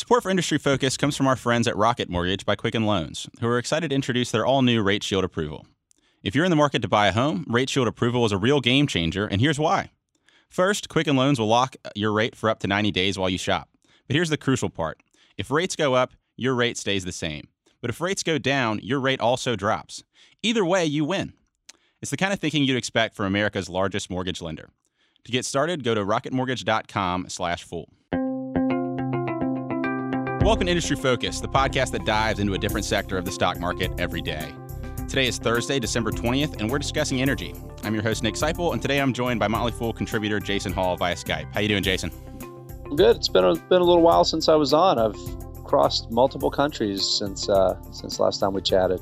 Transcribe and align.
Support 0.00 0.22
for 0.22 0.30
Industry 0.30 0.56
Focus 0.56 0.96
comes 0.96 1.14
from 1.14 1.26
our 1.26 1.36
friends 1.36 1.68
at 1.68 1.76
Rocket 1.76 2.08
Mortgage 2.08 2.46
by 2.46 2.56
Quicken 2.56 2.86
Loans, 2.86 3.28
who 3.38 3.46
are 3.46 3.58
excited 3.58 3.90
to 3.90 3.94
introduce 3.94 4.30
their 4.30 4.46
all 4.46 4.62
new 4.62 4.82
Rate 4.82 5.02
Shield 5.02 5.24
approval. 5.24 5.66
If 6.22 6.34
you're 6.34 6.46
in 6.46 6.50
the 6.50 6.56
market 6.56 6.80
to 6.80 6.88
buy 6.88 7.08
a 7.08 7.12
home, 7.12 7.44
Rate 7.46 7.68
Shield 7.68 7.86
approval 7.86 8.24
is 8.24 8.32
a 8.32 8.38
real 8.38 8.62
game 8.62 8.86
changer, 8.86 9.26
and 9.26 9.42
here's 9.42 9.58
why. 9.58 9.90
First, 10.48 10.88
Quicken 10.88 11.16
Loans 11.16 11.38
will 11.38 11.48
lock 11.48 11.76
your 11.94 12.12
rate 12.12 12.34
for 12.34 12.48
up 12.48 12.60
to 12.60 12.66
90 12.66 12.90
days 12.92 13.18
while 13.18 13.28
you 13.28 13.36
shop. 13.36 13.68
But 14.06 14.14
here's 14.14 14.30
the 14.30 14.38
crucial 14.38 14.70
part 14.70 15.02
if 15.36 15.50
rates 15.50 15.76
go 15.76 15.92
up, 15.92 16.14
your 16.34 16.54
rate 16.54 16.78
stays 16.78 17.04
the 17.04 17.12
same. 17.12 17.48
But 17.82 17.90
if 17.90 18.00
rates 18.00 18.22
go 18.22 18.38
down, 18.38 18.80
your 18.82 19.00
rate 19.00 19.20
also 19.20 19.54
drops. 19.54 20.02
Either 20.42 20.64
way, 20.64 20.86
you 20.86 21.04
win. 21.04 21.34
It's 22.00 22.10
the 22.10 22.16
kind 22.16 22.32
of 22.32 22.40
thinking 22.40 22.64
you'd 22.64 22.78
expect 22.78 23.14
from 23.14 23.26
America's 23.26 23.68
largest 23.68 24.08
mortgage 24.08 24.40
lender. 24.40 24.70
To 25.24 25.30
get 25.30 25.44
started, 25.44 25.84
go 25.84 25.94
to 25.94 26.02
rocketmortgage.com/fool. 26.02 27.88
Welcome 30.42 30.64
to 30.64 30.70
Industry 30.70 30.96
Focus, 30.96 31.38
the 31.38 31.48
podcast 31.48 31.90
that 31.90 32.06
dives 32.06 32.40
into 32.40 32.54
a 32.54 32.58
different 32.58 32.86
sector 32.86 33.18
of 33.18 33.26
the 33.26 33.30
stock 33.30 33.60
market 33.60 33.92
every 34.00 34.22
day. 34.22 34.54
Today 35.06 35.26
is 35.26 35.36
Thursday, 35.36 35.78
December 35.78 36.10
20th, 36.10 36.58
and 36.58 36.70
we're 36.70 36.78
discussing 36.78 37.20
energy. 37.20 37.54
I'm 37.84 37.92
your 37.92 38.02
host 38.02 38.22
Nick 38.22 38.36
Sciple, 38.36 38.72
and 38.72 38.80
today 38.80 39.02
I'm 39.02 39.12
joined 39.12 39.38
by 39.38 39.48
Motley 39.48 39.72
Fool 39.72 39.92
contributor 39.92 40.40
Jason 40.40 40.72
Hall 40.72 40.96
via 40.96 41.14
Skype. 41.14 41.52
How 41.52 41.60
you 41.60 41.68
doing, 41.68 41.82
Jason? 41.82 42.10
Good. 42.96 43.16
It's 43.16 43.28
been 43.28 43.44
a, 43.44 43.54
been 43.54 43.82
a 43.82 43.84
little 43.84 44.00
while 44.00 44.24
since 44.24 44.48
I 44.48 44.54
was 44.54 44.72
on. 44.72 44.98
I've 44.98 45.14
crossed 45.64 46.10
multiple 46.10 46.50
countries 46.50 47.04
since 47.04 47.50
uh, 47.50 47.76
since 47.92 48.18
last 48.18 48.38
time 48.38 48.54
we 48.54 48.62
chatted. 48.62 48.98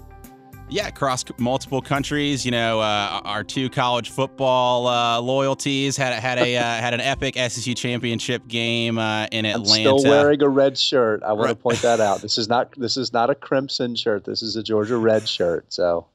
Yeah, 0.71 0.87
across 0.87 1.25
multiple 1.39 1.81
countries. 1.81 2.45
You 2.45 2.51
know, 2.51 2.81
uh, 2.81 3.23
our 3.25 3.43
two 3.43 3.71
college 3.71 4.11
football 4.11 4.87
uh, 4.87 5.19
loyalties 5.19 5.97
had 5.97 6.13
had 6.13 6.39
a 6.39 6.57
uh, 6.57 6.63
had 6.63 6.93
an 6.93 7.01
epic 7.01 7.37
SEC 7.37 7.75
championship 7.75 8.47
game 8.49 8.99
uh, 8.99 9.27
in 9.33 9.47
Atlanta. 9.47 9.91
I'm 9.91 9.99
still 9.99 10.11
wearing 10.11 10.43
a 10.43 10.49
red 10.49 10.77
shirt. 10.77 11.23
I 11.23 11.33
want 11.33 11.49
to 11.49 11.55
point 11.55 11.81
that 11.83 12.01
out. 12.01 12.23
This 12.29 12.37
is 12.37 12.49
not 12.49 12.73
this 12.77 12.99
is 12.99 13.13
not 13.15 13.31
a 13.31 13.35
crimson 13.35 13.95
shirt. 13.95 14.25
This 14.25 14.43
is 14.43 14.57
a 14.57 14.63
Georgia 14.63 14.99
red 14.99 15.27
shirt. 15.27 15.73
So, 15.73 16.07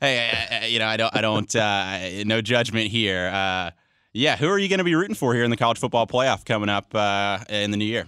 hey, 0.00 0.30
I, 0.32 0.56
I, 0.62 0.66
you 0.66 0.78
know, 0.78 0.86
I 0.86 0.96
don't 0.96 1.14
I 1.14 1.20
don't 1.20 1.54
uh, 1.54 2.24
no 2.24 2.40
judgment 2.40 2.90
here. 2.90 3.28
Uh, 3.28 3.72
yeah, 4.14 4.36
who 4.36 4.48
are 4.48 4.58
you 4.58 4.68
going 4.68 4.78
to 4.78 4.84
be 4.84 4.94
rooting 4.94 5.14
for 5.14 5.34
here 5.34 5.44
in 5.44 5.50
the 5.50 5.56
college 5.58 5.78
football 5.78 6.06
playoff 6.06 6.46
coming 6.46 6.70
up 6.70 6.94
in 7.50 7.70
the 7.70 7.76
new 7.76 7.84
year? 7.84 8.06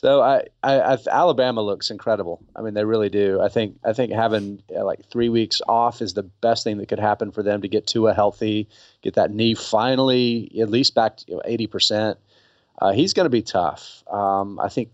So 0.00 0.22
I, 0.22 0.44
I, 0.62 0.80
I, 0.80 0.98
Alabama 1.10 1.60
looks 1.60 1.90
incredible. 1.90 2.42
I 2.56 2.62
mean, 2.62 2.72
they 2.72 2.86
really 2.86 3.10
do. 3.10 3.38
I 3.38 3.50
think 3.50 3.78
I 3.84 3.92
think 3.92 4.12
having 4.12 4.62
uh, 4.74 4.82
like 4.82 5.04
three 5.10 5.28
weeks 5.28 5.60
off 5.68 6.00
is 6.00 6.14
the 6.14 6.22
best 6.22 6.64
thing 6.64 6.78
that 6.78 6.88
could 6.88 6.98
happen 6.98 7.32
for 7.32 7.42
them 7.42 7.60
to 7.60 7.68
get 7.68 7.86
Tua 7.86 8.14
healthy, 8.14 8.66
get 9.02 9.16
that 9.16 9.30
knee 9.30 9.54
finally 9.54 10.58
at 10.58 10.70
least 10.70 10.94
back 10.94 11.18
to 11.18 11.42
eighty 11.44 11.66
percent. 11.66 12.18
Uh, 12.78 12.92
he's 12.92 13.12
going 13.12 13.26
to 13.26 13.30
be 13.30 13.42
tough. 13.42 14.02
Um, 14.10 14.58
I 14.58 14.70
think 14.70 14.88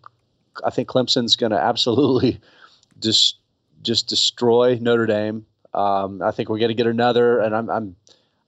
I 0.65 0.71
think 0.71 0.89
Clemson's 0.89 1.37
going 1.37 1.53
to 1.53 1.61
absolutely 1.61 2.41
just 2.99 3.39
just 3.83 4.09
destroy 4.09 4.77
Notre 4.81 5.07
Dame. 5.07 5.47
Um, 5.73 6.21
I 6.21 6.33
think 6.33 6.49
we're 6.49 6.59
going 6.59 6.71
to 6.71 6.75
get 6.75 6.89
another, 6.89 7.39
and 7.39 7.55
I'm 7.55 7.71
I'm 7.71 7.97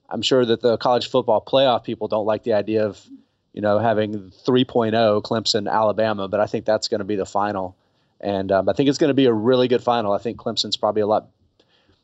I'm 0.09 0.21
sure 0.21 0.43
that 0.43 0.59
the 0.59 0.77
college 0.77 1.09
football 1.09 1.41
playoff 1.41 1.85
people 1.85 2.09
don't 2.09 2.25
like 2.25 2.43
the 2.43 2.51
idea 2.51 2.85
of 2.85 3.01
you 3.53 3.61
know, 3.61 3.79
having 3.79 4.31
3.0 4.45 5.21
Clemson, 5.23 5.71
Alabama, 5.71 6.27
but 6.27 6.39
I 6.39 6.45
think 6.45 6.65
that's 6.65 6.87
going 6.87 6.99
to 6.99 7.05
be 7.05 7.15
the 7.15 7.25
final. 7.25 7.75
And 8.21 8.51
um, 8.51 8.69
I 8.69 8.73
think 8.73 8.89
it's 8.89 8.97
going 8.97 9.09
to 9.09 9.15
be 9.15 9.25
a 9.25 9.33
really 9.33 9.67
good 9.67 9.83
final. 9.83 10.11
I 10.11 10.17
think 10.17 10.37
Clemson's 10.37 10.77
probably 10.77 11.01
a 11.01 11.07
lot. 11.07 11.27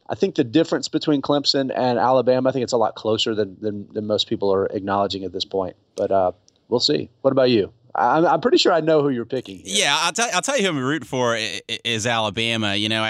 I 0.10 0.16
think 0.16 0.36
the 0.36 0.44
difference 0.44 0.88
between 0.88 1.22
Clemson 1.22 1.72
and 1.76 2.00
Alabama, 2.00 2.50
I 2.50 2.52
think 2.52 2.64
it's 2.64 2.74
a 2.74 2.78
lot 2.78 2.96
closer 2.96 3.36
than, 3.36 3.58
than, 3.60 3.88
than 3.94 4.06
most 4.06 4.28
people 4.28 4.54
are 4.54 4.68
acknowledging 4.68 5.24
at 5.24 5.34
this 5.34 5.46
point. 5.46 5.76
But 5.96 6.12
uh, 6.12 6.32
we'll 6.70 6.80
see. 6.80 7.10
What 7.22 7.32
about 7.32 7.50
you? 7.50 7.74
I'm, 7.96 8.26
I'm 8.26 8.42
pretty 8.42 8.58
sure 8.58 8.74
I 8.74 8.82
know 8.82 9.02
who 9.02 9.10
you're 9.10 9.26
picking. 9.26 9.58
Here. 9.58 9.86
Yeah, 9.86 9.98
I'll 10.02 10.12
tell, 10.12 10.30
I'll 10.34 10.42
tell 10.42 10.58
you 10.58 10.64
who 10.64 10.70
I'm 10.70 10.80
rooting 10.80 11.08
for 11.08 11.38
is 11.84 12.06
Alabama. 12.06 12.76
You 12.76 12.90
know, 12.90 13.04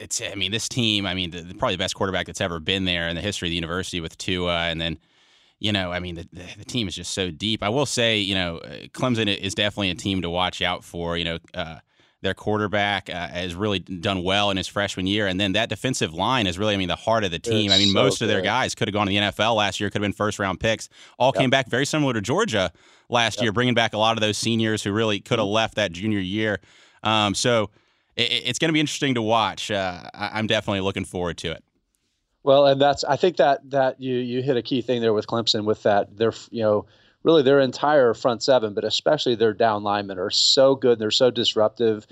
it's 0.00 0.20
I 0.20 0.34
mean 0.34 0.52
this 0.52 0.68
team. 0.68 1.06
I 1.06 1.14
mean, 1.14 1.30
the, 1.30 1.54
probably 1.58 1.74
the 1.74 1.82
best 1.82 1.94
quarterback 1.94 2.26
that's 2.26 2.40
ever 2.40 2.60
been 2.60 2.84
there 2.84 3.08
in 3.08 3.16
the 3.16 3.22
history 3.22 3.48
of 3.48 3.50
the 3.50 3.56
university 3.56 4.00
with 4.00 4.16
Tua, 4.18 4.66
and 4.66 4.80
then 4.80 4.98
you 5.60 5.72
know, 5.72 5.92
I 5.92 6.00
mean, 6.00 6.16
the, 6.16 6.28
the, 6.58 6.64
team 6.64 6.88
is 6.88 6.94
just 6.94 7.12
so 7.12 7.30
deep. 7.30 7.62
I 7.62 7.68
will 7.68 7.86
say, 7.86 8.18
you 8.18 8.34
know, 8.34 8.58
uh, 8.58 8.86
Clemson 8.92 9.34
is 9.34 9.54
definitely 9.54 9.90
a 9.90 9.94
team 9.94 10.22
to 10.22 10.30
watch 10.30 10.60
out 10.60 10.84
for. 10.84 11.16
You 11.16 11.24
know, 11.24 11.38
uh, 11.54 11.78
their 12.22 12.34
quarterback 12.34 13.08
uh, 13.08 13.28
has 13.28 13.54
really 13.54 13.78
done 13.78 14.22
well 14.22 14.50
in 14.50 14.56
his 14.56 14.66
freshman 14.66 15.06
year, 15.06 15.26
and 15.26 15.38
then 15.38 15.52
that 15.52 15.68
defensive 15.68 16.12
line 16.12 16.46
is 16.46 16.58
really, 16.58 16.74
I 16.74 16.76
mean, 16.76 16.88
the 16.88 16.96
heart 16.96 17.22
of 17.22 17.30
the 17.30 17.38
team. 17.38 17.66
It's 17.66 17.74
I 17.74 17.78
mean, 17.78 17.88
so 17.88 18.02
most 18.02 18.18
good. 18.18 18.24
of 18.24 18.28
their 18.28 18.42
guys 18.42 18.74
could 18.74 18.88
have 18.88 18.92
gone 18.92 19.06
to 19.06 19.10
the 19.10 19.18
NFL 19.18 19.56
last 19.56 19.78
year, 19.78 19.90
could 19.90 20.00
have 20.00 20.04
been 20.04 20.12
first 20.12 20.38
round 20.38 20.58
picks. 20.58 20.88
All 21.18 21.32
yep. 21.34 21.40
came 21.40 21.50
back 21.50 21.68
very 21.68 21.86
similar 21.86 22.12
to 22.14 22.20
Georgia 22.20 22.72
last 23.08 23.36
yep. 23.36 23.44
year, 23.44 23.52
bringing 23.52 23.74
back 23.74 23.92
a 23.92 23.98
lot 23.98 24.16
of 24.16 24.20
those 24.20 24.38
seniors 24.38 24.82
who 24.82 24.92
really 24.92 25.20
could 25.20 25.38
have 25.38 25.46
mm-hmm. 25.46 25.54
left 25.54 25.74
that 25.76 25.92
junior 25.92 26.18
year. 26.18 26.60
Um, 27.02 27.34
so 27.34 27.70
it, 28.16 28.30
it's 28.46 28.58
going 28.58 28.70
to 28.70 28.72
be 28.72 28.80
interesting 28.80 29.14
to 29.14 29.22
watch. 29.22 29.70
Uh, 29.70 30.08
I'm 30.14 30.46
definitely 30.46 30.80
looking 30.80 31.04
forward 31.04 31.38
to 31.38 31.52
it. 31.52 31.62
Well, 32.44 32.66
and 32.66 32.80
that's 32.80 33.02
I 33.04 33.16
think 33.16 33.38
that 33.38 33.68
that 33.70 34.00
you 34.00 34.16
you 34.16 34.42
hit 34.42 34.56
a 34.56 34.62
key 34.62 34.82
thing 34.82 35.00
there 35.00 35.14
with 35.14 35.26
Clemson 35.26 35.64
with 35.64 35.82
that 35.82 36.16
they're 36.16 36.34
you 36.50 36.62
know 36.62 36.86
really 37.24 37.42
their 37.42 37.58
entire 37.58 38.12
front 38.12 38.42
seven, 38.42 38.74
but 38.74 38.84
especially 38.84 39.34
their 39.34 39.54
down 39.54 39.82
linemen 39.82 40.18
are 40.18 40.30
so 40.30 40.76
good. 40.76 40.98
They're 40.98 41.10
so 41.10 41.30
disruptive. 41.30 42.06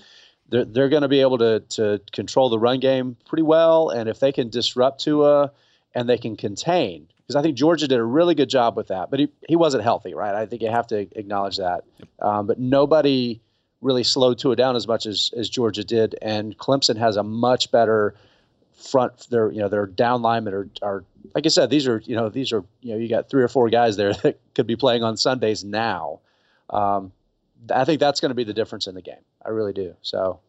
They're, 0.48 0.64
they're 0.64 0.88
going 0.88 1.02
to 1.02 1.08
be 1.08 1.20
able 1.20 1.38
to 1.38 1.60
to 1.60 2.00
control 2.12 2.48
the 2.48 2.58
run 2.58 2.80
game 2.80 3.16
pretty 3.26 3.42
well, 3.42 3.90
and 3.90 4.08
if 4.08 4.18
they 4.18 4.32
can 4.32 4.48
disrupt 4.48 5.02
Tua 5.02 5.52
and 5.94 6.08
they 6.08 6.16
can 6.16 6.36
contain, 6.36 7.08
because 7.18 7.36
I 7.36 7.42
think 7.42 7.58
Georgia 7.58 7.86
did 7.86 7.98
a 7.98 8.04
really 8.04 8.34
good 8.34 8.48
job 8.48 8.74
with 8.74 8.88
that, 8.88 9.10
but 9.10 9.20
he 9.20 9.28
he 9.46 9.56
wasn't 9.56 9.84
healthy, 9.84 10.14
right? 10.14 10.34
I 10.34 10.46
think 10.46 10.62
you 10.62 10.70
have 10.70 10.86
to 10.88 11.00
acknowledge 11.18 11.58
that. 11.58 11.84
Um, 12.20 12.46
but 12.46 12.58
nobody 12.58 13.42
really 13.82 14.04
slowed 14.04 14.38
Tua 14.38 14.56
down 14.56 14.76
as 14.76 14.88
much 14.88 15.04
as 15.04 15.30
as 15.36 15.50
Georgia 15.50 15.84
did, 15.84 16.16
and 16.22 16.56
Clemson 16.56 16.96
has 16.96 17.18
a 17.18 17.22
much 17.22 17.70
better 17.70 18.14
front 18.82 19.28
their 19.30 19.50
you 19.50 19.60
know 19.60 19.68
their 19.68 19.86
down 19.86 20.22
linemen 20.22 20.54
are, 20.54 20.68
are 20.82 21.04
like 21.34 21.46
I 21.46 21.48
said 21.48 21.70
these 21.70 21.86
are 21.86 22.02
you 22.04 22.16
know 22.16 22.28
these 22.28 22.52
are 22.52 22.64
you 22.80 22.92
know 22.92 22.98
you 22.98 23.08
got 23.08 23.28
three 23.28 23.42
or 23.42 23.48
four 23.48 23.70
guys 23.70 23.96
there 23.96 24.12
that 24.22 24.38
could 24.54 24.66
be 24.66 24.76
playing 24.76 25.02
on 25.02 25.16
Sundays 25.16 25.64
now. 25.64 26.20
Um, 26.70 27.12
I 27.72 27.84
think 27.84 28.00
that's 28.00 28.20
going 28.20 28.30
to 28.30 28.34
be 28.34 28.44
the 28.44 28.54
difference 28.54 28.86
in 28.86 28.94
the 28.94 29.02
game. 29.02 29.22
I 29.44 29.50
really 29.50 29.72
do. 29.72 29.94
So. 30.02 30.40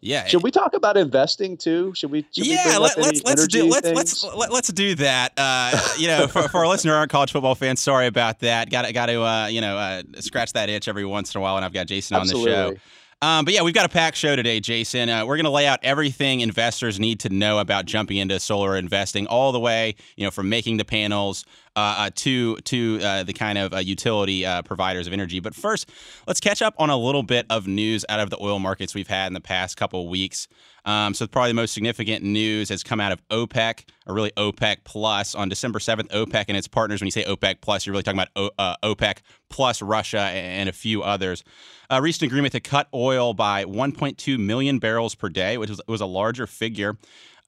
Yeah. 0.00 0.26
Should 0.26 0.44
we 0.44 0.52
talk 0.52 0.74
about 0.74 0.96
investing 0.96 1.56
too? 1.56 1.92
Should 1.96 2.12
we? 2.12 2.24
Should 2.30 2.46
yeah. 2.46 2.78
We 2.78 2.84
let, 2.84 2.98
us 2.98 3.22
let's 3.24 3.46
do 3.48 3.66
let's 3.66 3.88
let's 3.88 4.24
let, 4.24 4.52
let's 4.52 4.72
do 4.72 4.94
that. 4.94 5.32
Uh, 5.36 5.76
you 5.98 6.06
know, 6.06 6.28
for, 6.28 6.42
for 6.48 6.58
our 6.58 6.68
listener 6.68 6.94
aren't 6.94 7.10
college 7.10 7.32
football 7.32 7.56
fans, 7.56 7.80
sorry 7.80 8.06
about 8.06 8.38
that. 8.40 8.70
Got 8.70 8.86
to 8.86 8.92
got 8.92 9.06
to 9.06 9.20
uh, 9.22 9.46
you 9.48 9.60
know 9.60 9.76
uh, 9.76 10.02
scratch 10.20 10.52
that 10.52 10.68
itch 10.68 10.86
every 10.86 11.04
once 11.04 11.34
in 11.34 11.40
a 11.40 11.42
while. 11.42 11.56
And 11.56 11.64
I've 11.64 11.72
got 11.72 11.88
Jason 11.88 12.16
Absolutely. 12.16 12.54
on 12.54 12.68
the 12.68 12.74
show. 12.76 12.80
Um, 13.20 13.44
but 13.44 13.52
yeah, 13.52 13.62
we've 13.62 13.74
got 13.74 13.84
a 13.84 13.88
packed 13.88 14.16
show 14.16 14.36
today, 14.36 14.60
Jason. 14.60 15.08
Uh, 15.08 15.26
we're 15.26 15.36
going 15.36 15.44
to 15.44 15.50
lay 15.50 15.66
out 15.66 15.80
everything 15.82 16.40
investors 16.40 17.00
need 17.00 17.18
to 17.20 17.28
know 17.28 17.58
about 17.58 17.84
jumping 17.84 18.18
into 18.18 18.38
solar 18.38 18.76
investing, 18.76 19.26
all 19.26 19.50
the 19.50 19.58
way, 19.58 19.96
you 20.16 20.24
know, 20.24 20.30
from 20.30 20.48
making 20.48 20.76
the 20.76 20.84
panels 20.84 21.44
uh, 21.78 21.94
uh, 21.98 22.10
to 22.12 22.56
to 22.56 22.98
uh, 23.02 23.22
the 23.22 23.32
kind 23.32 23.56
of 23.56 23.72
uh, 23.72 23.78
utility 23.78 24.44
uh, 24.44 24.62
providers 24.62 25.06
of 25.06 25.12
energy. 25.12 25.38
But 25.38 25.54
first, 25.54 25.88
let's 26.26 26.40
catch 26.40 26.60
up 26.60 26.74
on 26.78 26.90
a 26.90 26.96
little 26.96 27.22
bit 27.22 27.46
of 27.50 27.68
news 27.68 28.04
out 28.08 28.18
of 28.18 28.30
the 28.30 28.42
oil 28.42 28.58
markets 28.58 28.96
we've 28.96 29.06
had 29.06 29.28
in 29.28 29.32
the 29.32 29.40
past 29.40 29.76
couple 29.76 30.08
weeks. 30.08 30.48
Um, 30.84 31.14
so 31.14 31.26
probably 31.26 31.50
the 31.50 31.54
most 31.54 31.74
significant 31.74 32.24
news 32.24 32.68
has 32.70 32.82
come 32.82 32.98
out 32.98 33.12
of 33.12 33.20
OPEC, 33.28 33.84
or 34.06 34.14
really 34.14 34.32
OPEC 34.32 34.78
Plus. 34.84 35.34
On 35.34 35.48
December 35.48 35.78
7th, 35.78 36.08
OPEC 36.08 36.46
and 36.48 36.56
its 36.56 36.66
partners, 36.66 37.00
when 37.00 37.06
you 37.06 37.12
say 37.12 37.24
OPEC 37.24 37.60
Plus, 37.60 37.86
you're 37.86 37.92
really 37.92 38.02
talking 38.02 38.18
about 38.18 38.30
o- 38.34 38.50
uh, 38.58 38.74
OPEC 38.82 39.18
plus 39.48 39.80
Russia 39.80 40.20
and 40.20 40.68
a 40.68 40.72
few 40.72 41.02
others, 41.02 41.44
uh, 41.90 42.00
reached 42.02 42.22
an 42.22 42.26
agreement 42.26 42.52
to 42.52 42.60
cut 42.60 42.88
oil 42.92 43.34
by 43.34 43.64
1.2 43.64 44.38
million 44.38 44.78
barrels 44.78 45.14
per 45.14 45.28
day, 45.28 45.58
which 45.58 45.70
was, 45.70 45.80
was 45.86 46.00
a 46.00 46.06
larger 46.06 46.46
figure. 46.46 46.96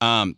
Um, 0.00 0.36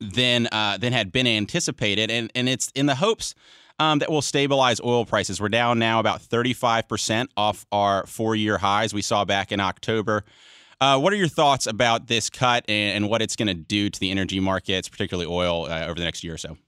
than 0.00 0.48
uh, 0.52 0.78
than 0.78 0.92
had 0.92 1.12
been 1.12 1.26
anticipated, 1.26 2.10
and 2.10 2.30
and 2.34 2.48
it's 2.48 2.70
in 2.74 2.86
the 2.86 2.94
hopes 2.94 3.34
um, 3.78 3.98
that 3.98 4.10
will 4.10 4.22
stabilize 4.22 4.80
oil 4.80 5.04
prices. 5.04 5.40
We're 5.40 5.48
down 5.48 5.78
now 5.78 6.00
about 6.00 6.22
35 6.22 6.88
percent 6.88 7.30
off 7.36 7.66
our 7.72 8.06
four 8.06 8.36
year 8.36 8.58
highs 8.58 8.94
we 8.94 9.02
saw 9.02 9.24
back 9.24 9.52
in 9.52 9.60
October. 9.60 10.24
Uh, 10.80 10.98
what 10.98 11.12
are 11.12 11.16
your 11.16 11.28
thoughts 11.28 11.66
about 11.66 12.08
this 12.08 12.28
cut 12.28 12.64
and, 12.68 12.96
and 12.96 13.08
what 13.08 13.22
it's 13.22 13.36
going 13.36 13.48
to 13.48 13.54
do 13.54 13.88
to 13.88 14.00
the 14.00 14.10
energy 14.10 14.40
markets, 14.40 14.88
particularly 14.88 15.30
oil, 15.30 15.66
uh, 15.66 15.86
over 15.86 15.94
the 15.94 16.04
next 16.04 16.24
year 16.24 16.34
or 16.34 16.38
so? 16.38 16.58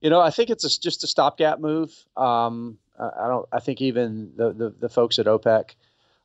You 0.00 0.10
know, 0.10 0.20
I 0.20 0.30
think 0.30 0.48
it's 0.48 0.64
a, 0.64 0.80
just 0.80 1.02
a 1.04 1.06
stopgap 1.06 1.58
move. 1.58 1.92
Um, 2.16 2.78
I 2.98 3.28
don't. 3.28 3.46
I 3.52 3.60
think 3.60 3.82
even 3.82 4.32
the 4.36 4.52
the, 4.52 4.70
the 4.70 4.88
folks 4.88 5.18
at 5.18 5.26
OPEC 5.26 5.74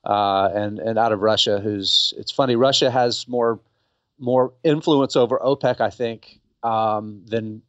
uh, 0.05 0.49
and 0.53 0.79
and 0.79 0.97
out 0.97 1.11
of 1.11 1.19
Russia, 1.19 1.59
who's 1.59 2.13
it's 2.17 2.31
funny. 2.31 2.55
Russia 2.55 2.89
has 2.89 3.27
more 3.27 3.59
more 4.21 4.53
influence 4.63 5.15
over 5.15 5.39
OPEC, 5.39 5.81
I 5.81 5.89
think, 5.89 6.39
um, 6.63 7.23
than 7.25 7.61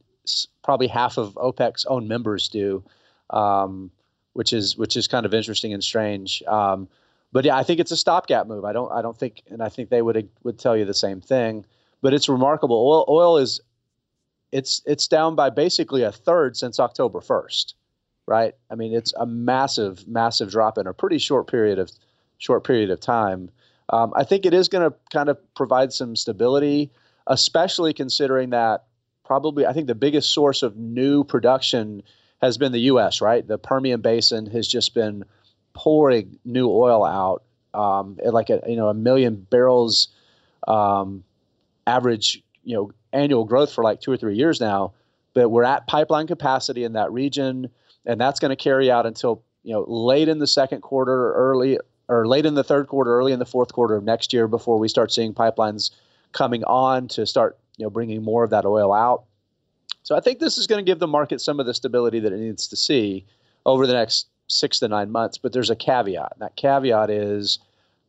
probably 0.62 0.86
half 0.86 1.18
of 1.18 1.34
OPEC's 1.34 1.84
own 1.86 2.06
members 2.06 2.48
do, 2.48 2.84
um, 3.30 3.90
which 4.34 4.52
is 4.52 4.76
which 4.76 4.96
is 4.96 5.08
kind 5.08 5.26
of 5.26 5.34
interesting 5.34 5.72
and 5.72 5.82
strange. 5.82 6.42
Um, 6.46 6.88
but 7.32 7.44
yeah, 7.44 7.56
I 7.56 7.62
think 7.62 7.80
it's 7.80 7.90
a 7.90 7.96
stopgap 7.96 8.46
move. 8.46 8.64
I 8.64 8.72
don't 8.72 8.92
I 8.92 9.02
don't 9.02 9.18
think, 9.18 9.42
and 9.50 9.62
I 9.62 9.68
think 9.68 9.88
they 9.88 10.02
would 10.02 10.28
would 10.44 10.58
tell 10.58 10.76
you 10.76 10.84
the 10.84 10.94
same 10.94 11.20
thing. 11.20 11.64
But 12.02 12.14
it's 12.14 12.28
remarkable. 12.28 12.76
Oil 12.76 13.04
oil 13.08 13.36
is 13.38 13.60
it's 14.52 14.82
it's 14.84 15.08
down 15.08 15.34
by 15.34 15.50
basically 15.50 16.02
a 16.02 16.12
third 16.12 16.56
since 16.56 16.78
October 16.78 17.20
first, 17.20 17.74
right? 18.26 18.54
I 18.70 18.74
mean, 18.74 18.92
it's 18.92 19.14
a 19.14 19.24
massive 19.24 20.06
massive 20.06 20.50
drop 20.50 20.76
in 20.78 20.86
a 20.86 20.92
pretty 20.92 21.18
short 21.18 21.50
period 21.50 21.78
of 21.78 21.90
short 22.38 22.64
period 22.64 22.90
of 22.90 23.00
time. 23.00 23.50
Um, 23.92 24.12
I 24.16 24.24
think 24.24 24.46
it 24.46 24.54
is 24.54 24.68
going 24.68 24.90
to 24.90 24.96
kind 25.12 25.28
of 25.28 25.38
provide 25.54 25.92
some 25.92 26.16
stability, 26.16 26.90
especially 27.26 27.92
considering 27.92 28.50
that 28.50 28.84
probably 29.24 29.66
I 29.66 29.72
think 29.72 29.86
the 29.86 29.94
biggest 29.94 30.32
source 30.32 30.62
of 30.62 30.76
new 30.76 31.24
production 31.24 32.02
has 32.40 32.58
been 32.58 32.72
the 32.72 32.80
U.S. 32.80 33.20
Right, 33.20 33.46
the 33.46 33.58
Permian 33.58 34.00
Basin 34.00 34.46
has 34.46 34.66
just 34.66 34.94
been 34.94 35.24
pouring 35.74 36.38
new 36.44 36.68
oil 36.68 37.04
out 37.04 37.42
um, 37.74 38.18
at 38.24 38.34
like 38.34 38.50
a 38.50 38.62
you 38.66 38.76
know 38.76 38.88
a 38.88 38.94
million 38.94 39.46
barrels 39.50 40.08
um, 40.66 41.22
average 41.86 42.42
you 42.64 42.74
know 42.74 42.92
annual 43.12 43.44
growth 43.44 43.72
for 43.72 43.84
like 43.84 44.00
two 44.00 44.10
or 44.10 44.16
three 44.16 44.36
years 44.36 44.60
now. 44.60 44.94
But 45.34 45.50
we're 45.50 45.64
at 45.64 45.86
pipeline 45.86 46.26
capacity 46.26 46.84
in 46.84 46.92
that 46.94 47.10
region, 47.12 47.70
and 48.04 48.20
that's 48.20 48.40
going 48.40 48.50
to 48.50 48.56
carry 48.56 48.90
out 48.90 49.06
until 49.06 49.42
you 49.62 49.72
know 49.72 49.84
late 49.86 50.28
in 50.28 50.38
the 50.38 50.46
second 50.46 50.80
quarter, 50.80 51.34
early 51.34 51.78
or 52.12 52.26
late 52.26 52.44
in 52.44 52.54
the 52.54 52.64
third 52.64 52.88
quarter, 52.88 53.16
early 53.16 53.32
in 53.32 53.38
the 53.38 53.46
fourth 53.46 53.72
quarter 53.72 53.96
of 53.96 54.04
next 54.04 54.32
year 54.32 54.46
before 54.46 54.78
we 54.78 54.88
start 54.88 55.10
seeing 55.10 55.32
pipelines 55.32 55.90
coming 56.32 56.62
on 56.64 57.08
to 57.08 57.26
start 57.26 57.58
you 57.76 57.84
know 57.84 57.90
bringing 57.90 58.22
more 58.22 58.44
of 58.44 58.50
that 58.50 58.66
oil 58.66 58.92
out. 58.92 59.24
So 60.02 60.16
I 60.16 60.20
think 60.20 60.38
this 60.38 60.58
is 60.58 60.66
going 60.66 60.84
to 60.84 60.88
give 60.88 60.98
the 60.98 61.06
market 61.06 61.40
some 61.40 61.60
of 61.60 61.66
the 61.66 61.74
stability 61.74 62.20
that 62.20 62.32
it 62.32 62.38
needs 62.38 62.68
to 62.68 62.76
see 62.76 63.24
over 63.64 63.86
the 63.86 63.92
next 63.92 64.26
six 64.48 64.78
to 64.80 64.88
nine 64.88 65.10
months. 65.10 65.38
But 65.38 65.52
there's 65.52 65.70
a 65.70 65.76
caveat. 65.76 66.32
And 66.32 66.42
that 66.42 66.56
caveat 66.56 67.08
is 67.08 67.58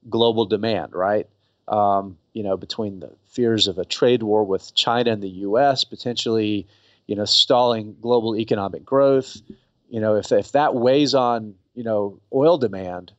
global 0.10 0.46
demand, 0.46 0.94
right? 0.94 1.28
Um, 1.68 2.18
you 2.34 2.44
know, 2.44 2.58
between 2.58 3.00
the 3.00 3.12
fears 3.26 3.68
of 3.68 3.78
a 3.78 3.86
trade 3.86 4.24
war 4.24 4.44
with 4.44 4.74
China 4.76 5.12
and 5.12 5.22
the 5.22 5.30
U.S. 5.30 5.84
potentially, 5.84 6.68
you 7.08 7.16
know, 7.16 7.26
stalling 7.26 7.96
global 8.02 8.36
economic 8.36 8.84
growth. 8.84 9.38
You 9.90 10.02
know, 10.02 10.16
if 10.16 10.32
if 10.32 10.52
that 10.54 10.76
weighs 10.76 11.14
on 11.14 11.56
you 11.76 11.84
know 11.84 12.20
oil 12.34 12.58
demand, 12.58 13.14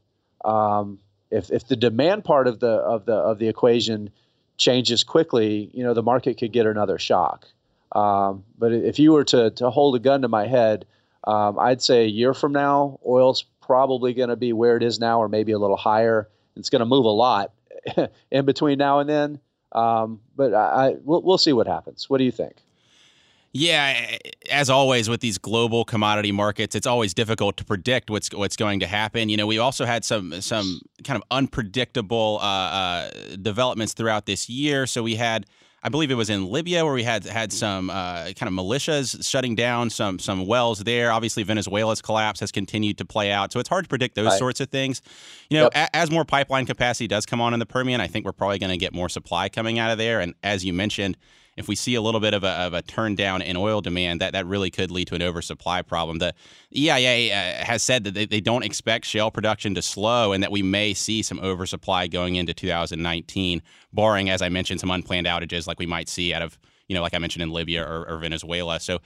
um, 0.45 0.99
if 1.31 1.51
if 1.51 1.67
the 1.67 1.77
demand 1.77 2.25
part 2.25 2.47
of 2.47 2.61
the 2.61 2.69
of 2.69 3.07
the 3.07 3.15
of 3.15 3.39
the 3.39 3.49
equation 3.49 4.11
changes 4.57 5.03
quickly, 5.03 5.71
you 5.73 5.83
know, 5.83 5.95
the 5.95 6.03
market 6.03 6.39
could 6.39 6.53
get 6.53 6.67
another 6.67 6.99
shock. 6.99 7.47
Um, 7.93 8.45
but 8.59 8.73
if 8.73 8.99
you 8.99 9.13
were 9.13 9.25
to 9.25 9.51
to 9.51 9.71
hold 9.71 9.97
a 9.97 9.99
gun 9.99 10.23
to 10.23 10.29
my 10.29 10.47
head, 10.47 10.87
um, 11.25 11.59
I'd 11.59 11.83
say 11.83 12.05
a 12.05 12.09
year 12.09 12.35
from 12.35 12.53
now, 12.53 13.01
oil's 13.07 13.45
probably 13.61 14.13
going 14.15 14.29
to 14.29 14.37
be 14.37 14.53
where 14.53 14.77
it 14.77 14.83
is 14.83 15.01
now, 15.01 15.21
or 15.21 15.29
maybe 15.29 15.53
a 15.53 15.59
little 15.59 15.77
higher. 15.77 16.29
It's 16.57 16.71
going 16.71 16.81
to 16.81 16.87
move 16.87 17.05
a 17.05 17.09
lot 17.09 17.53
in 18.31 18.45
between 18.45 18.79
now 18.79 19.01
and 19.01 19.09
then. 19.09 19.41
Um, 19.73 20.21
but 20.37 20.55
I, 20.55 20.59
I 20.59 20.97
we'll, 21.03 21.23
we'll 21.23 21.39
see 21.39 21.53
what 21.53 21.67
happens. 21.67 22.09
What 22.09 22.19
do 22.19 22.25
you 22.25 22.31
think? 22.31 22.64
Yeah, 23.57 24.17
as 24.51 24.69
always 24.69 25.09
with 25.09 25.21
these 25.21 25.39
global 25.39 25.85
commodity 25.85 26.33
markets, 26.33 26.75
it's 26.75 26.89
always 26.89 27.15
difficult 27.15 27.57
to 27.59 27.65
predict 27.65 28.11
what's 28.11 28.35
what's 28.35 28.57
going 28.57 28.81
to 28.81 28.87
happen. 28.89 29.29
You 29.29 29.37
know, 29.37 29.47
we 29.47 29.59
also 29.59 29.85
had 29.85 30.05
some 30.05 30.41
some 30.41 30.81
kind 31.05 31.17
of 31.17 31.23
unpredictable 31.31 32.41
uh, 32.43 32.45
uh, 32.45 33.11
developments 33.41 33.95
throughout 33.95 34.27
this 34.27 34.49
year. 34.51 34.89
So 34.89 35.05
we 35.05 35.15
had 35.15 35.47
I 35.85 35.89
believe 35.89 36.11
it 36.11 36.17
was 36.17 36.31
in 36.31 36.51
Libya 36.51 36.85
where 36.85 36.95
we 36.95 37.05
had 37.05 37.25
had 37.27 37.53
some 37.53 37.91
uh, 37.91 38.33
kind 38.33 38.49
of 38.49 38.55
militias 38.55 39.25
shutting 39.25 39.55
down 39.55 39.89
some 39.89 40.19
some 40.19 40.47
wells 40.49 40.81
there. 40.81 41.13
Obviously, 41.13 41.45
Venezuela's 41.45 42.03
collapse 42.03 42.41
has 42.41 42.51
continued 42.51 42.99
to 42.99 43.05
play 43.05 43.31
out, 43.31 43.53
so 43.53 43.61
it's 43.61 43.69
hard 43.69 43.85
to 43.85 43.89
predict 43.89 44.17
those 44.17 44.31
right. 44.31 44.39
sorts 44.39 44.61
of 44.61 44.69
things. 44.71 45.01
You 45.49 45.59
know, 45.59 45.71
yep. 45.73 45.91
a, 45.93 45.97
as 45.97 46.11
more 46.11 46.25
pipeline 46.25 46.67
capacity 46.67 47.07
does 47.07 47.25
come 47.25 47.41
on 47.41 47.53
in 47.55 47.61
the 47.61 47.67
Permian, 47.67 48.01
I 48.01 48.09
think 48.09 48.25
we're 48.25 48.33
probably 48.33 48.59
going 48.59 48.73
to 48.73 48.79
get 48.79 48.93
more 48.93 49.09
supply 49.09 49.49
coming 49.49 49.79
out 49.79 49.93
of 49.93 49.99
there. 49.99 50.19
And 50.19 50.35
as 50.43 50.65
you 50.65 50.73
mentioned, 50.73 51.17
if 51.57 51.69
we 51.69 51.75
see 51.75 51.95
a 51.95 52.01
little 52.01 52.21
bit 52.21 52.35
of 52.35 52.45
a, 52.45 52.51
of 52.51 52.75
a 52.75 52.83
turn 52.83 53.15
down 53.15 53.43
in 53.43 53.57
oil 53.57 53.81
demand, 53.81 54.21
that, 54.21 54.33
that 54.33 54.47
really 54.47 54.71
could 54.71 54.91
lead 54.91 55.07
to 55.09 55.15
an 55.15 55.23
oversupply 55.23 55.83
problem. 55.83 56.19
The 56.19 56.35
EIA 56.75 57.33
uh, 57.33 57.65
has 57.65 57.83
said 57.83 58.05
that 58.05 58.15
they, 58.15 58.27
they 58.27 58.41
don't 58.41 58.65
expect 58.65 59.05
shale 59.05 59.31
production 59.31 59.75
to 59.75 59.83
slow 59.83 60.33
and 60.33 60.43
that 60.43 60.51
we 60.51 60.63
may 60.63 60.95
see 60.95 61.23
some 61.23 61.39
oversupply 61.41 62.09
going 62.09 62.37
into 62.37 62.55
2019, 62.55 63.63
barring, 63.93 64.31
as 64.31 64.43
I 64.43 64.49
mentioned, 64.49 64.81
some 64.81 64.91
unplanned 64.91 65.27
outages 65.27 65.67
like 65.67 65.79
we 65.79 65.87
might 65.87 66.09
see 66.09 66.35
out 66.35 66.43
of, 66.43 66.59
you 66.89 66.95
know, 66.95 67.03
like 67.03 67.15
I 67.15 67.19
mentioned 67.19 67.43
in 67.43 67.51
Libya 67.51 67.85
or, 67.85 68.09
or 68.09 68.19
Venezuela. 68.19 68.81
So 68.81 68.99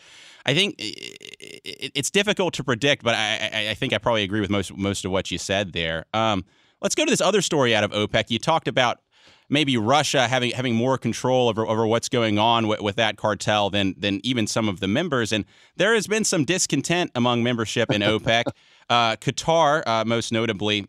I 0.47 0.55
think 0.55 0.77
it's 0.79 2.11
difficult 2.11 2.55
to 2.55 2.65
predict, 2.65 3.03
but 3.03 3.15
I, 3.15 3.69
I, 3.71 3.75
think 3.75 3.93
I 3.93 3.99
probably 3.99 4.23
agree 4.23 4.41
with 4.41 4.51
most 4.51 4.75
most 4.77 5.05
of 5.05 5.11
what 5.11 5.31
you 5.31 5.37
said 5.37 5.75
there. 5.75 6.07
Um, 6.15 6.45
let's 6.81 6.95
go 6.95 7.05
to 7.05 7.11
this 7.11 7.21
other 7.21 7.43
story 7.43 7.75
out 7.75 7.85
of 7.85 7.91
OPEC. 7.91 8.31
You 8.31 8.39
talked 8.39 8.69
about 8.69 9.01
maybe 9.49 9.77
Russia 9.77 10.29
having 10.29 10.53
having 10.53 10.75
more 10.75 10.99
control 10.99 11.49
over, 11.49 11.67
over 11.67 11.87
what's 11.87 12.09
going 12.09 12.39
on 12.39 12.69
with, 12.69 12.81
with 12.81 12.97
that 12.97 13.17
cartel 13.17 13.71
than 13.71 13.95
than 13.99 14.21
even 14.25 14.47
some 14.47 14.69
of 14.69 14.81
the 14.81 14.89
members. 14.89 15.33
And 15.33 15.45
there 15.77 15.95
has 15.95 16.07
been 16.07 16.25
some 16.25 16.45
discontent 16.45 17.11
among 17.15 17.43
membership 17.43 17.91
in 17.91 18.03
OPEC. 18.03 18.45
Uh, 18.91 19.17
Qatar, 19.17 19.83
uh, 19.87 20.03
most 20.07 20.33
notably, 20.33 20.77
you 20.77 20.87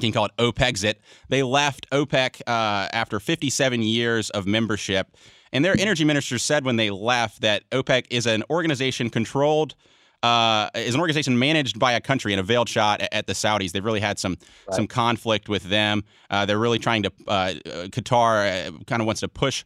can 0.00 0.10
call 0.10 0.24
it 0.24 0.32
OPEXit. 0.36 0.94
They 1.28 1.44
left 1.44 1.88
OPEC 1.90 2.40
uh, 2.44 2.88
after 2.92 3.20
57 3.20 3.82
years 3.82 4.30
of 4.30 4.48
membership. 4.48 5.16
And 5.52 5.64
their 5.64 5.78
energy 5.78 6.04
minister 6.04 6.38
said 6.38 6.64
when 6.64 6.74
they 6.74 6.90
left 6.90 7.42
that 7.42 7.70
OPEC 7.70 8.06
is 8.10 8.26
an 8.26 8.42
organization 8.50 9.10
controlled 9.10 9.76
uh, 10.22 10.70
is 10.74 10.94
an 10.94 11.00
organization 11.00 11.38
managed 11.38 11.78
by 11.78 11.92
a 11.92 12.00
country 12.00 12.32
and 12.32 12.40
a 12.40 12.42
veiled 12.42 12.68
shot 12.68 13.00
at, 13.00 13.12
at 13.12 13.26
the 13.26 13.32
Saudis. 13.32 13.72
They've 13.72 13.84
really 13.84 14.00
had 14.00 14.18
some 14.18 14.36
right. 14.68 14.74
some 14.74 14.86
conflict 14.86 15.48
with 15.48 15.64
them. 15.64 16.04
Uh, 16.28 16.46
they're 16.46 16.58
really 16.58 16.78
trying 16.78 17.02
to. 17.04 17.12
Uh, 17.26 17.54
Qatar 17.88 18.68
uh, 18.68 18.78
kind 18.86 19.00
of 19.00 19.06
wants 19.06 19.20
to 19.20 19.28
push 19.28 19.64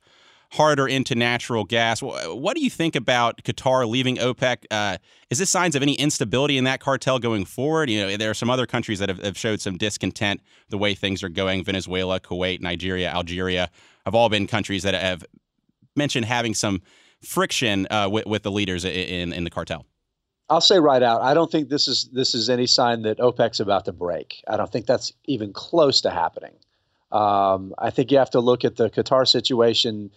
harder 0.54 0.86
into 0.86 1.16
natural 1.16 1.64
gas. 1.64 2.00
What 2.00 2.56
do 2.56 2.62
you 2.62 2.70
think 2.70 2.94
about 2.94 3.42
Qatar 3.42 3.88
leaving 3.88 4.16
OPEC? 4.18 4.64
Uh, 4.70 4.98
is 5.28 5.38
this 5.38 5.50
signs 5.50 5.74
of 5.74 5.82
any 5.82 5.94
instability 5.94 6.56
in 6.56 6.64
that 6.64 6.78
cartel 6.78 7.18
going 7.18 7.44
forward? 7.44 7.90
You 7.90 8.00
know, 8.00 8.16
there 8.16 8.30
are 8.30 8.34
some 8.34 8.50
other 8.50 8.66
countries 8.66 9.00
that 9.00 9.08
have, 9.08 9.18
have, 9.24 9.36
showed 9.36 9.60
some 9.60 9.76
discontent 9.76 10.40
the 10.68 10.78
way 10.78 10.94
things 10.94 11.24
are 11.24 11.28
going. 11.28 11.64
Venezuela, 11.64 12.20
Kuwait, 12.20 12.60
Nigeria, 12.60 13.10
Algeria 13.10 13.68
have 14.04 14.14
all 14.14 14.28
been 14.28 14.46
countries 14.46 14.84
that 14.84 14.94
have 14.94 15.24
mentioned 15.96 16.26
having 16.26 16.54
some 16.54 16.82
friction 17.20 17.88
uh, 17.90 18.08
with, 18.08 18.26
with 18.26 18.42
the 18.44 18.52
leaders 18.52 18.84
in, 18.84 19.32
in 19.32 19.42
the 19.42 19.50
cartel. 19.50 19.86
I'll 20.50 20.60
say 20.60 20.78
right 20.78 21.02
out, 21.02 21.22
I 21.22 21.32
don't 21.34 21.50
think 21.50 21.68
this 21.68 21.88
is 21.88 22.10
this 22.12 22.34
is 22.34 22.50
any 22.50 22.66
sign 22.66 23.02
that 23.02 23.18
OPEC's 23.18 23.60
about 23.60 23.86
to 23.86 23.92
break. 23.92 24.42
I 24.46 24.56
don't 24.56 24.70
think 24.70 24.86
that's 24.86 25.12
even 25.24 25.52
close 25.52 26.02
to 26.02 26.10
happening. 26.10 26.52
Um, 27.10 27.74
I 27.78 27.90
think 27.90 28.10
you 28.10 28.18
have 28.18 28.30
to 28.30 28.40
look 28.40 28.64
at 28.64 28.76
the 28.76 28.90
Qatar 28.90 29.26
situation 29.26 30.10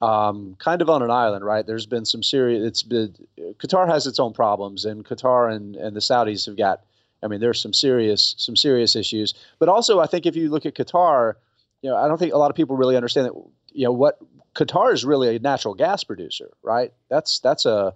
um, 0.00 0.56
kind 0.58 0.80
of 0.80 0.88
on 0.88 1.02
an 1.02 1.10
island, 1.10 1.44
right? 1.44 1.66
There's 1.66 1.86
been 1.86 2.04
some 2.04 2.22
serious. 2.22 2.66
It's 2.66 2.82
been 2.82 3.14
Qatar 3.58 3.88
has 3.88 4.06
its 4.06 4.18
own 4.20 4.32
problems, 4.32 4.84
and 4.84 5.04
Qatar 5.04 5.52
and, 5.54 5.76
and 5.76 5.94
the 5.94 6.00
Saudis 6.00 6.46
have 6.46 6.56
got. 6.56 6.84
I 7.22 7.26
mean, 7.26 7.40
there's 7.40 7.60
some 7.60 7.72
serious 7.72 8.34
some 8.38 8.56
serious 8.56 8.94
issues. 8.94 9.34
But 9.58 9.68
also, 9.68 10.00
I 10.00 10.06
think 10.06 10.26
if 10.26 10.36
you 10.36 10.50
look 10.50 10.66
at 10.66 10.74
Qatar, 10.74 11.34
you 11.82 11.90
know, 11.90 11.96
I 11.96 12.06
don't 12.06 12.18
think 12.18 12.32
a 12.32 12.38
lot 12.38 12.50
of 12.50 12.56
people 12.56 12.76
really 12.76 12.96
understand 12.96 13.26
that. 13.26 13.34
You 13.72 13.84
know, 13.84 13.92
what 13.92 14.18
Qatar 14.54 14.92
is 14.92 15.04
really 15.04 15.34
a 15.34 15.38
natural 15.38 15.74
gas 15.74 16.04
producer, 16.04 16.50
right? 16.62 16.92
That's 17.08 17.40
that's 17.40 17.66
a 17.66 17.94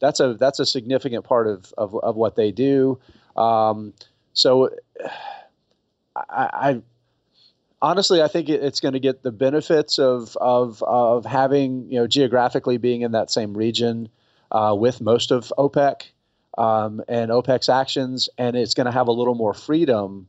that's 0.00 0.20
a 0.20 0.34
that's 0.34 0.58
a 0.58 0.66
significant 0.66 1.24
part 1.24 1.46
of 1.46 1.72
of, 1.78 1.94
of 1.94 2.16
what 2.16 2.36
they 2.36 2.50
do. 2.50 2.98
Um, 3.36 3.92
so, 4.32 4.70
I, 6.16 6.22
I, 6.52 6.82
honestly 7.82 8.22
I 8.22 8.28
think 8.28 8.48
it's 8.48 8.80
going 8.80 8.94
to 8.94 9.00
get 9.00 9.22
the 9.22 9.32
benefits 9.32 9.98
of 9.98 10.36
of 10.40 10.82
of 10.82 11.24
having 11.24 11.90
you 11.90 12.00
know 12.00 12.06
geographically 12.06 12.78
being 12.78 13.02
in 13.02 13.12
that 13.12 13.30
same 13.30 13.56
region 13.56 14.08
uh, 14.50 14.74
with 14.78 15.00
most 15.00 15.30
of 15.30 15.52
OPEC 15.56 16.02
um, 16.58 17.02
and 17.08 17.30
OPEC's 17.30 17.68
actions, 17.68 18.28
and 18.36 18.56
it's 18.56 18.74
going 18.74 18.86
to 18.86 18.92
have 18.92 19.08
a 19.08 19.12
little 19.12 19.34
more 19.34 19.54
freedom 19.54 20.26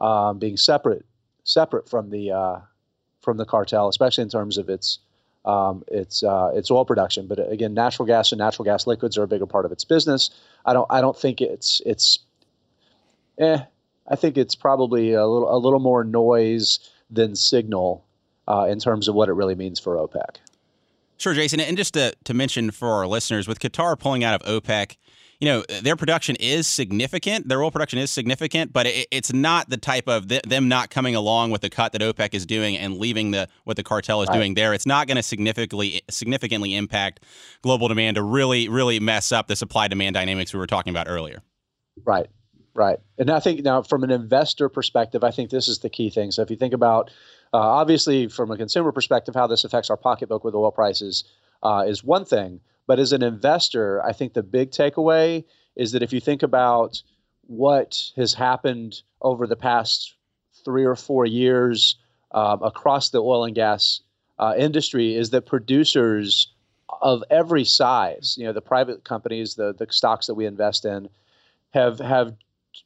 um, 0.00 0.38
being 0.38 0.56
separate 0.56 1.04
separate 1.44 1.88
from 1.88 2.10
the 2.10 2.32
uh, 2.32 2.58
from 3.20 3.36
the 3.36 3.44
cartel, 3.44 3.88
especially 3.88 4.22
in 4.22 4.28
terms 4.28 4.58
of 4.58 4.68
its 4.68 4.98
um, 5.44 5.84
it's 5.88 6.22
uh, 6.22 6.50
it's 6.54 6.70
oil 6.70 6.84
production, 6.84 7.26
but 7.26 7.38
again, 7.52 7.74
natural 7.74 8.06
gas 8.06 8.32
and 8.32 8.38
natural 8.38 8.64
gas 8.64 8.86
liquids 8.86 9.18
are 9.18 9.22
a 9.22 9.28
bigger 9.28 9.46
part 9.46 9.64
of 9.64 9.72
its 9.72 9.84
business. 9.84 10.30
I 10.64 10.72
don't 10.72 10.86
I 10.90 11.00
don't 11.00 11.16
think 11.16 11.40
it's 11.40 11.82
it's 11.84 12.20
eh. 13.38 13.58
I 14.06 14.16
think 14.16 14.36
it's 14.36 14.54
probably 14.54 15.12
a 15.12 15.26
little 15.26 15.54
a 15.54 15.58
little 15.58 15.80
more 15.80 16.04
noise 16.04 16.78
than 17.10 17.36
signal 17.36 18.04
uh, 18.48 18.66
in 18.68 18.78
terms 18.78 19.08
of 19.08 19.14
what 19.14 19.28
it 19.28 19.32
really 19.32 19.54
means 19.54 19.78
for 19.78 19.96
OPEC. 19.96 20.36
Sure, 21.16 21.34
Jason, 21.34 21.60
and 21.60 21.76
just 21.76 21.94
to 21.94 22.14
to 22.24 22.34
mention 22.34 22.70
for 22.70 22.88
our 22.88 23.06
listeners, 23.06 23.46
with 23.46 23.60
Qatar 23.60 23.98
pulling 23.98 24.24
out 24.24 24.40
of 24.40 24.62
OPEC, 24.62 24.96
you 25.40 25.46
know, 25.46 25.64
their 25.82 25.96
production 25.96 26.36
is 26.36 26.66
significant. 26.66 27.48
Their 27.48 27.62
oil 27.62 27.70
production 27.70 27.98
is 27.98 28.10
significant, 28.10 28.72
but 28.72 28.86
it, 28.86 29.08
it's 29.10 29.32
not 29.32 29.70
the 29.70 29.76
type 29.76 30.08
of 30.08 30.28
th- 30.28 30.42
them 30.42 30.68
not 30.68 30.90
coming 30.90 31.14
along 31.14 31.50
with 31.50 31.60
the 31.60 31.70
cut 31.70 31.92
that 31.92 32.00
OPEC 32.00 32.34
is 32.34 32.46
doing 32.46 32.76
and 32.76 32.98
leaving 32.98 33.30
the 33.30 33.48
what 33.64 33.76
the 33.76 33.82
cartel 33.82 34.22
is 34.22 34.28
right. 34.28 34.36
doing 34.36 34.54
there. 34.54 34.74
It's 34.74 34.86
not 34.86 35.06
going 35.06 35.16
to 35.16 35.22
significantly 35.22 36.02
significantly 36.10 36.74
impact 36.74 37.24
global 37.62 37.88
demand 37.88 38.16
to 38.16 38.22
really 38.22 38.68
really 38.68 39.00
mess 39.00 39.32
up 39.32 39.48
the 39.48 39.56
supply 39.56 39.88
demand 39.88 40.14
dynamics 40.14 40.52
we 40.52 40.58
were 40.58 40.66
talking 40.66 40.90
about 40.90 41.08
earlier. 41.08 41.42
Right. 42.04 42.28
Right. 42.74 42.98
And 43.18 43.30
I 43.30 43.38
think 43.38 43.62
now 43.62 43.82
from 43.82 44.02
an 44.02 44.10
investor 44.10 44.68
perspective, 44.68 45.22
I 45.22 45.30
think 45.30 45.50
this 45.50 45.68
is 45.68 45.78
the 45.78 45.88
key 45.88 46.10
thing. 46.10 46.32
So 46.32 46.42
if 46.42 46.50
you 46.50 46.56
think 46.56 46.74
about 46.74 47.10
uh, 47.52 47.58
obviously 47.58 48.26
from 48.26 48.50
a 48.50 48.56
consumer 48.56 48.90
perspective, 48.90 49.34
how 49.34 49.46
this 49.46 49.64
affects 49.64 49.90
our 49.90 49.96
pocketbook 49.96 50.42
with 50.42 50.54
oil 50.56 50.72
prices 50.72 51.22
uh, 51.62 51.84
is 51.86 52.02
one 52.02 52.24
thing. 52.24 52.60
But 52.86 52.98
as 52.98 53.12
an 53.12 53.22
investor, 53.22 54.04
I 54.04 54.12
think 54.12 54.34
the 54.34 54.42
big 54.42 54.70
takeaway 54.70 55.44
is 55.76 55.92
that 55.92 56.02
if 56.02 56.12
you 56.12 56.20
think 56.20 56.42
about 56.42 57.02
what 57.46 58.10
has 58.16 58.34
happened 58.34 59.02
over 59.20 59.46
the 59.46 59.56
past 59.56 60.14
three 60.64 60.84
or 60.84 60.96
four 60.96 61.26
years 61.26 61.96
um, 62.32 62.62
across 62.62 63.10
the 63.10 63.22
oil 63.22 63.44
and 63.44 63.54
gas 63.54 64.00
uh, 64.38 64.54
industry 64.56 65.14
is 65.14 65.30
that 65.30 65.46
producers 65.46 66.52
of 67.02 67.22
every 67.30 67.64
size, 67.64 68.36
you 68.38 68.44
know, 68.44 68.52
the 68.52 68.60
private 68.60 69.04
companies, 69.04 69.54
the 69.54 69.74
the 69.74 69.86
stocks 69.90 70.26
that 70.26 70.34
we 70.34 70.46
invest 70.46 70.84
in, 70.84 71.08
have 71.70 71.98
have 71.98 72.34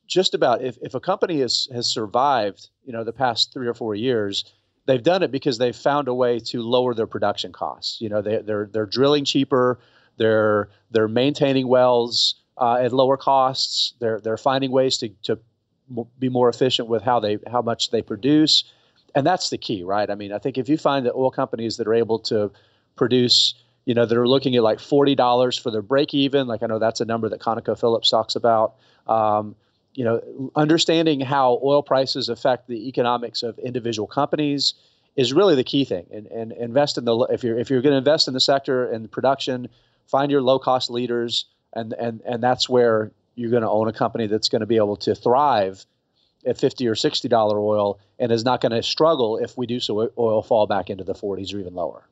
just 0.06 0.34
about 0.34 0.62
if, 0.62 0.76
if 0.82 0.94
a 0.94 1.00
company 1.00 1.40
has 1.40 1.68
has 1.72 1.86
survived, 1.86 2.68
you 2.84 2.92
know, 2.92 3.04
the 3.04 3.12
past 3.12 3.52
three 3.52 3.66
or 3.66 3.74
four 3.74 3.94
years, 3.94 4.44
they've 4.88 5.02
done 5.02 5.22
it 5.22 5.30
because 5.30 5.58
they've 5.58 5.76
found 5.76 6.08
a 6.08 6.14
way 6.14 6.40
to 6.40 6.62
lower 6.62 6.94
their 6.94 7.06
production 7.06 7.52
costs. 7.52 8.00
You 8.00 8.08
know, 8.08 8.22
they, 8.22 8.38
they're 8.38 8.68
they're 8.72 8.86
drilling 8.86 9.24
cheaper, 9.24 9.78
they're 10.16 10.70
they're 10.90 11.08
maintaining 11.08 11.68
wells 11.68 12.34
uh, 12.56 12.76
at 12.76 12.92
lower 12.92 13.18
costs. 13.18 13.92
They're 14.00 14.18
they're 14.18 14.38
finding 14.38 14.72
ways 14.72 14.96
to 14.98 15.10
to 15.24 15.38
be 16.18 16.28
more 16.28 16.48
efficient 16.48 16.88
with 16.88 17.02
how 17.02 17.20
they 17.20 17.38
how 17.46 17.62
much 17.62 17.90
they 17.90 18.02
produce, 18.02 18.64
and 19.14 19.26
that's 19.26 19.50
the 19.50 19.58
key, 19.58 19.84
right? 19.84 20.10
I 20.10 20.14
mean, 20.14 20.32
I 20.32 20.38
think 20.38 20.58
if 20.58 20.68
you 20.68 20.78
find 20.78 21.06
that 21.06 21.14
oil 21.14 21.30
companies 21.30 21.76
that 21.76 21.86
are 21.86 21.94
able 21.94 22.18
to 22.20 22.50
produce 22.96 23.54
you 23.84 23.94
know, 23.94 24.04
that 24.04 24.18
are 24.18 24.28
looking 24.28 24.54
at 24.54 24.62
like 24.62 24.80
forty 24.80 25.14
dollars 25.14 25.56
for 25.56 25.70
their 25.70 25.80
break 25.80 26.12
even. 26.12 26.46
Like 26.46 26.62
I 26.62 26.66
know 26.66 26.78
that's 26.78 27.00
a 27.00 27.06
number 27.06 27.26
that 27.30 27.40
ConocoPhillips 27.40 28.10
talks 28.10 28.36
about. 28.36 28.74
Um, 29.06 29.56
you 29.94 30.04
know, 30.04 30.50
understanding 30.54 31.20
how 31.20 31.60
oil 31.62 31.82
prices 31.82 32.28
affect 32.28 32.68
the 32.68 32.88
economics 32.88 33.42
of 33.42 33.58
individual 33.58 34.06
companies 34.06 34.74
is 35.16 35.32
really 35.32 35.56
the 35.56 35.64
key 35.64 35.84
thing. 35.84 36.06
And, 36.12 36.26
and 36.26 36.52
invest 36.52 36.98
in 36.98 37.04
the 37.04 37.16
if 37.30 37.42
you're 37.42 37.58
if 37.58 37.70
you're 37.70 37.82
going 37.82 37.92
to 37.92 37.98
invest 37.98 38.28
in 38.28 38.34
the 38.34 38.40
sector 38.40 38.90
and 38.90 39.10
production, 39.10 39.68
find 40.06 40.30
your 40.30 40.42
low 40.42 40.58
cost 40.58 40.90
leaders, 40.90 41.46
and 41.72 41.92
and 41.94 42.22
and 42.24 42.42
that's 42.42 42.68
where 42.68 43.10
you're 43.34 43.50
going 43.50 43.62
to 43.62 43.68
own 43.68 43.88
a 43.88 43.92
company 43.92 44.26
that's 44.26 44.48
going 44.48 44.60
to 44.60 44.66
be 44.66 44.76
able 44.76 44.96
to 44.96 45.14
thrive 45.14 45.84
at 46.46 46.58
50 46.58 46.86
or 46.86 46.94
60 46.94 47.28
dollar 47.28 47.58
oil 47.58 47.98
and 48.18 48.32
is 48.32 48.44
not 48.44 48.60
going 48.60 48.72
to 48.72 48.82
struggle 48.82 49.38
if 49.38 49.56
we 49.56 49.66
do 49.66 49.80
so 49.80 50.10
oil 50.18 50.42
fall 50.42 50.66
back 50.66 50.90
into 50.90 51.04
the 51.04 51.14
40s 51.14 51.54
or 51.54 51.58
even 51.58 51.74
lower. 51.74 52.06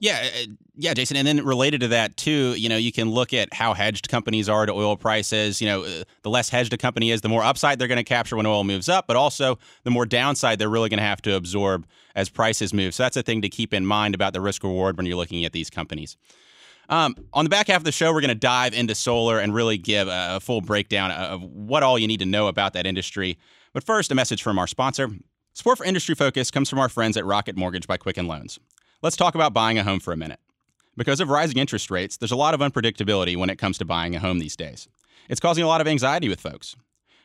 Yeah, 0.00 0.22
uh, 0.22 0.46
yeah, 0.76 0.92
Jason. 0.92 1.16
And 1.16 1.26
then 1.26 1.44
related 1.44 1.80
to 1.82 1.88
that 1.88 2.16
too, 2.16 2.54
you 2.56 2.68
know, 2.68 2.76
you 2.76 2.92
can 2.92 3.10
look 3.10 3.32
at 3.32 3.52
how 3.54 3.74
hedged 3.74 4.08
companies 4.08 4.48
are 4.48 4.66
to 4.66 4.72
oil 4.72 4.96
prices. 4.96 5.60
You 5.60 5.68
know, 5.68 5.84
uh, 5.84 6.04
the 6.22 6.30
less 6.30 6.48
hedged 6.48 6.72
a 6.72 6.76
company 6.76 7.10
is, 7.10 7.20
the 7.20 7.28
more 7.28 7.42
upside 7.42 7.78
they're 7.78 7.88
going 7.88 7.96
to 7.96 8.04
capture 8.04 8.36
when 8.36 8.46
oil 8.46 8.64
moves 8.64 8.88
up, 8.88 9.06
but 9.06 9.16
also 9.16 9.58
the 9.84 9.90
more 9.90 10.04
downside 10.04 10.58
they're 10.58 10.68
really 10.68 10.88
going 10.88 10.98
to 10.98 11.04
have 11.04 11.22
to 11.22 11.34
absorb 11.34 11.86
as 12.14 12.28
prices 12.28 12.74
move. 12.74 12.94
So 12.94 13.02
that's 13.04 13.16
a 13.16 13.22
thing 13.22 13.42
to 13.42 13.48
keep 13.48 13.72
in 13.72 13.86
mind 13.86 14.14
about 14.14 14.32
the 14.32 14.40
risk 14.40 14.62
reward 14.62 14.96
when 14.96 15.06
you're 15.06 15.16
looking 15.16 15.44
at 15.44 15.52
these 15.52 15.70
companies. 15.70 16.16
Um, 16.88 17.16
on 17.32 17.44
the 17.44 17.48
back 17.48 17.68
half 17.68 17.78
of 17.78 17.84
the 17.84 17.92
show, 17.92 18.12
we're 18.12 18.20
going 18.20 18.28
to 18.28 18.34
dive 18.34 18.74
into 18.74 18.94
solar 18.94 19.38
and 19.38 19.54
really 19.54 19.78
give 19.78 20.08
a, 20.08 20.36
a 20.36 20.40
full 20.40 20.60
breakdown 20.60 21.12
of 21.12 21.42
what 21.42 21.82
all 21.82 21.98
you 21.98 22.06
need 22.06 22.20
to 22.20 22.26
know 22.26 22.48
about 22.48 22.74
that 22.74 22.86
industry. 22.86 23.38
But 23.72 23.84
first, 23.84 24.12
a 24.12 24.14
message 24.14 24.42
from 24.42 24.58
our 24.58 24.66
sponsor. 24.66 25.10
Support 25.54 25.78
for 25.78 25.84
Industry 25.84 26.14
Focus 26.14 26.50
comes 26.50 26.68
from 26.68 26.78
our 26.80 26.88
friends 26.88 27.16
at 27.16 27.24
Rocket 27.24 27.56
Mortgage 27.56 27.86
by 27.86 27.96
Quicken 27.96 28.26
Loans. 28.26 28.58
Let's 29.04 29.18
talk 29.18 29.34
about 29.34 29.52
buying 29.52 29.76
a 29.76 29.84
home 29.84 30.00
for 30.00 30.14
a 30.14 30.16
minute. 30.16 30.40
Because 30.96 31.20
of 31.20 31.28
rising 31.28 31.58
interest 31.58 31.90
rates, 31.90 32.16
there's 32.16 32.32
a 32.32 32.36
lot 32.36 32.54
of 32.54 32.60
unpredictability 32.60 33.36
when 33.36 33.50
it 33.50 33.58
comes 33.58 33.76
to 33.76 33.84
buying 33.84 34.16
a 34.16 34.18
home 34.18 34.38
these 34.38 34.56
days. 34.56 34.88
It's 35.28 35.40
causing 35.40 35.62
a 35.62 35.66
lot 35.66 35.82
of 35.82 35.86
anxiety 35.86 36.30
with 36.30 36.40
folks. 36.40 36.74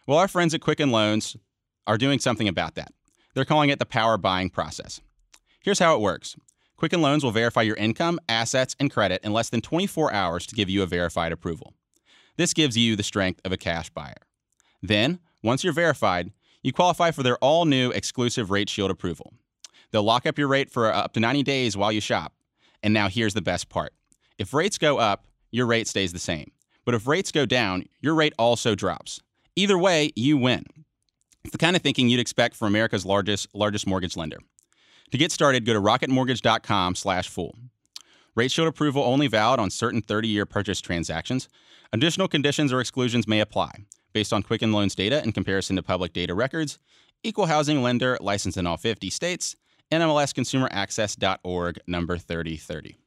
Well, 0.06 0.18
our 0.18 0.28
friends 0.28 0.54
at 0.54 0.60
Quicken 0.60 0.92
Loans 0.92 1.38
are 1.88 1.98
doing 1.98 2.20
something 2.20 2.50
about 2.50 2.76
that. 2.76 2.92
They're 3.34 3.46
calling 3.46 3.70
it 3.70 3.80
the 3.80 3.86
power 3.86 4.18
buying 4.18 4.50
process. 4.50 5.00
Here's 5.62 5.80
how 5.80 5.96
it 5.96 6.02
works 6.02 6.36
Quicken 6.76 7.02
Loans 7.02 7.24
will 7.24 7.32
verify 7.32 7.62
your 7.62 7.78
income, 7.78 8.20
assets, 8.28 8.76
and 8.78 8.92
credit 8.92 9.22
in 9.24 9.32
less 9.32 9.50
than 9.50 9.62
24 9.62 10.12
hours 10.12 10.46
to 10.48 10.56
give 10.56 10.70
you 10.70 10.84
a 10.84 10.86
verified 10.86 11.32
approval. 11.32 11.76
This 12.36 12.54
gives 12.54 12.76
you 12.76 12.98
the 12.98 13.04
strength 13.04 13.40
of 13.46 13.54
a 13.54 13.58
cash 13.58 13.90
buyer. 13.90 14.28
Then, 14.82 15.20
once 15.42 15.64
you're 15.64 15.72
verified, 15.72 16.34
you 16.62 16.74
qualify 16.74 17.12
for 17.12 17.24
their 17.24 17.38
all 17.38 17.64
new 17.64 17.90
exclusive 17.92 18.52
Rate 18.52 18.68
Shield 18.68 18.92
approval. 18.92 19.32
They'll 19.92 20.04
lock 20.04 20.26
up 20.26 20.38
your 20.38 20.48
rate 20.48 20.72
for 20.72 20.92
uh, 20.92 20.98
up 20.98 21.14
to 21.14 21.20
90 21.20 21.44
days 21.44 21.76
while 21.76 21.92
you 21.92 22.02
shop. 22.02 22.34
And 22.84 22.94
now 22.94 23.10
here's 23.10 23.34
the 23.34 23.42
best 23.42 23.70
part 23.70 23.94
if 24.38 24.54
rates 24.54 24.78
go 24.78 24.98
up, 24.98 25.26
your 25.52 25.66
rate 25.66 25.88
stays 25.88 26.14
the 26.14 26.20
same. 26.20 26.52
But 26.86 26.96
if 26.96 27.08
rates 27.08 27.32
go 27.32 27.46
down, 27.46 27.86
your 28.02 28.16
rate 28.16 28.34
also 28.40 28.74
drops. 28.74 29.22
Either 29.56 29.78
way, 29.78 30.12
you 30.16 30.38
win. 30.38 30.66
It's 31.44 31.52
the 31.52 31.58
kind 31.58 31.76
of 31.76 31.82
thinking 31.82 32.10
you'd 32.10 32.20
expect 32.20 32.56
from 32.56 32.68
America's 32.68 33.06
largest, 33.06 33.48
largest 33.54 33.86
mortgage 33.86 34.16
lender. 34.16 34.38
To 35.12 35.18
get 35.18 35.32
started, 35.32 35.66
go 35.66 35.74
to 35.74 35.82
rocketmortgage.com 35.82 36.96
slash 36.96 37.28
fool. 37.28 37.56
Rate 38.36 38.52
shield 38.52 38.68
approval 38.68 39.04
only 39.04 39.28
valid 39.28 39.60
on 39.60 39.70
certain 39.70 40.02
30-year 40.02 40.46
purchase 40.46 40.80
transactions. 40.80 41.50
Additional 41.92 42.28
conditions 42.28 42.72
or 42.72 42.80
exclusions 42.80 43.28
may 43.28 43.40
apply 43.40 43.86
based 44.14 44.34
on 44.34 44.44
Quicken 44.44 44.72
Loans 44.72 44.96
data 44.96 45.24
in 45.24 45.32
comparison 45.32 45.76
to 45.76 45.84
public 45.84 46.14
data 46.14 46.34
records. 46.34 46.78
Equal 47.24 47.48
housing 47.48 47.82
lender 47.82 48.18
licensed 48.22 48.58
in 48.58 48.66
all 48.66 48.78
50 48.78 49.10
states. 49.10 49.56
NMLSconsumeraccess.org, 49.92 51.80
number 51.88 52.18
3030. 52.18 52.98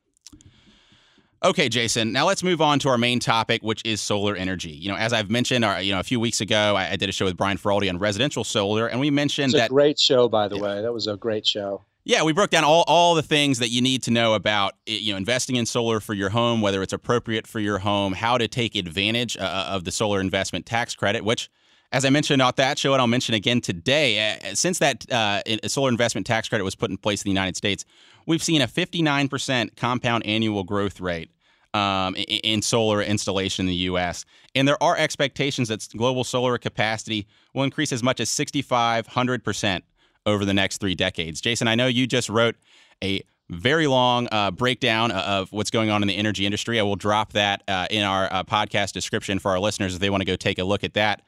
Okay, 1.44 1.68
Jason. 1.68 2.12
Now 2.12 2.26
let's 2.26 2.44
move 2.44 2.60
on 2.60 2.78
to 2.80 2.88
our 2.88 2.98
main 2.98 3.18
topic, 3.18 3.62
which 3.62 3.82
is 3.84 4.00
solar 4.00 4.36
energy. 4.36 4.70
You 4.70 4.90
know, 4.90 4.96
as 4.96 5.12
I've 5.12 5.28
mentioned, 5.28 5.64
our, 5.64 5.82
you 5.82 5.92
know, 5.92 5.98
a 5.98 6.04
few 6.04 6.20
weeks 6.20 6.40
ago, 6.40 6.76
I, 6.76 6.90
I 6.90 6.96
did 6.96 7.08
a 7.08 7.12
show 7.12 7.24
with 7.24 7.36
Brian 7.36 7.58
Feroldi 7.58 7.88
on 7.88 7.98
residential 7.98 8.44
solar, 8.44 8.86
and 8.86 9.00
we 9.00 9.10
mentioned 9.10 9.52
that 9.54 9.70
great 9.70 9.98
show, 9.98 10.28
by 10.28 10.46
the 10.46 10.56
yeah. 10.56 10.62
way. 10.62 10.82
That 10.82 10.92
was 10.92 11.08
a 11.08 11.16
great 11.16 11.44
show. 11.44 11.82
Yeah, 12.04 12.22
we 12.22 12.32
broke 12.32 12.50
down 12.50 12.64
all, 12.64 12.84
all 12.86 13.14
the 13.14 13.22
things 13.22 13.60
that 13.60 13.68
you 13.68 13.80
need 13.80 14.02
to 14.04 14.10
know 14.10 14.34
about 14.34 14.74
you 14.86 15.12
know 15.12 15.16
investing 15.16 15.56
in 15.56 15.66
solar 15.66 15.98
for 15.98 16.14
your 16.14 16.30
home, 16.30 16.60
whether 16.60 16.80
it's 16.80 16.92
appropriate 16.92 17.46
for 17.46 17.58
your 17.58 17.78
home, 17.78 18.12
how 18.12 18.38
to 18.38 18.46
take 18.46 18.76
advantage 18.76 19.36
uh, 19.36 19.66
of 19.68 19.84
the 19.84 19.90
solar 19.90 20.20
investment 20.20 20.64
tax 20.64 20.94
credit, 20.94 21.24
which 21.24 21.50
as 21.92 22.04
I 22.06 22.10
mentioned 22.10 22.40
on 22.40 22.52
that 22.56 22.78
show, 22.78 22.92
and 22.92 23.00
I'll 23.00 23.06
mention 23.06 23.34
again 23.34 23.60
today, 23.60 24.38
uh, 24.42 24.54
since 24.54 24.78
that 24.78 25.10
uh, 25.12 25.42
solar 25.68 25.90
investment 25.90 26.26
tax 26.26 26.48
credit 26.48 26.64
was 26.64 26.74
put 26.74 26.90
in 26.90 26.96
place 26.96 27.22
in 27.22 27.24
the 27.24 27.30
United 27.30 27.56
States, 27.56 27.84
we've 28.26 28.42
seen 28.42 28.62
a 28.62 28.66
59% 28.66 29.76
compound 29.76 30.26
annual 30.26 30.64
growth 30.64 31.00
rate 31.00 31.30
um, 31.74 32.14
in, 32.16 32.62
solar 32.62 33.02
installation 33.02 33.64
in 33.64 33.68
the 33.68 33.74
U.S. 33.74 34.24
And 34.54 34.66
there 34.66 34.82
are 34.82 34.96
expectations 34.96 35.68
that 35.68 35.86
global 35.96 36.24
solar 36.24 36.56
capacity 36.58 37.26
will 37.54 37.64
increase 37.64 37.92
as 37.92 38.02
much 38.02 38.20
as 38.20 38.30
6,500% 38.30 39.82
over 40.24 40.44
the 40.44 40.54
next 40.54 40.78
three 40.78 40.94
decades. 40.94 41.40
Jason, 41.40 41.68
I 41.68 41.74
know 41.74 41.86
you 41.86 42.06
just 42.06 42.28
wrote 42.28 42.56
a 43.02 43.22
very 43.50 43.86
long 43.86 44.28
uh, 44.32 44.50
breakdown 44.50 45.10
of 45.10 45.52
what's 45.52 45.70
going 45.70 45.90
on 45.90 46.00
in 46.00 46.08
the 46.08 46.16
energy 46.16 46.46
industry. 46.46 46.80
I 46.80 46.84
will 46.84 46.96
drop 46.96 47.32
that 47.32 47.62
uh, 47.68 47.86
in 47.90 48.02
our 48.02 48.32
uh, 48.32 48.44
podcast 48.44 48.92
description 48.92 49.38
for 49.38 49.50
our 49.50 49.58
listeners 49.58 49.94
if 49.94 50.00
they 50.00 50.08
want 50.08 50.22
to 50.22 50.26
go 50.26 50.36
take 50.36 50.58
a 50.58 50.64
look 50.64 50.84
at 50.84 50.94
that. 50.94 51.22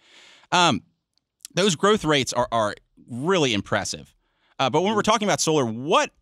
Um, 0.54 0.82
those 1.52 1.74
growth 1.74 2.04
rates 2.04 2.32
are, 2.32 2.48
are 2.52 2.74
really 3.10 3.52
impressive. 3.52 4.14
Uh, 4.58 4.70
but 4.70 4.82
when 4.82 4.94
we're 4.94 5.02
talking 5.02 5.26
about 5.26 5.40
solar, 5.40 5.66
what 5.66 6.12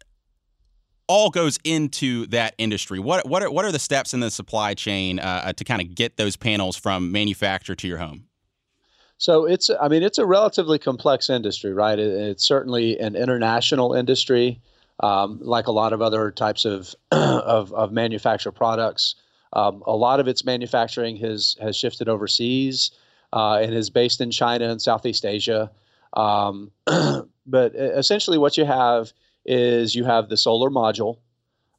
all 1.06 1.28
goes 1.28 1.58
into 1.64 2.26
that 2.28 2.54
industry? 2.56 2.98
What 2.98 3.28
what 3.28 3.42
are, 3.42 3.50
what 3.50 3.66
are 3.66 3.72
the 3.72 3.78
steps 3.78 4.14
in 4.14 4.20
the 4.20 4.30
supply 4.30 4.72
chain 4.72 5.18
uh, 5.18 5.42
uh 5.44 5.52
to 5.52 5.64
kind 5.64 5.82
of 5.82 5.94
get 5.94 6.16
those 6.16 6.36
panels 6.36 6.76
from 6.76 7.12
manufacturer 7.12 7.76
to 7.76 7.86
your 7.86 7.98
home? 7.98 8.24
So 9.18 9.44
it's 9.44 9.68
I 9.80 9.88
mean 9.88 10.02
it's 10.02 10.18
a 10.18 10.24
relatively 10.24 10.78
complex 10.78 11.28
industry, 11.28 11.74
right? 11.74 11.98
It, 11.98 12.10
it's 12.10 12.46
certainly 12.46 12.98
an 12.98 13.14
international 13.14 13.92
industry, 13.92 14.62
um, 15.00 15.38
like 15.42 15.66
a 15.66 15.72
lot 15.72 15.92
of 15.92 16.00
other 16.00 16.30
types 16.30 16.64
of 16.64 16.94
of, 17.12 17.72
of 17.74 17.92
manufactured 17.92 18.52
products. 18.52 19.14
Um, 19.52 19.82
a 19.86 19.94
lot 19.94 20.18
of 20.18 20.28
its 20.28 20.46
manufacturing 20.46 21.16
has 21.16 21.56
has 21.60 21.76
shifted 21.76 22.08
overseas 22.08 22.92
uh, 23.32 23.58
and 23.62 23.74
is 23.74 23.90
based 23.90 24.20
in 24.20 24.30
China 24.30 24.68
and 24.68 24.80
Southeast 24.80 25.24
Asia. 25.24 25.70
Um, 26.14 26.70
but 27.46 27.74
essentially, 27.74 28.38
what 28.38 28.56
you 28.56 28.64
have 28.64 29.12
is 29.44 29.94
you 29.94 30.04
have 30.04 30.28
the 30.28 30.36
solar 30.36 30.70
module, 30.70 31.18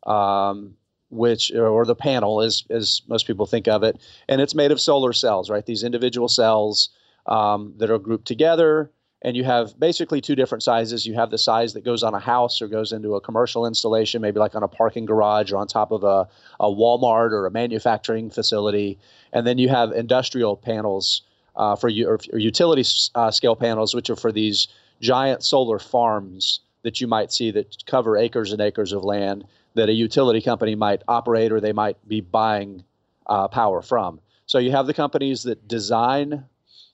um, 0.05 0.75
which 1.10 1.53
or 1.53 1.86
the 1.86 1.95
panel, 1.95 2.41
as 2.41 2.63
as 2.69 3.01
most 3.07 3.27
people 3.27 3.45
think 3.45 3.67
of 3.67 3.83
it, 3.83 4.01
and 4.27 4.41
it's 4.41 4.55
made 4.55 4.72
of 4.72 4.81
solar 4.81 5.13
cells, 5.13 5.50
right? 5.50 5.65
These 5.65 5.83
individual 5.83 6.27
cells 6.27 6.89
um, 7.27 7.74
that 7.77 7.89
are 7.89 8.00
grouped 8.00 8.27
together. 8.27 8.91
And 9.25 9.38
you 9.38 9.45
have 9.45 9.79
basically 9.79 10.19
two 10.19 10.36
different 10.36 10.63
sizes. 10.63 11.05
You 11.05 11.13
have 11.13 11.31
the 11.31 11.38
size 11.38 11.74
that 11.75 11.86
goes 11.86 12.03
on 12.03 12.13
a 12.13 12.19
house 12.19 12.62
or 12.62 12.67
goes 12.67 12.91
into 12.91 13.15
a 13.15 13.22
commercial 13.22 13.65
installation, 13.65 14.22
maybe 14.22 14.38
like 14.38 14.53
on 14.53 14.63
a 14.63 14.67
parking 14.67 15.05
garage 15.05 15.53
or 15.53 15.57
on 15.57 15.67
top 15.67 15.91
of 15.91 16.03
a, 16.03 16.27
a 16.60 16.65
Walmart 16.65 17.31
or 17.31 17.45
a 17.45 17.51
manufacturing 17.51 18.29
facility. 18.29 19.00
And 19.31 19.48
then 19.48 19.57
you 19.57 19.69
have 19.69 19.93
industrial 19.93 20.57
panels 20.57 21.22
uh, 21.55 21.75
for 21.75 21.89
or, 21.89 22.19
or 22.31 22.39
utility 22.39 22.83
uh, 23.15 23.31
scale 23.31 23.55
panels, 23.55 23.93
which 23.93 24.10
are 24.10 24.15
for 24.15 24.31
these 24.31 24.67
giant 25.01 25.43
solar 25.43 25.79
farms 25.79 26.62
that 26.83 27.01
you 27.01 27.07
might 27.07 27.31
see 27.31 27.51
that 27.51 27.86
cover 27.86 28.17
acres 28.17 28.51
and 28.51 28.62
acres 28.62 28.91
of 28.91 29.03
land 29.03 29.45
that 29.75 29.89
a 29.89 29.93
utility 29.93 30.41
company 30.41 30.75
might 30.75 31.01
operate 31.07 31.51
or 31.51 31.60
they 31.60 31.74
might 31.74 31.98
be 32.07 32.22
buying 32.22 32.83
uh, 33.27 33.48
power 33.48 33.81
from. 33.81 34.19
So 34.45 34.60
you 34.60 34.72
have 34.72 34.88
the 34.88 34.93
companies 34.93 35.43
that 35.43 35.67
design 35.67 36.45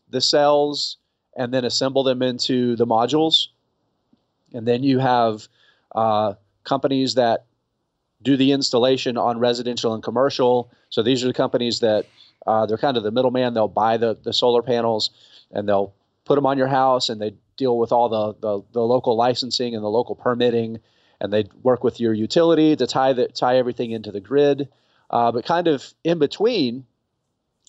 the 0.09 0.21
cells 0.21 0.97
and 1.35 1.53
then 1.53 1.65
assemble 1.65 2.03
them 2.03 2.21
into 2.21 2.75
the 2.75 2.85
modules. 2.85 3.47
And 4.53 4.67
then 4.67 4.83
you 4.83 4.99
have 4.99 5.47
uh, 5.93 6.33
companies 6.63 7.15
that 7.15 7.45
do 8.21 8.35
the 8.37 8.51
installation 8.51 9.17
on 9.17 9.39
residential 9.39 9.93
and 9.93 10.03
commercial. 10.03 10.71
So 10.89 11.01
these 11.01 11.23
are 11.23 11.27
the 11.27 11.33
companies 11.33 11.79
that 11.79 12.05
uh, 12.47 12.65
they're 12.65 12.77
kind 12.77 12.97
of 12.97 13.03
the 13.03 13.11
middleman. 13.11 13.53
They'll 13.53 13.67
buy 13.67 13.97
the, 13.97 14.17
the 14.21 14.33
solar 14.33 14.61
panels 14.61 15.11
and 15.51 15.67
they'll 15.67 15.93
put 16.25 16.35
them 16.35 16.45
on 16.45 16.57
your 16.57 16.67
house 16.67 17.09
and 17.09 17.21
they 17.21 17.35
deal 17.57 17.77
with 17.77 17.91
all 17.91 18.09
the, 18.09 18.33
the, 18.39 18.63
the 18.71 18.81
local 18.81 19.15
licensing 19.15 19.75
and 19.75 19.83
the 19.83 19.89
local 19.89 20.15
permitting, 20.15 20.79
and 21.19 21.33
they 21.33 21.45
work 21.61 21.83
with 21.83 21.99
your 21.99 22.13
utility 22.13 22.75
to 22.75 22.87
tie 22.87 23.13
the, 23.13 23.27
tie 23.27 23.57
everything 23.57 23.91
into 23.91 24.11
the 24.11 24.21
grid. 24.21 24.69
Uh, 25.09 25.31
but 25.31 25.45
kind 25.45 25.67
of 25.67 25.93
in 26.03 26.19
between, 26.19 26.85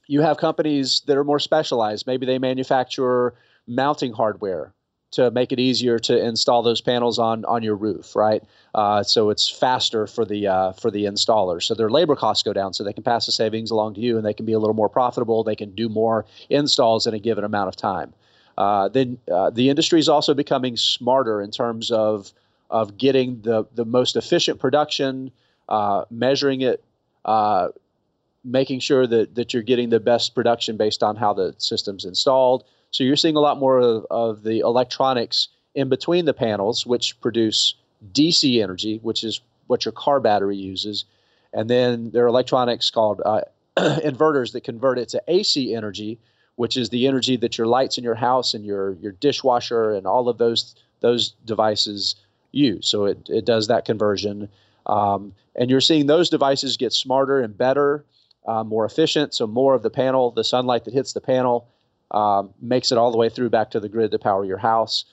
you 0.07 0.21
have 0.21 0.37
companies 0.37 1.03
that 1.07 1.17
are 1.17 1.25
more 1.25 1.39
specialized. 1.39 2.07
Maybe 2.07 2.27
they 2.27 2.39
manufacture 2.39 3.35
mounting 3.67 4.13
hardware 4.13 4.73
to 5.13 5.31
make 5.31 5.51
it 5.51 5.59
easier 5.59 5.99
to 5.99 6.25
install 6.25 6.63
those 6.63 6.81
panels 6.81 7.19
on 7.19 7.45
on 7.45 7.63
your 7.63 7.75
roof, 7.75 8.15
right? 8.15 8.43
Uh, 8.75 9.03
so 9.03 9.31
it's 9.31 9.49
faster 9.49 10.07
for 10.07 10.25
the 10.25 10.47
uh, 10.47 10.73
for 10.73 10.91
the 10.91 11.05
installer. 11.05 11.63
So 11.63 11.75
their 11.75 11.91
labor 11.91 12.17
costs 12.17 12.43
go 12.43 12.53
down, 12.53 12.73
so 12.75 12.85
they 12.85 12.93
can 12.93 13.03
pass 13.03 13.27
the 13.27 13.33
savings 13.33 13.71
along 13.71 13.95
to 13.95 14.01
you, 14.01 14.17
and 14.17 14.25
they 14.25 14.35
can 14.35 14.47
be 14.47 14.53
a 14.53 14.59
little 14.59 14.75
more 14.75 14.89
profitable. 14.89 15.43
They 15.43 15.57
can 15.57 15.75
do 15.75 15.89
more 15.89 16.27
installs 16.49 17.07
in 17.07 17.15
a 17.15 17.19
given 17.19 17.45
amount 17.45 17.69
of 17.69 17.77
time. 17.77 18.13
Uh, 18.57 18.89
then 18.89 19.19
uh, 19.33 19.51
the 19.51 19.69
industry 19.69 19.99
is 19.99 20.09
also 20.09 20.35
becoming 20.35 20.77
smarter 20.77 21.41
in 21.41 21.51
terms 21.51 21.91
of 21.91 22.33
of 22.69 22.97
getting 22.97 23.41
the 23.43 23.65
the 23.75 23.85
most 23.85 24.17
efficient 24.17 24.61
production, 24.61 25.33
uh, 25.69 26.05
measuring 26.11 26.61
it. 26.61 26.85
Uh, 27.25 27.69
making 28.43 28.81
sure 28.81 29.07
that, 29.07 29.35
that 29.35 29.53
you're 29.53 29.63
getting 29.63 29.91
the 29.91 30.01
best 30.01 30.35
production 30.35 30.79
based 30.79 31.03
on 31.03 31.15
how 31.15 31.33
the 31.35 31.55
system's 31.59 32.07
installed, 32.07 32.65
so 32.91 33.05
you're 33.05 33.17
seeing 33.17 33.37
a 33.37 33.41
lot 33.41 33.59
more 33.59 33.79
of, 33.79 34.07
of 34.11 34.43
the 34.43 34.61
electronics 34.61 35.49
in 35.75 35.89
between 35.89 36.25
the 36.25 36.35
panels, 36.35 36.85
which 36.85 37.21
produce 37.21 37.75
DC 38.13 38.63
energy, 38.63 38.99
which 39.03 39.23
is 39.23 39.41
what 39.67 39.85
your 39.85 39.93
car 39.93 40.21
battery 40.21 40.57
uses. 40.57 41.05
And 41.53 41.71
then 41.71 42.11
there 42.11 42.25
are 42.25 42.29
electronics 42.29 42.91
called 42.91 43.21
uh, 43.25 43.43
inverters 43.77 44.53
that 44.53 44.65
convert 44.65 44.99
it 44.99 45.09
to 45.11 45.23
AC 45.29 45.75
energy, 45.75 46.19
which 46.57 46.77
is 46.77 46.89
the 46.89 47.07
energy 47.07 47.37
that 47.37 47.57
your 47.57 47.67
lights 47.67 47.99
in 47.99 48.05
your 48.05 48.17
house 48.17 48.55
and 48.55 48.65
your, 48.65 48.93
your 48.95 49.13
dishwasher 49.13 49.93
and 49.93 50.07
all 50.07 50.29
of 50.29 50.39
those 50.39 50.75
those 51.01 51.31
devices 51.47 52.17
use. 52.53 52.87
So 52.87 53.07
it, 53.07 53.29
it 53.31 53.47
does 53.47 53.69
that 53.69 53.87
conversion. 53.87 54.51
Um, 54.85 55.33
and 55.57 55.71
you're 55.71 55.81
seeing 55.81 56.07
those 56.07 56.29
devices 56.29 56.77
get 56.77 56.93
smarter 56.93 57.41
and 57.41 57.57
better, 57.57 58.05
uh, 58.47 58.65
more 58.65 58.85
efficient. 58.85 59.33
So 59.33 59.47
more 59.47 59.75
of 59.75 59.83
the 59.83 59.89
panel, 59.89 60.31
the 60.31 60.45
sunlight 60.45 60.85
that 60.85 60.93
hits 60.93 61.15
the 61.15 61.21
panel, 61.23 61.69
um, 62.11 62.53
makes 62.61 62.93
it 62.93 62.99
all 62.99 63.11
the 63.11 63.19
way 63.19 63.29
through 63.29 63.51
back 63.51 63.71
to 63.71 63.81
the 63.81 63.89
grid 63.89 64.11
to 64.11 64.19
power 64.19 64.45
your 64.45 64.59
house, 64.59 65.05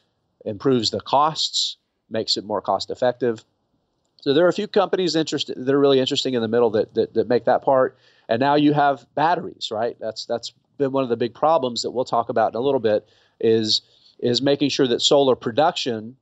improves 0.46 0.92
the 0.92 1.02
costs, 1.02 1.78
makes 2.10 2.38
it 2.38 2.46
more 2.46 2.62
cost 2.62 2.90
effective. 2.90 3.44
So 4.22 4.34
there 4.34 4.46
are 4.46 4.50
a 4.50 4.54
few 4.54 4.68
companies 4.68 5.16
interested 5.16 5.58
that 5.58 5.74
are 5.74 5.80
really 5.80 6.00
interesting 6.00 6.34
in 6.34 6.42
the 6.42 6.48
middle 6.48 6.72
that, 6.72 6.94
that, 6.96 7.14
that 7.14 7.28
make 7.28 7.46
that 7.46 7.62
part. 7.62 7.98
And 8.28 8.40
now 8.40 8.56
you 8.56 8.74
have 8.74 9.06
batteries, 9.16 9.70
right? 9.72 9.96
That's 10.00 10.26
that's 10.26 10.52
been 10.78 10.92
one 10.92 11.04
of 11.04 11.10
the 11.10 11.18
big 11.18 11.34
problems 11.34 11.82
that 11.84 11.92
we'll 11.92 12.06
talk 12.06 12.30
about 12.30 12.54
in 12.54 12.58
a 12.58 12.62
little 12.62 12.80
bit 12.80 13.08
is 13.40 13.82
is 14.20 14.42
making 14.42 14.70
sure 14.70 14.88
that 14.88 15.02
solar 15.02 15.36
production 15.36 16.18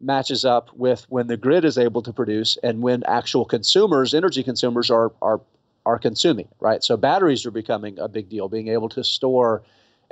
matches 0.00 0.44
up 0.44 0.70
with 0.74 1.06
when 1.08 1.26
the 1.26 1.36
grid 1.36 1.64
is 1.64 1.78
able 1.78 2.02
to 2.02 2.12
produce 2.12 2.56
and 2.62 2.82
when 2.82 3.02
actual 3.04 3.44
consumers, 3.44 4.14
energy 4.14 4.42
consumers, 4.42 4.90
are 4.90 5.12
are 5.20 5.40
are 5.86 5.98
consuming, 5.98 6.48
right? 6.60 6.82
So 6.82 6.96
batteries 6.96 7.44
are 7.44 7.50
becoming 7.50 7.98
a 7.98 8.08
big 8.08 8.28
deal. 8.28 8.48
Being 8.48 8.68
able 8.68 8.88
to 8.90 9.04
store 9.04 9.62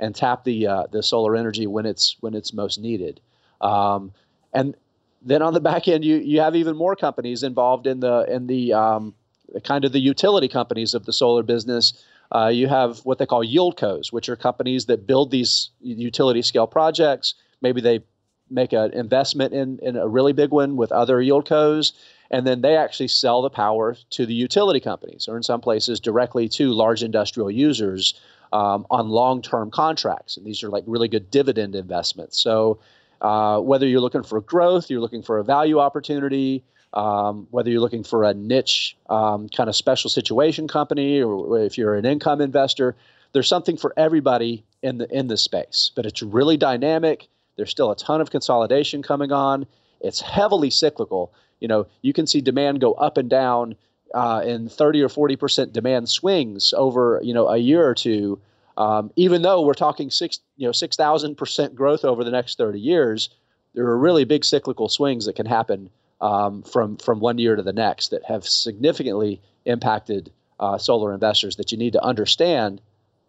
and 0.03 0.13
tap 0.13 0.43
the 0.43 0.67
uh, 0.67 0.83
the 0.91 1.01
solar 1.01 1.35
energy 1.35 1.65
when 1.65 1.85
it's 1.85 2.17
when 2.19 2.33
it's 2.33 2.53
most 2.53 2.77
needed. 2.77 3.21
Um, 3.61 4.11
and 4.53 4.75
then 5.21 5.41
on 5.41 5.53
the 5.53 5.61
back 5.61 5.87
end, 5.87 6.03
you 6.03 6.17
you 6.17 6.41
have 6.41 6.55
even 6.55 6.75
more 6.75 6.95
companies 6.95 7.41
involved 7.41 7.87
in 7.87 8.01
the 8.01 8.25
in 8.29 8.47
the 8.47 8.73
um, 8.73 9.15
kind 9.63 9.85
of 9.85 9.93
the 9.93 9.99
utility 9.99 10.49
companies 10.49 10.93
of 10.93 11.05
the 11.05 11.13
solar 11.13 11.41
business. 11.41 11.93
Uh, 12.35 12.47
you 12.47 12.67
have 12.67 12.99
what 13.05 13.17
they 13.17 13.25
call 13.25 13.43
yield 13.43 13.77
yieldcos, 13.77 14.11
which 14.11 14.27
are 14.27 14.35
companies 14.35 14.87
that 14.87 15.07
build 15.07 15.31
these 15.31 15.69
utility 15.79 16.41
scale 16.41 16.67
projects. 16.67 17.35
Maybe 17.61 17.79
they 17.79 18.01
make 18.49 18.73
an 18.73 18.91
investment 18.91 19.53
in, 19.53 19.79
in 19.81 19.95
a 19.95 20.07
really 20.07 20.33
big 20.33 20.51
one 20.51 20.75
with 20.75 20.91
other 20.91 21.21
yield 21.21 21.45
yieldcos, 21.45 21.93
and 22.29 22.45
then 22.45 22.61
they 22.61 22.75
actually 22.75 23.07
sell 23.07 23.41
the 23.41 23.49
power 23.49 23.95
to 24.09 24.25
the 24.25 24.33
utility 24.33 24.79
companies, 24.79 25.27
or 25.29 25.37
in 25.37 25.43
some 25.43 25.61
places 25.61 25.99
directly 25.99 26.49
to 26.49 26.73
large 26.73 27.03
industrial 27.03 27.51
users 27.51 28.19
um, 28.53 28.85
on 28.91 29.09
long-term 29.09 29.71
contracts, 29.71 30.37
and 30.37 30.45
these 30.45 30.63
are 30.63 30.69
like 30.69 30.83
really 30.85 31.07
good 31.07 31.31
dividend 31.31 31.75
investments. 31.75 32.39
So 32.39 32.79
uh, 33.19 33.59
whether 33.59 33.87
you're 33.87 33.99
looking 33.99 34.23
for 34.23 34.39
growth, 34.41 34.89
you're 34.89 35.01
looking 35.01 35.23
for 35.23 35.39
a 35.39 35.43
value 35.43 35.79
opportunity, 35.79 36.63
um, 36.93 37.47
whether 37.49 37.71
you're 37.71 37.81
looking 37.81 38.03
for 38.03 38.23
a 38.23 38.33
niche 38.35 38.95
um, 39.09 39.49
kind 39.49 39.69
of 39.69 39.75
special 39.75 40.09
situation 40.09 40.67
company, 40.67 41.21
or 41.21 41.59
if 41.59 41.79
you're 41.79 41.95
an 41.95 42.05
income 42.05 42.41
investor, 42.41 42.95
there's 43.33 43.47
something 43.47 43.75
for 43.75 43.91
everybody 43.97 44.63
in 44.83 44.99
the 44.99 45.11
in 45.11 45.27
this 45.27 45.41
space. 45.41 45.91
But 45.95 46.05
it's 46.05 46.21
really 46.21 46.55
dynamic. 46.55 47.27
There's 47.55 47.71
still 47.71 47.89
a 47.89 47.95
ton 47.95 48.21
of 48.21 48.29
consolidation 48.29 49.01
coming 49.01 49.31
on. 49.31 49.65
It's 49.99 50.21
heavily 50.21 50.69
cyclical. 50.69 51.33
You 51.59 51.67
know, 51.67 51.87
you 52.03 52.13
can 52.13 52.27
see 52.27 52.41
demand 52.41 52.81
go 52.81 52.93
up 52.93 53.17
and 53.17 53.29
down 53.29 53.75
uh, 54.13 54.43
in 54.45 54.69
30 54.69 55.01
or 55.01 55.09
40 55.09 55.35
percent 55.35 55.73
demand 55.73 56.09
swings 56.09 56.73
over 56.75 57.19
you 57.23 57.33
know 57.33 57.47
a 57.47 57.57
year 57.57 57.87
or 57.87 57.95
two, 57.95 58.39
um, 58.77 59.11
even 59.15 59.41
though 59.41 59.61
we're 59.61 59.73
talking 59.73 60.09
six 60.09 60.39
you 60.57 60.67
know 60.67 60.71
6,000 60.71 61.35
percent 61.35 61.75
growth 61.75 62.05
over 62.05 62.23
the 62.23 62.31
next 62.31 62.57
30 62.57 62.79
years, 62.79 63.29
there 63.73 63.85
are 63.85 63.97
really 63.97 64.23
big 64.23 64.45
cyclical 64.45 64.89
swings 64.89 65.25
that 65.25 65.35
can 65.35 65.45
happen 65.45 65.89
um, 66.21 66.63
from 66.63 66.97
from 66.97 67.19
one 67.19 67.37
year 67.37 67.55
to 67.55 67.63
the 67.63 67.73
next 67.73 68.09
that 68.09 68.23
have 68.25 68.45
significantly 68.47 69.41
impacted 69.65 70.31
uh, 70.59 70.77
solar 70.77 71.13
investors 71.13 71.55
that 71.55 71.71
you 71.71 71.77
need 71.77 71.93
to 71.93 72.03
understand 72.03 72.81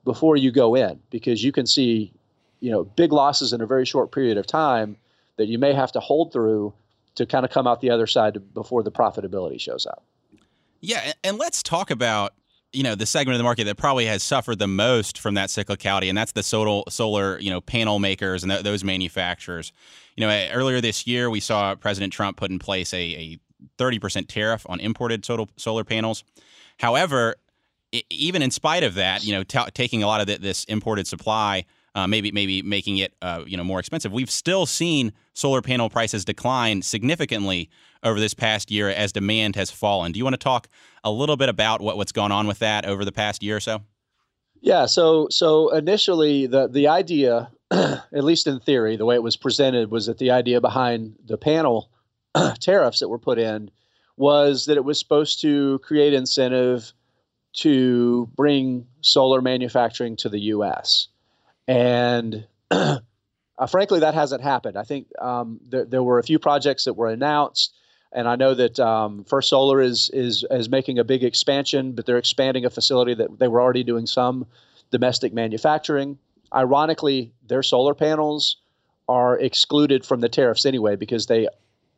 before 0.05 0.37
you 0.37 0.53
go 0.53 0.75
in 0.75 1.01
because 1.11 1.42
you 1.42 1.51
can 1.51 1.66
see 1.66 2.12
you 2.61 2.70
know 2.70 2.85
big 2.85 3.12
losses 3.12 3.53
in 3.53 3.61
a 3.61 3.66
very 3.66 3.85
short 3.85 4.12
period 4.12 4.37
of 4.37 4.47
time 4.47 4.97
that 5.37 5.47
you 5.47 5.59
may 5.59 5.73
have 5.73 5.92
to 5.92 6.01
hold 6.01 6.33
through 6.33 6.73
to 7.14 7.27
kind 7.27 7.44
of 7.44 7.51
come 7.51 7.66
out 7.66 7.81
the 7.81 7.90
other 7.90 8.07
side 8.07 8.38
before 8.55 8.83
the 8.83 8.90
profitability 8.90 9.61
shows 9.61 9.87
up. 9.87 10.05
Yeah, 10.85 11.12
and 11.23 11.38
let's 11.38 11.62
talk 11.62 11.90
about 11.90 12.35
you 12.73 12.83
know 12.83 12.94
the 12.94 13.07
segment 13.07 13.35
of 13.35 13.38
the 13.38 13.44
market 13.44 13.64
that 13.64 13.77
probably 13.77 14.05
has 14.07 14.23
suffered 14.23 14.59
the 14.59 14.66
most 14.66 15.18
from 15.18 15.35
that 15.35 15.49
cyclicality, 15.49 16.09
and 16.09 16.18
that's 16.18 16.33
the 16.33 16.42
solar 16.42 16.83
solar 16.90 17.38
you 17.40 17.51
know 17.51 17.61
panel 17.61 17.99
makers 17.99 18.42
and 18.42 18.53
th- 18.53 18.64
those 18.64 18.85
manufacturers. 18.85 19.73
You 20.16 20.27
know, 20.27 20.49
earlier 20.53 20.81
this 20.81 21.07
year 21.07 21.31
we 21.31 21.40
saw 21.40 21.75
President 21.75 22.12
Trump 22.12 22.37
put 22.37 22.51
in 22.51 22.59
place 22.59 22.92
a, 22.92 22.99
a 22.99 23.38
30% 23.79 24.29
tariff 24.29 24.66
on 24.68 24.79
imported 24.79 25.25
solar 25.25 25.47
solar 25.57 25.85
panels. 25.85 26.23
However, 26.79 27.37
even 28.11 28.42
in 28.42 28.51
spite 28.51 28.83
of 28.83 28.94
that, 28.94 29.25
you 29.25 29.33
know, 29.33 29.42
t- 29.42 29.70
taking 29.73 30.03
a 30.03 30.07
lot 30.07 30.20
of 30.20 30.27
the, 30.27 30.37
this 30.37 30.64
imported 30.64 31.07
supply 31.07 31.64
uh, 31.94 32.07
maybe 32.07 32.33
maybe 32.33 32.62
making 32.62 32.98
it 32.98 33.14
uh, 33.22 33.44
you 33.46 33.57
know 33.57 33.64
more 33.64 33.78
expensive. 33.78 34.12
We've 34.12 34.30
still 34.30 34.66
seen 34.66 35.12
solar 35.33 35.62
panel 35.62 35.88
prices 35.88 36.24
decline 36.24 36.83
significantly 36.83 37.70
over 38.02 38.20
this 38.20 38.35
past 38.35 38.70
year 38.70 38.88
as 38.88 39.12
demand 39.12 39.57
has 39.57 39.70
fallen. 39.70 40.12
Do 40.12 40.18
you 40.18 40.24
want 40.24 40.35
to 40.35 40.38
talk 40.38 40.68
a 41.02 41.11
little 41.11 41.37
bit 41.37 41.48
about 41.48 41.80
what, 41.80 41.96
what's 41.96 42.12
gone 42.12 42.33
on 42.33 42.46
with 42.46 42.59
that 42.59 42.85
over 42.85 43.04
the 43.04 43.12
past 43.12 43.42
year 43.42 43.57
or 43.57 43.61
so? 43.61 43.83
Yeah. 44.61 44.87
So 44.87 45.28
so 45.30 45.74
initially 45.74 46.46
the 46.46 46.68
the 46.68 46.88
idea, 46.88 47.50
at 47.70 48.24
least 48.24 48.46
in 48.46 48.61
theory, 48.61 48.96
the 48.96 49.04
way 49.04 49.14
it 49.14 49.22
was 49.22 49.37
presented 49.37 49.90
was 49.90 50.07
that 50.07 50.18
the 50.18 50.30
idea 50.30 50.61
behind 50.61 51.16
the 51.24 51.38
panel 51.38 51.90
tariffs 52.61 53.00
that 53.00 53.09
were 53.09 53.18
put 53.18 53.38
in 53.38 53.70
was 54.16 54.66
that 54.66 54.76
it 54.76 54.85
was 54.85 54.98
supposed 54.98 55.40
to 55.42 55.78
create 55.80 56.14
incentive 56.14 56.92
to 57.52 58.28
bring 58.35 58.87
solar 59.00 59.40
manufacturing 59.40 60.16
to 60.16 60.28
the 60.28 60.40
U.S. 60.40 61.09
And 61.66 62.46
uh, 62.70 62.98
frankly, 63.68 64.00
that 64.00 64.14
hasn't 64.14 64.42
happened. 64.42 64.77
I 64.77 64.83
think 64.83 65.09
um, 65.20 65.61
there, 65.68 65.85
there, 65.85 66.03
were 66.03 66.18
a 66.18 66.22
few 66.22 66.38
projects 66.38 66.85
that 66.85 66.94
were 66.94 67.09
announced, 67.09 67.74
and 68.12 68.29
I 68.29 68.37
know 68.37 68.55
that 68.55 68.79
um, 68.79 69.24
First 69.24 69.48
Solar 69.48 69.81
is 69.81 70.11
is 70.12 70.44
is 70.50 70.68
making 70.68 70.98
a 70.98 71.05
big 71.05 71.24
expansion, 71.24 71.92
but 71.92 72.07
they're 72.07 72.18
expanding 72.18 72.64
a 72.64 72.70
facility 72.70 73.14
that 73.14 73.38
they 73.38 73.48
were 73.48 73.61
already 73.61 73.85
doing 73.85 74.07
some 74.07 74.46
domestic 74.90 75.33
manufacturing. 75.33 76.18
Ironically, 76.55 77.33
their 77.46 77.62
solar 77.62 77.94
panels 77.94 78.59
are 79.09 79.38
excluded 79.38 80.05
from 80.05 80.20
the 80.20 80.29
tariffs 80.29 80.64
anyway 80.64 80.96
because 80.96 81.27
they 81.27 81.48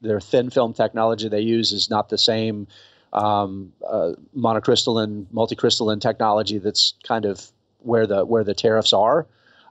their 0.00 0.20
thin 0.20 0.50
film 0.50 0.72
technology 0.72 1.28
they 1.28 1.40
use 1.40 1.72
is 1.72 1.90
not 1.90 2.08
the 2.08 2.18
same 2.18 2.66
um, 3.12 3.72
uh, 3.86 4.12
monocrystalline, 4.36 5.26
multicrystalline 5.32 6.00
technology 6.00 6.58
that's 6.58 6.94
kind 7.02 7.24
of 7.24 7.50
where 7.78 8.06
the 8.06 8.24
where 8.24 8.44
the 8.44 8.54
tariffs 8.54 8.92
are. 8.92 9.26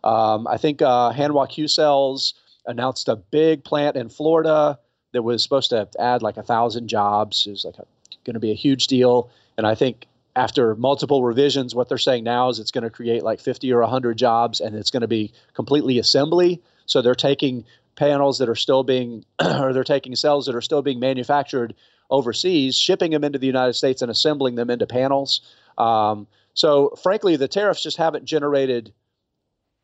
Um, 0.05 0.47
I 0.47 0.57
think 0.57 0.81
uh, 0.81 1.11
Hanwha 1.11 1.49
Qcells 1.49 2.33
announced 2.65 3.09
a 3.09 3.15
big 3.15 3.63
plant 3.63 3.97
in 3.97 4.09
Florida 4.09 4.79
that 5.11 5.23
was 5.23 5.43
supposed 5.43 5.71
to 5.71 5.87
add 5.99 6.21
like 6.21 6.37
a 6.37 6.43
thousand 6.43 6.87
jobs. 6.87 7.45
It 7.47 7.51
was 7.51 7.65
like 7.65 7.75
going 8.23 8.35
to 8.35 8.39
be 8.39 8.51
a 8.51 8.55
huge 8.55 8.87
deal, 8.87 9.29
and 9.57 9.65
I 9.65 9.75
think 9.75 10.07
after 10.35 10.75
multiple 10.75 11.23
revisions, 11.23 11.73
what 11.73 11.87
they're 11.87 11.97
saying 11.97 12.23
now 12.23 12.49
is 12.49 12.59
it's 12.59 12.71
going 12.71 12.83
to 12.83 12.89
create 12.89 13.23
like 13.23 13.39
50 13.39 13.71
or 13.71 13.79
100 13.81 14.17
jobs, 14.17 14.59
and 14.59 14.75
it's 14.75 14.91
going 14.91 15.01
to 15.01 15.07
be 15.07 15.31
completely 15.53 15.97
assembly. 15.97 16.61
So 16.85 17.01
they're 17.01 17.15
taking 17.15 17.63
panels 17.95 18.37
that 18.39 18.49
are 18.49 18.55
still 18.55 18.83
being, 18.83 19.23
or 19.43 19.73
they're 19.73 19.83
taking 19.83 20.15
cells 20.15 20.45
that 20.45 20.55
are 20.55 20.61
still 20.61 20.81
being 20.81 20.99
manufactured 20.99 21.73
overseas, 22.09 22.75
shipping 22.75 23.11
them 23.11 23.23
into 23.23 23.39
the 23.39 23.47
United 23.47 23.73
States, 23.73 24.01
and 24.01 24.11
assembling 24.11 24.55
them 24.55 24.69
into 24.69 24.85
panels. 24.85 25.41
Um, 25.77 26.27
so 26.53 26.93
frankly, 27.01 27.37
the 27.37 27.47
tariffs 27.47 27.81
just 27.81 27.97
haven't 27.97 28.25
generated 28.25 28.93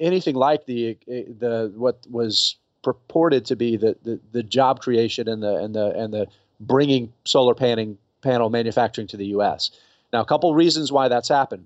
anything 0.02 0.36
like 0.36 0.66
the 0.66 0.98
the 1.08 1.72
what 1.76 2.00
was 2.10 2.58
purported 2.84 3.46
to 3.46 3.56
be 3.56 3.78
the, 3.78 3.96
the, 4.04 4.20
the 4.32 4.44
job 4.44 4.82
creation 4.82 5.30
and 5.30 5.42
the 5.42 5.56
and 5.58 5.76
the 5.76 5.92
and 5.92 6.14
the 6.14 6.28
bringing 6.60 7.14
solar 7.26 7.56
panning 7.56 7.98
panel 8.22 8.50
manufacturing 8.50 9.08
to 9.08 9.18
the 9.18 9.28
U.S. 9.28 9.72
Now, 10.12 10.22
a 10.22 10.26
couple 10.26 10.54
reasons 10.54 10.92
why 10.92 11.08
that's 11.08 11.30
happened. 11.30 11.66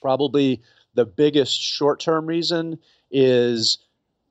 Probably 0.00 0.62
the 0.94 1.04
biggest 1.04 1.60
short-term 1.60 2.26
reason 2.26 2.78
is 3.10 3.78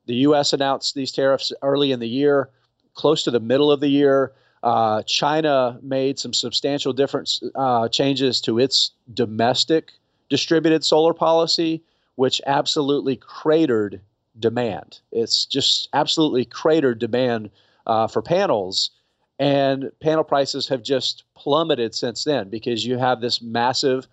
the 0.06 0.16
U.S. 0.16 0.54
announced 0.54 0.96
these 0.96 1.12
tariffs 1.12 1.52
early 1.62 1.92
in 1.92 2.00
the 2.00 2.08
year, 2.08 2.50
close 2.94 3.24
to 3.24 3.32
the 3.32 3.40
middle 3.40 3.72
of 3.72 3.80
the 3.80 3.90
year. 3.90 4.32
Uh, 4.64 5.04
China 5.04 5.78
made 5.84 6.18
some 6.18 6.34
substantial 6.34 6.94
different 6.94 7.30
uh, 7.56 7.88
changes 7.90 8.42
to 8.42 8.60
its 8.60 8.92
domestic 9.14 9.92
distributed 10.30 10.84
solar 10.84 11.14
policy, 11.14 11.84
which 12.18 12.42
absolutely 12.48 13.16
cratered 13.16 14.02
demand. 14.40 15.00
It's 15.12 15.46
just 15.46 15.88
absolutely 15.94 16.46
cratered 16.46 16.98
demand 16.98 17.52
uh, 17.86 18.08
for 18.08 18.24
panels. 18.24 18.90
And 19.40 19.92
panel 20.02 20.24
prices 20.24 20.68
have 20.68 20.82
just 20.82 21.24
plummeted 21.36 21.94
since 21.94 22.24
then 22.24 22.50
because 22.50 22.84
you 22.84 22.98
have 22.98 23.22
this 23.22 23.40
massive 23.40 24.08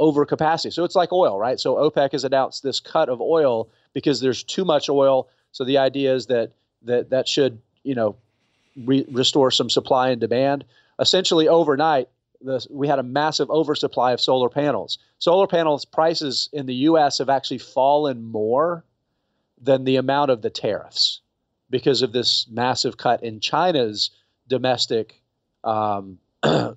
overcapacity. 0.00 0.72
So 0.72 0.84
it's 0.84 0.94
like 0.94 1.12
oil, 1.12 1.36
right? 1.36 1.58
So 1.58 1.74
OPEC 1.74 2.12
has 2.12 2.22
announced 2.22 2.62
this 2.62 2.78
cut 2.78 3.08
of 3.08 3.20
oil 3.20 3.68
because 3.92 4.20
there's 4.20 4.44
too 4.44 4.64
much 4.64 4.88
oil. 4.88 5.28
So 5.50 5.64
the 5.64 5.78
idea 5.78 6.14
is 6.14 6.26
that 6.26 6.52
that 6.82 7.10
that 7.10 7.26
should, 7.26 7.60
you 7.82 7.96
know, 7.96 8.14
re- 8.76 9.06
restore 9.10 9.50
some 9.50 9.68
supply 9.68 10.10
and 10.10 10.20
demand. 10.20 10.64
Essentially, 11.00 11.48
overnight, 11.48 12.08
the, 12.40 12.64
we 12.70 12.88
had 12.88 12.98
a 12.98 13.02
massive 13.02 13.50
oversupply 13.50 14.12
of 14.12 14.20
solar 14.20 14.48
panels. 14.48 14.98
Solar 15.18 15.46
panels 15.46 15.84
prices 15.84 16.48
in 16.52 16.66
the 16.66 16.74
U.S. 16.74 17.18
have 17.18 17.28
actually 17.28 17.58
fallen 17.58 18.22
more 18.24 18.84
than 19.60 19.84
the 19.84 19.96
amount 19.96 20.30
of 20.30 20.42
the 20.42 20.50
tariffs 20.50 21.20
because 21.70 22.02
of 22.02 22.12
this 22.12 22.46
massive 22.50 22.96
cut 22.96 23.22
in 23.22 23.40
China's 23.40 24.10
domestic 24.48 25.20
um, 25.64 26.18
uh, 26.42 26.74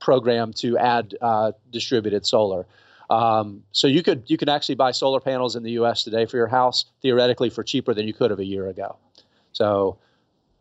program 0.00 0.52
to 0.54 0.76
add 0.78 1.14
uh, 1.20 1.52
distributed 1.70 2.26
solar. 2.26 2.66
Um, 3.08 3.62
so 3.70 3.86
you 3.86 4.02
could 4.02 4.24
you 4.26 4.36
can 4.36 4.48
actually 4.48 4.74
buy 4.74 4.90
solar 4.90 5.20
panels 5.20 5.54
in 5.54 5.62
the 5.62 5.72
U.S. 5.72 6.02
today 6.02 6.26
for 6.26 6.36
your 6.36 6.48
house 6.48 6.86
theoretically 7.02 7.50
for 7.50 7.62
cheaper 7.62 7.94
than 7.94 8.06
you 8.06 8.12
could 8.12 8.30
have 8.30 8.40
a 8.40 8.44
year 8.44 8.66
ago. 8.66 8.96
So 9.52 9.98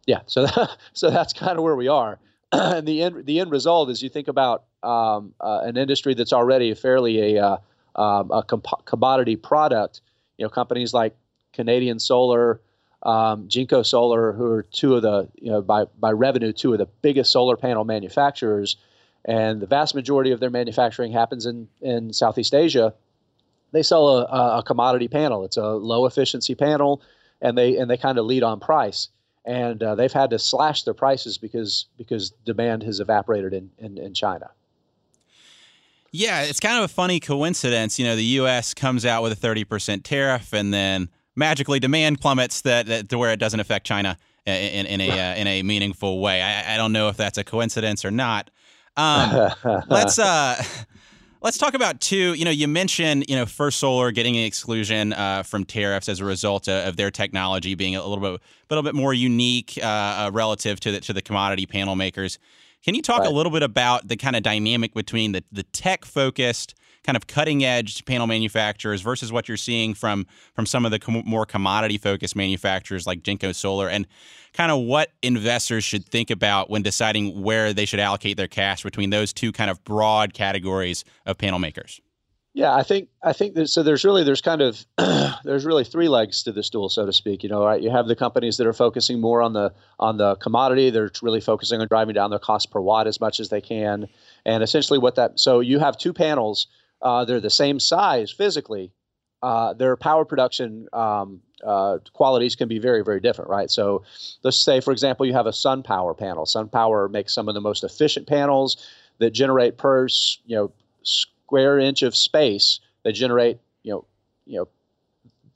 yeah, 0.06 0.20
so 0.28 0.46
that, 0.46 0.78
so 0.94 1.10
that's 1.10 1.34
kind 1.34 1.58
of 1.58 1.64
where 1.64 1.76
we 1.76 1.88
are. 1.88 2.20
And 2.56 2.88
the 2.88 3.02
end 3.02 3.26
the 3.26 3.40
end 3.40 3.52
result 3.52 3.90
is 3.90 4.02
you 4.02 4.10
think 4.10 4.28
about 4.28 4.66
um, 4.84 5.34
uh, 5.40 5.62
an 5.64 5.78
industry 5.78 6.14
that's 6.14 6.34
already 6.34 6.74
fairly 6.74 7.36
a, 7.36 7.44
uh, 7.44 7.58
um, 7.96 8.32
a 8.32 8.44
comp- 8.44 8.86
commodity 8.86 9.36
product. 9.36 10.02
You 10.38 10.46
know, 10.46 10.50
companies 10.50 10.94
like 10.94 11.16
Canadian 11.54 12.00
Solar, 12.00 12.62
um, 13.04 13.48
Jinko 13.48 13.84
Solar, 13.84 14.34
who 14.34 14.46
are 14.46 14.64
two 14.64 14.96
of 14.96 15.02
the, 15.04 15.30
you 15.36 15.52
know, 15.52 15.62
by, 15.62 15.86
by 16.00 16.12
revenue, 16.12 16.52
two 16.52 16.74
of 16.74 16.80
the 16.80 16.88
biggest 17.02 17.32
solar 17.32 17.56
panel 17.56 17.86
manufacturers. 17.86 18.78
And 19.24 19.62
the 19.62 19.68
vast 19.68 19.96
majority 19.96 20.32
of 20.32 20.40
their 20.40 20.50
manufacturing 20.50 21.12
happens 21.12 21.46
in, 21.46 21.68
in 21.82 22.14
Southeast 22.14 22.54
Asia. 22.54 22.94
They 23.72 23.84
sell 23.84 24.08
a, 24.10 24.58
a 24.60 24.64
commodity 24.64 25.08
panel. 25.08 25.46
It's 25.46 25.58
a 25.58 25.70
low 25.70 26.06
efficiency 26.06 26.56
panel, 26.56 27.02
and 27.42 27.58
they 27.58 27.78
and 27.78 27.90
they 27.90 27.98
kind 27.98 28.18
of 28.18 28.26
lead 28.26 28.44
on 28.44 28.60
price. 28.60 29.10
And 29.46 29.82
uh, 29.84 29.96
they've 29.96 30.12
had 30.12 30.32
to 30.32 30.40
slash 30.40 30.84
their 30.84 30.94
prices 30.94 31.38
because 31.38 31.86
because 31.98 32.32
demand 32.46 32.84
has 32.84 33.00
evaporated 33.00 33.54
in, 33.54 33.70
in, 33.78 33.98
in 33.98 34.14
China. 34.14 34.50
Yeah, 36.12 36.44
it's 36.44 36.60
kind 36.60 36.78
of 36.78 36.86
a 36.86 36.88
funny 36.88 37.20
coincidence. 37.20 38.00
You 38.00 38.06
know, 38.06 38.16
the 38.16 38.24
U.S. 38.24 38.74
comes 38.74 39.06
out 39.06 39.22
with 39.22 39.34
a 39.34 39.36
30% 39.36 40.02
tariff, 40.04 40.54
and 40.54 40.74
then 40.74 41.10
magically 41.36 41.80
demand 41.80 42.22
plummets 42.22 42.62
that, 42.62 42.86
that 42.88 43.10
to 43.10 43.18
where 43.18 43.32
it 43.34 43.38
doesn't 43.38 43.60
affect 43.60 43.86
China 43.86 44.18
in, 44.46 44.86
in 44.86 45.02
a 45.02 45.10
uh, 45.10 45.36
in 45.36 45.48
a 45.48 45.64
meaningful 45.64 46.22
way. 46.22 46.42
I, 46.42 46.76
I, 46.76 46.78
don't 46.78 46.92
know 46.92 47.10
if 47.10 47.18
that's 47.18 47.38
a 47.38 47.44
coincidence 47.44 48.06
or 48.06 48.12
not. 48.12 48.50
Um, 48.96 49.52
let's 49.90 50.18
uh, 50.20 50.62
let's 51.46 51.60
talk 51.60 51.76
about 51.76 52.02
two. 52.02 52.34
You 52.34 52.44
know, 52.44 52.52
you 52.52 52.68
mentioned 52.68 53.26
you 53.30 53.36
know 53.36 53.46
First 53.46 53.80
Solar 53.80 54.12
getting 54.12 54.36
an 54.36 54.44
exclusion 54.44 55.14
uh, 55.14 55.44
from 55.44 55.64
tariffs 55.64 56.10
as 56.10 56.20
a 56.20 56.26
result 56.26 56.68
of, 56.68 56.90
of, 56.90 56.98
their 56.98 57.12
technology 57.12 57.76
being 57.76 57.96
a 57.96 58.06
little 58.06 58.20
bit 58.20 58.42
a 58.42 58.74
little 58.74 58.84
bit 58.84 58.96
more 58.96 59.14
unique 59.14 59.80
uh, 59.82 59.86
uh, 59.86 60.32
relative 60.34 60.80
to 60.82 60.92
the 60.92 61.00
to 61.02 61.14
the 61.14 61.22
commodity 61.22 61.66
panel 61.66 61.96
makers. 61.96 62.40
Can 62.84 62.96
you 62.96 63.02
talk 63.02 63.22
right. 63.22 63.32
a 63.32 63.34
little 63.34 63.52
bit 63.52 63.64
about 63.64 64.08
the 64.08 64.18
kind 64.18 64.36
of 64.36 64.44
dynamic 64.44 64.94
between 64.94 65.32
the 65.32 65.44
the 65.52 65.64
tech 65.64 66.04
focused 66.04 66.74
kind 67.06 67.16
of 67.16 67.28
cutting 67.28 67.64
edge 67.64 68.04
panel 68.06 68.28
manufacturers 68.28 69.02
versus 69.02 69.32
what 69.32 69.48
you're 69.48 69.58
seeing 69.58 69.94
from 69.94 70.26
from 70.54 70.66
some 70.66 70.86
of 70.86 70.92
the 70.92 71.00
com- 71.00 71.24
more 71.26 71.46
commodity 71.46 71.98
focused 71.98 72.36
manufacturers 72.36 73.06
like 73.06 73.24
Jinko 73.24 73.52
Solar 73.52 73.88
and 73.88 74.08
kind 74.54 74.72
of 74.72 74.80
what 74.82 75.12
investors 75.22 75.84
should 75.84 76.06
think 76.06 76.32
about 76.32 76.70
when 76.70 76.82
deciding 76.82 77.42
where 77.42 77.74
they 77.74 77.86
should 77.86 78.00
allocate 78.00 78.38
their 78.38 78.48
cash 78.48 78.84
between 78.84 79.10
those 79.10 79.34
two 79.34 79.52
kind 79.52 79.70
of 79.70 79.84
broad 79.84 80.34
categories 80.34 81.06
of 81.26 81.38
panel 81.38 81.60
makers. 81.60 82.02
Yeah, 82.56 82.74
I 82.74 82.84
think 82.84 83.10
I 83.22 83.34
think 83.34 83.56
that, 83.56 83.68
so. 83.68 83.84
There's 83.84 84.06
really 84.06 84.24
there's 84.24 84.42
kind 84.42 84.62
of 84.62 84.86
there's 85.44 85.66
really 85.66 85.84
three 85.84 86.08
legs 86.08 86.42
to 86.44 86.54
the 86.54 86.64
stool, 86.64 86.88
so 86.88 87.06
to 87.06 87.12
speak. 87.12 87.44
You 87.44 87.50
know, 87.50 87.66
right? 87.66 87.82
You 87.82 87.92
have 87.92 88.08
the 88.08 88.16
companies 88.16 88.56
that 88.58 88.66
are 88.66 88.72
focusing 88.72 89.20
more 89.20 89.42
on 89.42 89.52
the 89.52 89.74
on 90.00 90.16
the 90.16 90.36
commodity. 90.38 90.90
They're 90.90 91.12
really 91.22 91.42
focusing 91.42 91.82
on 91.82 91.88
driving 91.88 92.16
down 92.16 92.30
their 92.30 92.40
cost 92.40 92.72
per 92.72 92.80
watt 92.80 93.08
as 93.08 93.20
much 93.20 93.42
as 93.42 93.50
they 93.50 93.60
can, 93.60 94.08
and 94.46 94.64
essentially 94.64 94.98
what 94.98 95.16
that. 95.16 95.38
So 95.38 95.60
you 95.60 95.80
have 95.80 95.98
two 95.98 96.14
panels 96.14 96.68
uh, 97.06 97.24
they're 97.24 97.40
the 97.40 97.52
same 97.52 97.80
size 97.80 98.32
physically. 98.32 98.92
Uh, 99.44 99.74
their 99.74 99.96
power 99.96 100.26
production 100.26 100.88
um, 100.92 101.40
uh, 101.64 102.00
qualities 102.14 102.56
can 102.56 102.68
be 102.68 102.80
very, 102.80 103.04
very 103.04 103.20
different, 103.20 103.50
right? 103.50 103.70
So 103.70 104.04
let's 104.42 104.58
say, 104.58 104.82
for 104.82 104.92
example, 104.92 105.26
you 105.28 105.34
have 105.34 105.46
a 105.46 105.52
SunPower 105.52 106.18
panel. 106.18 106.46
SunPower 106.46 107.12
makes 107.12 107.32
some 107.32 107.48
of 107.48 107.54
the 107.54 107.62
most 107.62 107.84
efficient 107.84 108.26
panels 108.26 108.78
that 109.20 109.32
generate 109.32 109.78
per 109.78 110.08
you 110.46 110.56
know 110.56 110.72
square 111.04 111.78
inch 111.78 112.02
of 112.02 112.16
space. 112.16 112.80
They 113.04 113.12
generate 113.12 113.60
you 113.84 113.94
know 113.94 114.06
you 114.48 114.58
know 114.58 114.68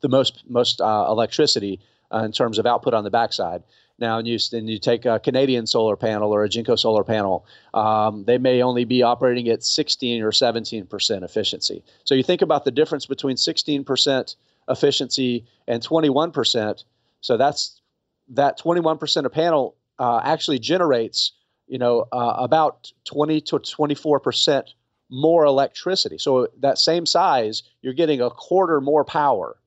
the 0.02 0.10
most 0.10 0.44
most 0.48 0.80
uh, 0.80 1.06
electricity 1.10 1.80
uh, 2.14 2.20
in 2.20 2.32
terms 2.32 2.60
of 2.60 2.68
output 2.68 2.94
on 2.94 3.04
the 3.04 3.10
backside. 3.10 3.64
Now, 4.00 4.18
and 4.18 4.28
you, 4.28 4.38
and 4.54 4.70
you 4.70 4.80
take 4.80 5.06
a 5.06 5.20
Canadian 5.20 5.68
solar 5.68 5.96
panel 5.96 6.34
or 6.34 6.44
a 6.44 6.50
Jinko 6.50 6.76
solar 6.76 7.04
panel, 7.04 7.46
um, 7.74 8.24
they 8.26 8.38
may 8.38 8.62
only 8.62 8.86
be 8.86 9.04
operating 9.04 9.50
at 9.50 9.64
16 9.64 10.24
or 10.24 10.32
17 10.32 10.86
percent 10.86 11.24
efficiency. 11.24 11.84
So 12.06 12.16
you 12.16 12.24
think 12.24 12.42
about 12.42 12.66
the 12.66 12.72
difference 12.72 13.06
between 13.06 13.38
16 13.38 13.84
percent 13.84 14.36
efficiency 14.70 15.46
and 15.68 15.84
21 15.84 16.32
percent. 16.32 16.84
So 17.22 17.38
that's 17.38 17.82
that 18.30 18.58
21 18.58 18.98
percent 18.98 19.26
of 19.26 19.34
panel 19.34 19.76
uh, 19.98 20.22
actually 20.24 20.60
generates, 20.60 21.34
you 21.68 21.78
know, 21.78 22.08
uh, 22.12 22.36
about 22.38 22.92
20 23.06 23.42
to 23.42 23.60
24 23.60 24.20
percent 24.20 24.74
more 25.10 25.44
electricity. 25.46 26.18
So 26.18 26.48
that 26.60 26.78
same 26.78 27.06
size, 27.06 27.64
you're 27.82 27.94
getting 27.94 28.22
a 28.22 28.30
quarter 28.30 28.80
more 28.80 29.04
power 29.04 29.58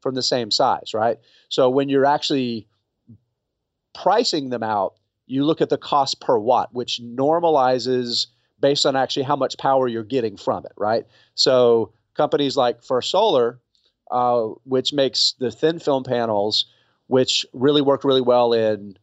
from 0.00 0.14
the 0.14 0.22
same 0.22 0.50
size, 0.50 0.94
right? 0.94 1.18
So 1.48 1.68
when 1.68 1.88
you're 1.88 2.06
actually 2.06 2.66
pricing 3.94 4.50
them 4.50 4.62
out, 4.62 4.94
you 5.26 5.44
look 5.44 5.60
at 5.60 5.70
the 5.70 5.78
cost 5.78 6.20
per 6.20 6.38
watt, 6.38 6.72
which 6.72 7.00
normalizes 7.02 8.26
based 8.60 8.86
on 8.86 8.96
actually 8.96 9.24
how 9.24 9.36
much 9.36 9.58
power 9.58 9.88
you're 9.88 10.04
getting 10.04 10.36
from 10.36 10.64
it, 10.64 10.72
right? 10.76 11.04
So 11.34 11.92
companies 12.14 12.56
like 12.56 12.82
First 12.82 13.10
Solar, 13.10 13.58
uh, 14.10 14.48
which 14.64 14.92
makes 14.92 15.34
the 15.38 15.50
thin 15.50 15.78
film 15.78 16.04
panels, 16.04 16.66
which 17.06 17.44
really 17.52 17.82
work 17.82 18.04
really 18.04 18.20
well 18.20 18.52
in 18.52 18.96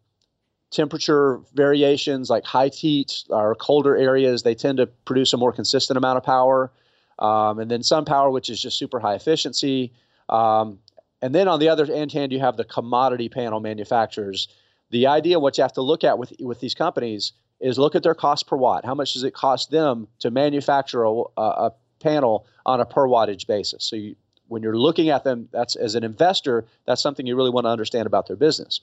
temperature 0.71 1.41
variations 1.53 2.29
like 2.29 2.45
high 2.45 2.69
heat 2.69 3.23
or 3.29 3.55
colder 3.55 3.97
areas, 3.97 4.43
they 4.43 4.55
tend 4.55 4.77
to 4.77 4.85
produce 4.85 5.33
a 5.33 5.37
more 5.37 5.51
consistent 5.51 5.97
amount 5.97 6.17
of 6.17 6.23
power. 6.23 6.71
Um, 7.17 7.59
and 7.59 7.69
then 7.69 7.81
SunPower, 7.81 8.31
which 8.31 8.49
is 8.49 8.61
just 8.61 8.77
super 8.77 8.99
high 8.99 9.15
efficiency. 9.15 9.91
Um, 10.29 10.79
and 11.21 11.35
then 11.35 11.47
on 11.47 11.59
the 11.59 11.67
other 11.67 11.85
hand, 11.85 12.31
you 12.31 12.39
have 12.39 12.55
the 12.55 12.63
commodity 12.63 13.27
panel 13.27 13.59
manufacturers 13.59 14.47
the 14.89 15.07
idea 15.07 15.39
what 15.39 15.57
you 15.57 15.61
have 15.61 15.73
to 15.73 15.81
look 15.81 16.03
at 16.03 16.17
with 16.17 16.33
with 16.39 16.59
these 16.59 16.73
companies 16.73 17.33
is 17.59 17.77
look 17.77 17.95
at 17.95 18.03
their 18.03 18.15
cost 18.15 18.47
per 18.47 18.55
watt. 18.55 18.85
How 18.85 18.95
much 18.95 19.13
does 19.13 19.23
it 19.23 19.33
cost 19.33 19.69
them 19.71 20.07
to 20.19 20.31
manufacture 20.31 21.03
a, 21.03 21.11
a 21.37 21.73
panel 21.99 22.45
on 22.65 22.79
a 22.79 22.85
per 22.85 23.05
wattage 23.05 23.47
basis? 23.47 23.83
So 23.83 23.95
you, 23.95 24.15
when 24.47 24.63
you're 24.63 24.77
looking 24.77 25.09
at 25.09 25.23
them, 25.23 25.49
that's 25.51 25.75
as 25.75 25.95
an 25.95 26.03
investor, 26.03 26.65
that's 26.85 27.01
something 27.01 27.27
you 27.27 27.35
really 27.35 27.49
want 27.49 27.65
to 27.65 27.69
understand 27.69 28.07
about 28.07 28.27
their 28.27 28.37
business. 28.37 28.81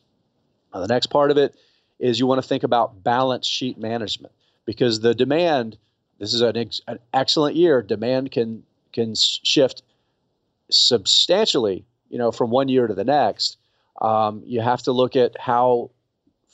Now, 0.72 0.80
the 0.80 0.88
next 0.88 1.06
part 1.06 1.30
of 1.30 1.38
it 1.38 1.54
is 1.98 2.20
you 2.20 2.26
want 2.26 2.42
to 2.42 2.46
think 2.46 2.62
about 2.62 3.02
balance 3.02 3.46
sheet 3.46 3.78
management 3.78 4.32
because 4.64 5.00
the 5.00 5.14
demand. 5.14 5.78
This 6.18 6.32
is 6.32 6.40
an, 6.40 6.56
ex, 6.56 6.80
an 6.86 6.98
excellent 7.12 7.56
year. 7.56 7.82
Demand 7.82 8.30
can 8.30 8.62
can 8.92 9.14
shift 9.14 9.82
substantially, 10.70 11.84
you 12.08 12.16
know, 12.16 12.32
from 12.32 12.50
one 12.50 12.68
year 12.68 12.86
to 12.86 12.94
the 12.94 13.04
next. 13.04 13.58
Um, 14.00 14.42
you 14.46 14.62
have 14.62 14.82
to 14.84 14.92
look 14.92 15.14
at 15.14 15.38
how 15.38 15.90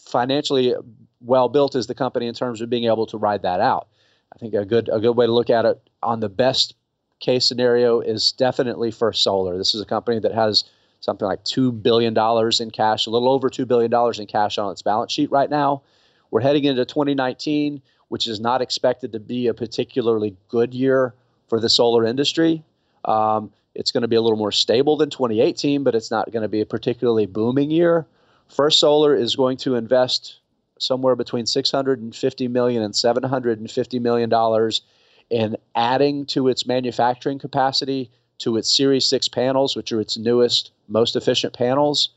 financially 0.04 0.74
well 1.20 1.48
built 1.48 1.74
is 1.74 1.86
the 1.86 1.94
company 1.94 2.26
in 2.26 2.34
terms 2.34 2.60
of 2.60 2.70
being 2.70 2.84
able 2.84 3.06
to 3.06 3.18
ride 3.18 3.42
that 3.42 3.60
out. 3.60 3.88
I 4.34 4.38
think 4.38 4.54
a 4.54 4.64
good 4.64 4.88
a 4.92 5.00
good 5.00 5.16
way 5.16 5.26
to 5.26 5.32
look 5.32 5.50
at 5.50 5.64
it 5.64 5.80
on 6.02 6.20
the 6.20 6.28
best 6.28 6.74
case 7.20 7.46
scenario 7.46 8.00
is 8.00 8.32
definitely 8.32 8.90
First 8.90 9.22
Solar. 9.22 9.56
This 9.56 9.74
is 9.74 9.80
a 9.80 9.86
company 9.86 10.18
that 10.18 10.34
has 10.34 10.64
something 11.00 11.26
like 11.26 11.44
$2 11.44 11.82
billion 11.82 12.16
in 12.60 12.70
cash, 12.70 13.06
a 13.06 13.10
little 13.10 13.28
over 13.28 13.50
$2 13.50 13.66
billion 13.66 13.92
in 14.20 14.26
cash 14.26 14.58
on 14.58 14.70
its 14.70 14.82
balance 14.82 15.12
sheet 15.12 15.30
right 15.30 15.50
now. 15.50 15.82
We're 16.30 16.40
heading 16.40 16.64
into 16.64 16.84
2019, 16.84 17.82
which 18.08 18.26
is 18.26 18.40
not 18.40 18.62
expected 18.62 19.12
to 19.12 19.20
be 19.20 19.48
a 19.48 19.54
particularly 19.54 20.36
good 20.48 20.74
year 20.74 21.14
for 21.48 21.60
the 21.60 21.68
solar 21.68 22.04
industry. 22.04 22.62
Um, 23.04 23.52
it's 23.74 23.90
going 23.90 24.02
to 24.02 24.08
be 24.08 24.16
a 24.16 24.20
little 24.20 24.38
more 24.38 24.52
stable 24.52 24.96
than 24.96 25.10
2018, 25.10 25.82
but 25.82 25.94
it's 25.94 26.10
not 26.10 26.30
going 26.30 26.42
to 26.42 26.48
be 26.48 26.60
a 26.60 26.66
particularly 26.66 27.26
booming 27.26 27.70
year. 27.70 28.06
First 28.52 28.80
Solar 28.80 29.14
is 29.14 29.34
going 29.34 29.56
to 29.58 29.76
invest 29.76 30.40
somewhere 30.78 31.16
between 31.16 31.46
650 31.46 32.48
million 32.48 32.82
and 32.82 32.94
750 32.94 33.98
million 33.98 34.28
dollars 34.28 34.82
in 35.30 35.56
adding 35.74 36.26
to 36.26 36.48
its 36.48 36.66
manufacturing 36.66 37.38
capacity 37.38 38.10
to 38.38 38.58
its 38.58 38.76
Series 38.76 39.06
6 39.06 39.28
panels, 39.28 39.74
which 39.74 39.90
are 39.92 40.00
its 40.00 40.18
newest, 40.18 40.72
most 40.88 41.16
efficient 41.16 41.54
panels. 41.54 42.10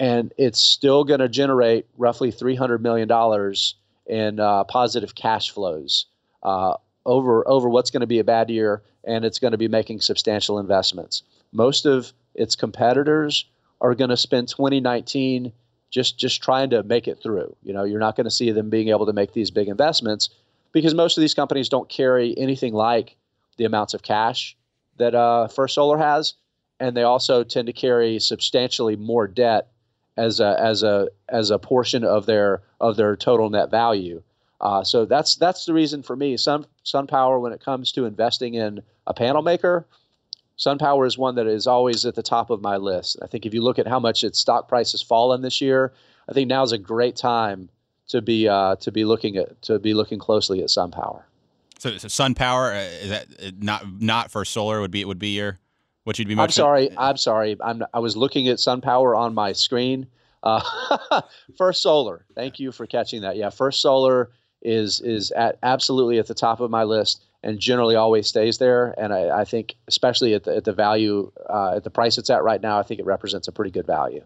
And 0.00 0.32
it's 0.36 0.60
still 0.60 1.04
going 1.04 1.20
to 1.20 1.28
generate 1.28 1.86
roughly 1.96 2.32
$300 2.32 2.80
million 2.80 3.08
in 4.06 4.40
uh, 4.40 4.64
positive 4.64 5.14
cash 5.14 5.50
flows 5.50 6.06
uh, 6.42 6.74
over, 7.04 7.46
over 7.46 7.68
what's 7.68 7.90
going 7.90 8.00
to 8.00 8.06
be 8.06 8.18
a 8.18 8.24
bad 8.24 8.50
year, 8.50 8.82
and 9.04 9.24
it's 9.24 9.38
going 9.38 9.52
to 9.52 9.58
be 9.58 9.68
making 9.68 10.00
substantial 10.00 10.58
investments. 10.58 11.22
Most 11.52 11.86
of 11.86 12.12
its 12.34 12.56
competitors 12.56 13.44
are 13.80 13.94
going 13.94 14.10
to 14.10 14.16
spend 14.16 14.48
2019 14.48 15.52
just 15.90 16.18
just 16.18 16.42
trying 16.42 16.70
to 16.70 16.82
make 16.82 17.08
it 17.08 17.22
through. 17.22 17.54
You 17.62 17.72
know, 17.72 17.84
you're 17.84 18.00
not 18.00 18.16
going 18.16 18.24
to 18.24 18.30
see 18.30 18.50
them 18.50 18.70
being 18.70 18.88
able 18.88 19.06
to 19.06 19.12
make 19.12 19.32
these 19.32 19.50
big 19.50 19.68
investments 19.68 20.30
because 20.72 20.94
most 20.94 21.16
of 21.16 21.20
these 21.20 21.34
companies 21.34 21.68
don't 21.68 21.88
carry 21.88 22.36
anything 22.36 22.74
like 22.74 23.16
the 23.56 23.64
amounts 23.64 23.94
of 23.94 24.02
cash 24.02 24.56
that 24.98 25.14
uh, 25.14 25.48
First 25.48 25.74
Solar 25.74 25.98
has, 25.98 26.34
and 26.80 26.96
they 26.96 27.02
also 27.02 27.44
tend 27.44 27.66
to 27.66 27.72
carry 27.72 28.18
substantially 28.18 28.96
more 28.96 29.26
debt 29.26 29.68
as 30.16 30.40
a 30.40 30.56
as 30.60 30.82
a 30.82 31.08
as 31.28 31.50
a 31.50 31.58
portion 31.58 32.04
of 32.04 32.26
their 32.26 32.62
of 32.80 32.96
their 32.96 33.16
total 33.16 33.50
net 33.50 33.70
value. 33.70 34.22
Uh, 34.60 34.82
so 34.82 35.04
that's 35.04 35.36
that's 35.36 35.66
the 35.66 35.74
reason 35.74 36.02
for 36.02 36.16
me. 36.16 36.36
Sun 36.36 36.66
SunPower, 36.84 37.40
when 37.40 37.52
it 37.52 37.60
comes 37.60 37.92
to 37.92 38.06
investing 38.06 38.54
in 38.54 38.82
a 39.06 39.14
panel 39.14 39.42
maker, 39.42 39.86
SunPower 40.58 41.06
is 41.06 41.18
one 41.18 41.34
that 41.34 41.46
is 41.46 41.66
always 41.66 42.06
at 42.06 42.14
the 42.14 42.22
top 42.22 42.50
of 42.50 42.62
my 42.62 42.76
list. 42.76 43.18
I 43.22 43.26
think 43.26 43.44
if 43.44 43.52
you 43.52 43.62
look 43.62 43.78
at 43.78 43.86
how 43.86 44.00
much 44.00 44.24
its 44.24 44.38
stock 44.38 44.68
price 44.68 44.92
has 44.92 45.02
fallen 45.02 45.42
this 45.42 45.60
year, 45.60 45.92
I 46.28 46.32
think 46.32 46.48
now 46.48 46.62
is 46.62 46.72
a 46.72 46.78
great 46.78 47.16
time 47.16 47.68
to 48.08 48.22
be 48.22 48.48
uh, 48.48 48.76
to 48.76 48.90
be 48.90 49.04
looking 49.04 49.36
at 49.36 49.60
to 49.62 49.78
be 49.78 49.94
looking 49.94 50.18
closely 50.18 50.62
at 50.62 50.68
SunPower. 50.68 51.22
So, 51.78 51.98
so 51.98 52.08
SunPower 52.08 52.74
uh, 52.74 53.04
is 53.04 53.10
that 53.10 53.26
uh, 53.42 53.50
not 53.58 54.00
not 54.00 54.30
for 54.30 54.44
solar 54.44 54.80
would 54.80 54.90
be 54.90 55.00
it 55.00 55.08
would 55.08 55.18
be 55.18 55.30
your 55.30 55.58
what 56.04 56.18
you'd 56.18 56.28
be. 56.28 56.38
I'm 56.38 56.50
sorry. 56.50 56.88
I'm 56.96 57.16
sorry. 57.16 57.56
I'm 57.60 57.82
I 57.92 57.98
was 57.98 58.16
looking 58.16 58.48
at 58.48 58.58
SunPower 58.58 59.16
on 59.16 59.34
my 59.34 59.52
screen. 59.52 60.06
Uh, 60.42 60.62
First 61.58 61.82
Solar. 61.82 62.24
Thank 62.34 62.60
you 62.60 62.70
for 62.70 62.86
catching 62.86 63.22
that. 63.22 63.36
Yeah, 63.36 63.50
First 63.50 63.80
Solar 63.80 64.30
is 64.62 65.00
is 65.00 65.32
at 65.32 65.58
absolutely 65.62 66.18
at 66.18 66.28
the 66.28 66.34
top 66.34 66.60
of 66.60 66.70
my 66.70 66.84
list 66.84 67.25
and 67.42 67.58
generally 67.58 67.96
always 67.96 68.26
stays 68.26 68.58
there. 68.58 68.94
And 68.98 69.12
I, 69.12 69.40
I 69.40 69.44
think, 69.44 69.76
especially 69.88 70.34
at 70.34 70.44
the, 70.44 70.56
at 70.56 70.64
the 70.64 70.72
value, 70.72 71.30
uh, 71.48 71.76
at 71.76 71.84
the 71.84 71.90
price 71.90 72.18
it's 72.18 72.30
at 72.30 72.42
right 72.42 72.60
now, 72.60 72.78
I 72.78 72.82
think 72.82 73.00
it 73.00 73.06
represents 73.06 73.48
a 73.48 73.52
pretty 73.52 73.70
good 73.70 73.86
value. 73.86 74.22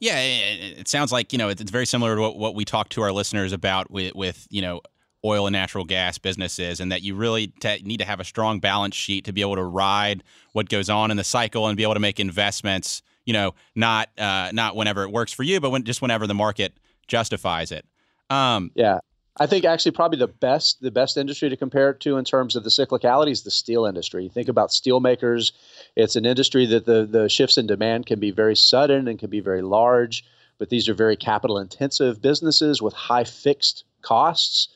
Yeah, 0.00 0.20
it, 0.20 0.86
sounds 0.86 1.10
like 1.10 1.32
you 1.32 1.38
know 1.38 1.48
it's 1.48 1.62
very 1.70 1.86
similar 1.86 2.14
to 2.14 2.20
what, 2.20 2.36
what 2.36 2.54
we 2.54 2.64
talk 2.64 2.88
to 2.90 3.02
our 3.02 3.10
listeners 3.10 3.52
about 3.52 3.90
with 3.90 4.14
with 4.14 4.46
you 4.48 4.62
know 4.62 4.80
oil 5.24 5.46
and 5.46 5.52
natural 5.52 5.84
gas 5.84 6.18
businesses, 6.18 6.78
and 6.78 6.92
that 6.92 7.02
you 7.02 7.16
really 7.16 7.48
te- 7.48 7.82
need 7.82 7.98
to 7.98 8.04
have 8.04 8.20
a 8.20 8.24
strong 8.24 8.60
balance 8.60 8.94
sheet 8.94 9.24
to 9.24 9.32
be 9.32 9.40
able 9.40 9.56
to 9.56 9.64
ride 9.64 10.22
what 10.52 10.68
goes 10.68 10.88
on 10.88 11.10
in 11.10 11.16
the 11.16 11.24
cycle 11.24 11.66
and 11.66 11.76
be 11.76 11.82
able 11.82 11.94
to 11.94 12.00
make 12.00 12.20
investments. 12.20 13.02
You 13.24 13.32
know, 13.32 13.54
not 13.74 14.08
uh, 14.16 14.50
not 14.52 14.76
whenever 14.76 15.02
it 15.02 15.10
works 15.10 15.32
for 15.32 15.42
you, 15.42 15.60
but 15.60 15.70
when 15.70 15.82
just 15.82 16.00
whenever 16.00 16.26
the 16.26 16.34
market 16.34 16.78
justifies 17.08 17.72
it. 17.72 17.84
Um, 18.30 18.70
yeah, 18.74 18.98
I 19.40 19.46
think 19.46 19.64
actually 19.64 19.92
probably 19.92 20.18
the 20.18 20.26
best 20.26 20.80
the 20.80 20.90
best 20.90 21.16
industry 21.16 21.48
to 21.48 21.56
compare 21.56 21.90
it 21.90 22.00
to 22.00 22.16
in 22.16 22.24
terms 22.24 22.56
of 22.56 22.64
the 22.64 22.70
cyclicality 22.70 23.30
is 23.30 23.42
the 23.42 23.50
steel 23.50 23.86
industry. 23.86 24.24
You 24.24 24.30
think 24.30 24.48
about 24.48 24.72
steel 24.72 25.00
makers; 25.00 25.52
it's 25.94 26.16
an 26.16 26.26
industry 26.26 26.66
that 26.66 26.86
the 26.86 27.06
the 27.06 27.28
shifts 27.28 27.58
in 27.58 27.66
demand 27.66 28.06
can 28.06 28.18
be 28.18 28.30
very 28.30 28.56
sudden 28.56 29.06
and 29.06 29.18
can 29.18 29.30
be 29.30 29.40
very 29.40 29.62
large. 29.62 30.24
But 30.58 30.70
these 30.70 30.88
are 30.88 30.94
very 30.94 31.16
capital 31.16 31.58
intensive 31.58 32.20
businesses 32.20 32.82
with 32.82 32.92
high 32.94 33.24
fixed 33.24 33.84
costs, 34.02 34.68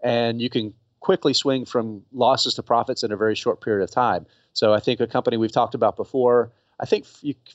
and 0.00 0.40
you 0.40 0.48
can 0.48 0.74
quickly 1.00 1.34
swing 1.34 1.64
from 1.64 2.02
losses 2.12 2.54
to 2.54 2.62
profits 2.62 3.02
in 3.02 3.10
a 3.10 3.16
very 3.16 3.34
short 3.34 3.60
period 3.60 3.82
of 3.82 3.90
time. 3.90 4.26
So 4.52 4.72
I 4.72 4.80
think 4.80 5.00
a 5.00 5.08
company 5.08 5.36
we've 5.36 5.52
talked 5.52 5.74
about 5.74 5.96
before. 5.96 6.52
I 6.78 6.86
think 6.86 7.04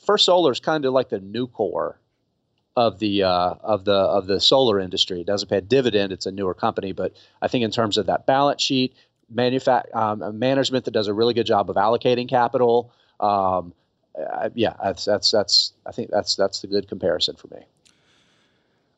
First 0.06 0.26
Solar 0.26 0.52
is 0.52 0.60
kind 0.60 0.86
of 0.86 0.94
like 0.94 1.10
the 1.10 1.20
Nucor 1.20 1.96
of 2.76 3.00
the 3.00 3.24
uh, 3.24 3.56
of 3.62 3.86
the 3.86 3.94
of 3.94 4.28
the 4.28 4.40
solar 4.40 4.80
industry. 4.80 5.22
It 5.22 5.28
doesn't 5.28 5.50
pay 5.50 5.58
a 5.58 5.62
dividend; 5.62 6.12
it's 6.12 6.26
a 6.26 6.32
newer 6.32 6.54
company, 6.54 6.92
but 6.92 7.14
I 7.42 7.48
think 7.48 7.64
in 7.64 7.72
terms 7.72 7.98
of 7.98 8.06
that 8.06 8.26
balance 8.26 8.62
sheet, 8.62 8.96
manufa- 9.34 9.86
um, 9.94 10.38
management 10.40 10.86
that 10.86 10.92
does 10.92 11.08
a 11.08 11.14
really 11.14 11.34
good 11.34 11.46
job 11.46 11.70
of 11.70 11.76
allocating 11.76 12.28
capital. 12.28 12.94
Um, 13.20 13.74
uh, 14.18 14.50
yeah, 14.56 14.74
that's 14.84 15.06
that's 15.06 15.32
that's 15.32 15.74
I 15.86 15.92
think 15.92 16.10
that's 16.10 16.36
that's 16.36 16.62
the 16.62 16.68
good 16.68 16.88
comparison 16.88 17.36
for 17.36 17.48
me. 17.48 17.66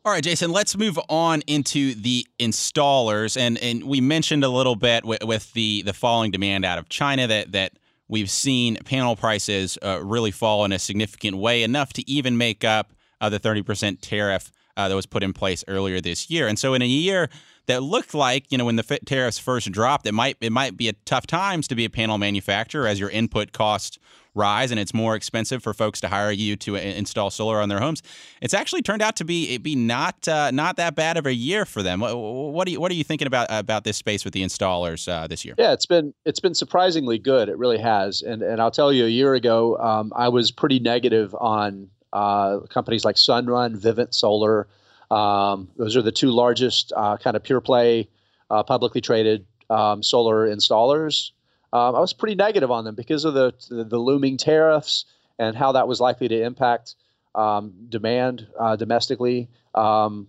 All 0.04 0.12
right, 0.12 0.24
Jason, 0.24 0.52
let's 0.52 0.76
move 0.76 0.98
on 1.10 1.44
into 1.46 1.94
the 1.94 2.26
installers. 2.40 3.38
And 3.40 3.58
and 3.60 3.84
we 3.84 4.02
mentioned 4.02 4.44
a 4.44 4.50
little 4.50 4.76
bit 4.76 5.06
with, 5.06 5.24
with 5.24 5.54
the 5.54 5.84
the 5.84 5.94
falling 5.94 6.32
demand 6.32 6.66
out 6.66 6.80
of 6.80 6.90
China 6.90 7.28
that 7.28 7.52
that 7.52 7.74
we've 8.08 8.30
seen 8.30 8.78
panel 8.78 9.16
prices 9.16 9.78
uh, 9.84 10.02
really 10.04 10.32
fall 10.32 10.66
in 10.66 10.72
a 10.72 10.80
significant 10.80 11.38
way, 11.38 11.62
enough 11.62 11.94
to 11.94 12.10
even 12.10 12.36
make 12.38 12.64
up 12.64 12.94
uh, 13.22 13.30
the 13.30 13.40
30% 13.40 14.00
tariff 14.02 14.52
uh, 14.76 14.90
that 14.90 14.96
was 14.96 15.06
put 15.06 15.24
in 15.24 15.32
place 15.32 15.64
earlier 15.68 16.02
this 16.02 16.30
year. 16.30 16.48
And 16.48 16.58
so 16.60 16.74
in 16.74 16.82
a 16.82 16.88
year 16.88 17.30
that 17.68 17.84
looked 17.84 18.14
like, 18.14 18.52
you 18.52 18.58
know, 18.58 18.66
when 18.66 18.76
the 18.76 19.00
tariffs 19.06 19.38
first 19.38 19.72
dropped, 19.72 20.06
it 20.06 20.14
might 20.14 20.38
it 20.42 20.52
might 20.52 20.76
be 20.76 20.90
a 20.90 20.94
tough 21.06 21.28
times 21.28 21.68
to 21.70 21.76
be 21.76 21.86
a 21.86 21.90
panel 21.90 22.18
manufacturer 22.18 22.88
as 22.88 23.00
your 23.00 23.10
input 23.10 23.52
costs 23.54 24.00
rise 24.34 24.72
and 24.72 24.80
it's 24.80 24.94
more 24.94 25.16
expensive 25.16 25.62
for 25.62 25.74
folks 25.74 26.00
to 26.00 26.08
hire 26.08 26.32
you 26.32 26.56
to 26.56 26.76
install 26.76 27.30
solar 27.30 27.60
on 27.60 27.70
their 27.70 27.80
homes. 27.80 28.02
It's 28.42 28.54
actually 28.54 28.82
turned 28.82 29.02
out 29.02 29.18
to 29.18 29.26
be 29.26 29.54
it 29.54 29.62
be 29.62 29.76
not 29.76 30.28
uh, 30.28 30.52
not 30.52 30.78
that 30.78 30.96
bad 30.96 31.18
of 31.18 31.26
a 31.26 31.34
year 31.34 31.66
for 31.66 31.84
them. 31.84 32.00
What, 32.00 32.16
what 32.16 32.68
are 32.68 32.72
you 32.72 32.80
what 32.80 32.92
are 32.92 32.96
you 32.96 33.04
thinking 33.04 33.28
about 33.28 33.48
about 33.50 33.84
this 33.84 33.98
space 33.98 34.24
with 34.24 34.34
the 34.34 34.44
installers 34.44 35.12
uh, 35.12 35.28
this 35.28 35.44
year? 35.44 35.56
Yeah, 35.58 35.74
it's 35.74 35.86
been 35.86 36.14
it's 36.26 36.40
been 36.40 36.56
surprisingly 36.56 37.20
good. 37.20 37.50
It 37.50 37.58
really 37.58 37.80
has. 37.80 38.22
And 38.22 38.42
and 38.42 38.62
I'll 38.62 38.72
tell 38.72 38.92
you, 38.94 39.06
a 39.06 39.10
year 39.10 39.34
ago, 39.34 39.78
um, 39.78 40.14
I 40.16 40.30
was 40.30 40.52
pretty 40.52 40.80
negative 40.80 41.36
on 41.40 41.90
uh, 42.14 42.60
companies 42.70 43.06
like 43.06 43.16
Sunrun, 43.16 43.78
Vivint 43.78 44.14
Solar. 44.14 44.68
Um, 45.10 45.70
those 45.78 45.96
are 45.96 46.02
the 46.02 46.12
two 46.12 46.32
largest 46.32 46.94
uh, 46.96 47.18
kind 47.18 47.36
of 47.36 47.44
pure 47.44 47.62
play, 47.62 48.10
uh, 48.50 48.64
publicly 48.64 49.02
traded 49.02 49.46
um, 49.70 50.04
solar 50.04 50.48
installers. 50.48 51.32
Um, 51.74 51.96
I 51.96 52.00
was 52.00 52.14
pretty 52.14 52.36
negative 52.36 52.72
on 52.72 52.84
them 52.84 52.96
because 52.96 53.26
of 53.26 53.34
the, 53.34 53.54
the, 53.70 53.84
the 53.84 53.98
looming 53.98 54.38
tariffs 54.38 55.06
and 55.40 55.56
how 55.56 55.74
that 55.74 55.88
was 55.88 56.00
likely 56.00 56.28
to 56.28 56.44
impact 56.44 56.96
um, 57.34 57.74
demand 57.90 58.48
uh, 58.60 58.76
domestically. 58.76 59.50
Um, 59.74 60.28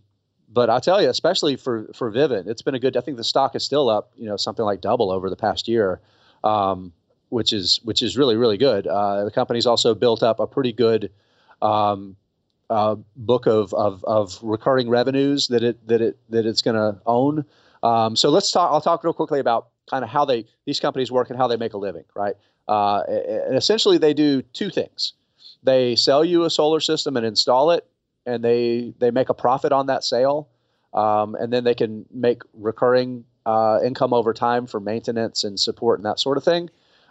but 0.48 0.70
I'll 0.70 0.80
tell 0.80 1.00
you, 1.00 1.08
especially 1.08 1.56
for 1.56 1.88
for 1.94 2.12
Vivint, 2.12 2.46
it's 2.46 2.62
been 2.62 2.74
a 2.74 2.78
good. 2.78 2.96
I 2.96 3.00
think 3.00 3.16
the 3.16 3.24
stock 3.24 3.56
is 3.56 3.64
still 3.64 3.88
up, 3.88 4.12
you 4.16 4.26
know, 4.26 4.36
something 4.36 4.64
like 4.64 4.80
double 4.82 5.10
over 5.10 5.30
the 5.30 5.36
past 5.36 5.66
year. 5.66 6.00
Um, 6.44 6.92
which 7.32 7.54
is 7.54 7.80
which 7.82 8.02
is 8.02 8.18
really 8.18 8.36
really 8.36 8.58
good. 8.58 8.86
Uh, 8.86 9.24
the 9.24 9.30
company's 9.30 9.66
also 9.66 9.94
built 9.94 10.22
up 10.22 10.38
a 10.38 10.46
pretty 10.46 10.72
good 10.72 11.10
um, 11.62 12.16
uh, 12.70 12.96
book 13.16 13.46
of, 13.46 13.72
of, 13.74 14.04
of 14.04 14.38
recurring 14.42 14.88
revenues 14.88 15.48
that 15.48 15.62
it 15.62 15.86
that 15.86 16.00
it 16.00 16.18
that 16.30 16.46
it's 16.46 16.62
going 16.62 16.76
to 16.76 17.00
own. 17.06 17.44
Um, 17.82 18.16
so 18.16 18.30
let's 18.30 18.50
talk. 18.50 18.70
I'll 18.72 18.80
talk 18.80 19.04
real 19.04 19.12
quickly 19.12 19.40
about 19.40 19.68
kind 19.90 20.04
of 20.04 20.10
how 20.10 20.24
they 20.24 20.46
these 20.64 20.80
companies 20.80 21.10
work 21.10 21.30
and 21.30 21.38
how 21.38 21.48
they 21.48 21.56
make 21.56 21.74
a 21.74 21.78
living, 21.78 22.04
right? 22.14 22.34
Uh, 22.68 23.02
and 23.08 23.56
essentially, 23.56 23.98
they 23.98 24.14
do 24.14 24.42
two 24.42 24.70
things. 24.70 25.14
They 25.62 25.96
sell 25.96 26.24
you 26.24 26.44
a 26.44 26.50
solar 26.50 26.80
system 26.80 27.16
and 27.16 27.26
install 27.26 27.70
it, 27.72 27.86
and 28.26 28.44
they 28.44 28.94
they 28.98 29.10
make 29.10 29.28
a 29.28 29.34
profit 29.34 29.72
on 29.72 29.86
that 29.86 30.04
sale, 30.04 30.48
um, 30.94 31.34
and 31.34 31.52
then 31.52 31.64
they 31.64 31.74
can 31.74 32.06
make 32.12 32.42
recurring 32.54 33.24
uh, 33.44 33.80
income 33.84 34.12
over 34.12 34.32
time 34.32 34.66
for 34.66 34.80
maintenance 34.80 35.44
and 35.44 35.58
support 35.58 35.98
and 35.98 36.06
that 36.06 36.20
sort 36.20 36.36
of 36.38 36.44
thing. 36.44 36.70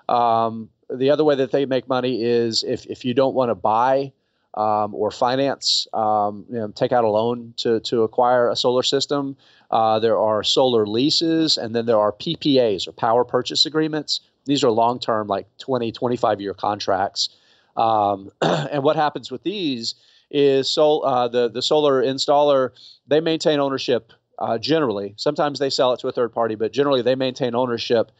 Um, 0.09 0.69
the 0.89 1.09
other 1.09 1.23
way 1.23 1.35
that 1.35 1.51
they 1.51 1.65
make 1.65 1.87
money 1.87 2.23
is 2.23 2.63
if 2.63 2.85
if 2.87 3.05
you 3.05 3.13
don't 3.13 3.35
want 3.35 3.49
to 3.49 3.55
buy 3.55 4.11
um, 4.55 4.93
or 4.93 5.11
finance, 5.11 5.87
um, 5.93 6.45
you 6.49 6.57
know, 6.57 6.67
take 6.69 6.91
out 6.91 7.03
a 7.03 7.09
loan 7.09 7.53
to, 7.57 7.79
to 7.81 8.03
acquire 8.03 8.49
a 8.49 8.55
solar 8.55 8.83
system. 8.83 9.37
Uh, 9.69 9.99
there 9.99 10.17
are 10.17 10.43
solar 10.43 10.85
leases, 10.85 11.57
and 11.57 11.75
then 11.75 11.85
there 11.85 11.99
are 11.99 12.11
PPAs 12.11 12.87
or 12.87 12.91
power 12.91 13.23
purchase 13.23 13.65
agreements. 13.65 14.19
These 14.45 14.63
are 14.63 14.71
long 14.71 14.99
term, 14.99 15.27
like 15.27 15.47
20, 15.59 15.91
25 15.91 16.41
year 16.41 16.53
contracts. 16.53 17.29
Um, 17.77 18.31
and 18.41 18.83
what 18.83 18.95
happens 18.95 19.31
with 19.31 19.43
these 19.43 19.95
is 20.29 20.69
so, 20.69 20.99
uh, 20.99 21.27
the, 21.27 21.49
the 21.49 21.61
solar 21.61 22.03
installer, 22.03 22.71
they 23.07 23.21
maintain 23.21 23.59
ownership 23.59 24.11
uh, 24.39 24.57
generally. 24.57 25.13
Sometimes 25.17 25.59
they 25.59 25.69
sell 25.69 25.93
it 25.93 25.99
to 26.01 26.07
a 26.07 26.11
third 26.11 26.33
party, 26.33 26.55
but 26.55 26.73
generally 26.73 27.01
they 27.01 27.15
maintain 27.15 27.55
ownership 27.55 28.11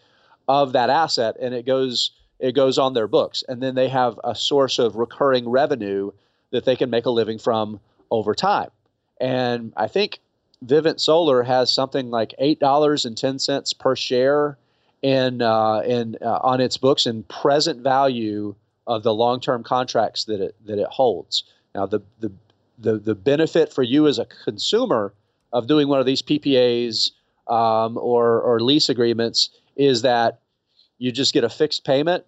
of 0.48 0.74
that 0.74 0.90
asset, 0.90 1.36
and 1.42 1.54
it 1.54 1.66
goes 1.66 2.12
it 2.42 2.54
goes 2.54 2.78
on 2.78 2.94
their 2.94 3.08
books, 3.08 3.44
and 3.48 3.62
then 3.62 3.76
they 3.76 3.88
have 3.88 4.20
a 4.24 4.36
source 4.36 4.80
of 4.80 4.96
recurring 4.96 5.48
revenue 5.48 6.12
that 6.50 6.66
they 6.66 6.76
can 6.76 6.90
make 6.90 7.06
a 7.06 7.12
living 7.12 7.38
from 7.38 7.80
over 8.10 8.34
time. 8.34 8.70
And 9.20 9.72
I 9.78 9.88
think 9.88 10.20
Vivint 10.66 11.00
Solar 11.00 11.44
has 11.44 11.72
something 11.72 12.10
like 12.10 12.34
eight 12.40 12.60
dollars 12.60 13.06
and 13.06 13.16
ten 13.16 13.38
cents 13.40 13.74
per 13.74 13.96
share 13.96 14.58
in 15.04 15.42
uh, 15.42 15.82
in 15.82 16.18
uh, 16.22 16.40
on 16.42 16.60
its 16.60 16.78
books 16.78 17.06
in 17.06 17.24
present 17.24 17.82
value 17.82 18.56
of 18.88 19.04
the 19.04 19.14
long 19.14 19.40
term 19.40 19.64
contracts 19.64 20.26
that 20.26 20.42
it 20.42 20.56
that 20.66 20.80
it 20.80 20.88
holds. 20.88 21.44
Now 21.76 21.86
the 21.86 22.02
the 22.20 22.32
the 22.80 22.98
the 22.98 23.16
benefit 23.16 23.72
for 23.72 23.84
you 23.84 24.08
as 24.08 24.18
a 24.18 24.26
consumer 24.26 25.14
of 25.54 25.68
doing 25.68 25.88
one 25.88 26.00
of 26.00 26.08
these 26.08 26.24
PPAs 26.24 27.12
um, 27.48 27.98
or 27.98 28.42
or 28.42 28.60
lease 28.60 28.90
agreements 28.90 29.50
is 29.76 30.02
that 30.02 30.40
you 30.98 31.12
just 31.12 31.34
get 31.34 31.44
a 31.44 31.50
fixed 31.50 31.84
payment 31.84 32.26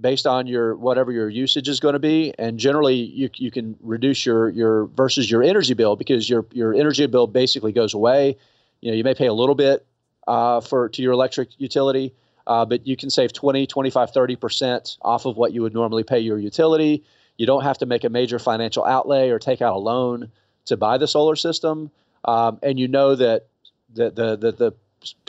based 0.00 0.26
on 0.26 0.46
your 0.46 0.74
whatever 0.76 1.12
your 1.12 1.28
usage 1.28 1.68
is 1.68 1.80
going 1.80 1.92
to 1.92 1.98
be. 1.98 2.34
And 2.38 2.58
generally 2.58 2.96
you, 2.96 3.30
you 3.36 3.50
can 3.50 3.76
reduce 3.80 4.26
your 4.26 4.48
your 4.50 4.86
versus 4.86 5.30
your 5.30 5.42
energy 5.42 5.74
bill 5.74 5.96
because 5.96 6.28
your 6.28 6.46
your 6.52 6.74
energy 6.74 7.06
bill 7.06 7.26
basically 7.26 7.72
goes 7.72 7.94
away. 7.94 8.36
You 8.80 8.90
know 8.90 8.96
you 8.96 9.04
may 9.04 9.14
pay 9.14 9.26
a 9.26 9.32
little 9.32 9.54
bit 9.54 9.86
uh, 10.26 10.60
for 10.60 10.88
to 10.88 11.02
your 11.02 11.12
electric 11.12 11.48
utility 11.58 12.14
uh, 12.46 12.64
but 12.64 12.86
you 12.86 12.96
can 12.96 13.10
save 13.10 13.32
20 13.32 13.66
25 13.66 14.12
30% 14.12 14.98
off 15.02 15.24
of 15.26 15.36
what 15.36 15.52
you 15.52 15.62
would 15.62 15.74
normally 15.74 16.02
pay 16.02 16.18
your 16.18 16.38
utility. 16.38 17.04
You 17.36 17.46
don't 17.46 17.62
have 17.62 17.78
to 17.78 17.86
make 17.86 18.04
a 18.04 18.08
major 18.08 18.38
financial 18.38 18.84
outlay 18.84 19.30
or 19.30 19.38
take 19.38 19.62
out 19.62 19.74
a 19.74 19.78
loan 19.78 20.30
to 20.66 20.76
buy 20.76 20.98
the 20.98 21.08
solar 21.08 21.36
system. 21.36 21.90
Um, 22.24 22.58
and 22.62 22.78
you 22.78 22.88
know 22.88 23.14
that 23.14 23.46
the 23.92 24.10
the 24.10 24.36
the, 24.36 24.52
the 24.52 24.74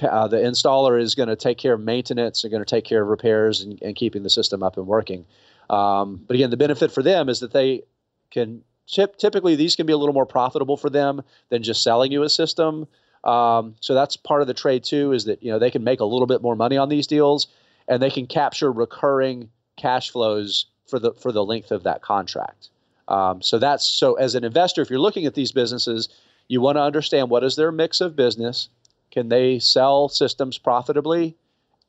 uh, 0.01 0.27
the 0.27 0.37
installer 0.37 0.99
is 0.99 1.15
going 1.15 1.29
to 1.29 1.35
take 1.35 1.57
care 1.57 1.73
of 1.73 1.81
maintenance 1.81 2.43
and 2.43 2.51
going 2.51 2.63
to 2.63 2.69
take 2.69 2.85
care 2.85 3.01
of 3.01 3.07
repairs 3.07 3.61
and, 3.61 3.81
and 3.81 3.95
keeping 3.95 4.23
the 4.23 4.29
system 4.29 4.63
up 4.63 4.77
and 4.77 4.87
working. 4.87 5.25
Um, 5.69 6.23
but 6.27 6.35
again, 6.35 6.49
the 6.49 6.57
benefit 6.57 6.91
for 6.91 7.01
them 7.03 7.29
is 7.29 7.39
that 7.39 7.53
they 7.53 7.83
can 8.31 8.63
tip, 8.87 9.17
typically 9.17 9.55
these 9.55 9.75
can 9.75 9.85
be 9.85 9.93
a 9.93 9.97
little 9.97 10.13
more 10.13 10.25
profitable 10.25 10.77
for 10.77 10.89
them 10.89 11.21
than 11.49 11.63
just 11.63 11.83
selling 11.83 12.11
you 12.11 12.23
a 12.23 12.29
system. 12.29 12.87
Um, 13.23 13.75
so 13.79 13.93
that's 13.93 14.15
part 14.15 14.41
of 14.41 14.47
the 14.47 14.53
trade 14.53 14.83
too, 14.83 15.11
is 15.11 15.25
that 15.25 15.41
you 15.41 15.51
know 15.51 15.57
they 15.57 15.71
can 15.71 15.83
make 15.83 15.99
a 15.99 16.05
little 16.05 16.27
bit 16.27 16.41
more 16.41 16.55
money 16.55 16.77
on 16.77 16.89
these 16.89 17.07
deals, 17.07 17.47
and 17.87 18.01
they 18.01 18.11
can 18.11 18.27
capture 18.27 18.71
recurring 18.71 19.49
cash 19.77 20.11
flows 20.11 20.67
for 20.87 20.99
the 20.99 21.11
for 21.13 21.31
the 21.31 21.43
length 21.43 21.71
of 21.71 21.83
that 21.83 22.03
contract. 22.03 22.69
Um, 23.07 23.41
so 23.41 23.57
that's 23.57 23.87
so 23.87 24.13
as 24.15 24.35
an 24.35 24.43
investor, 24.43 24.81
if 24.81 24.89
you're 24.89 24.99
looking 24.99 25.25
at 25.25 25.33
these 25.33 25.51
businesses, 25.51 26.09
you 26.47 26.61
want 26.61 26.77
to 26.77 26.81
understand 26.81 27.29
what 27.29 27.43
is 27.43 27.55
their 27.55 27.71
mix 27.71 27.99
of 28.01 28.15
business 28.15 28.69
can 29.15 29.29
they 29.29 29.59
sell 29.59 30.09
systems 30.09 30.57
profitably? 30.57 31.37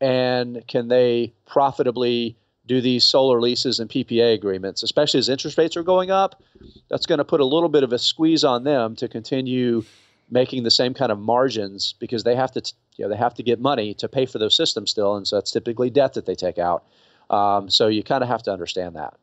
And 0.00 0.62
can 0.68 0.86
they 0.86 1.34
profitably 1.44 2.36
do 2.66 2.80
these 2.80 3.02
solar 3.02 3.40
leases 3.40 3.80
and 3.80 3.90
PPA 3.90 4.32
agreements, 4.34 4.84
especially 4.84 5.18
as 5.18 5.28
interest 5.28 5.58
rates 5.58 5.76
are 5.76 5.82
going 5.82 6.10
up? 6.12 6.40
That's 6.88 7.04
going 7.04 7.18
to 7.18 7.24
put 7.24 7.40
a 7.40 7.44
little 7.44 7.68
bit 7.68 7.82
of 7.82 7.92
a 7.92 7.98
squeeze 7.98 8.44
on 8.44 8.62
them 8.62 8.94
to 8.96 9.08
continue 9.08 9.82
making 10.30 10.62
the 10.62 10.70
same 10.70 10.94
kind 10.94 11.10
of 11.10 11.18
margins 11.18 11.94
because 11.98 12.22
they 12.22 12.36
have 12.36 12.52
to, 12.52 12.72
you 12.96 13.04
know, 13.04 13.08
they 13.08 13.16
have 13.16 13.34
to 13.34 13.42
get 13.42 13.60
money 13.60 13.92
to 13.94 14.08
pay 14.08 14.26
for 14.26 14.38
those 14.38 14.56
systems 14.56 14.90
still, 14.90 15.16
and 15.16 15.26
so 15.26 15.36
that's 15.36 15.50
typically 15.50 15.90
debt 15.90 16.14
that 16.14 16.26
they 16.26 16.34
take 16.34 16.58
out. 16.58 16.84
Um, 17.28 17.68
so 17.70 17.88
you 17.88 18.04
kind 18.04 18.22
of 18.22 18.28
have 18.28 18.42
to 18.44 18.52
understand 18.52 18.94
that. 18.94 19.14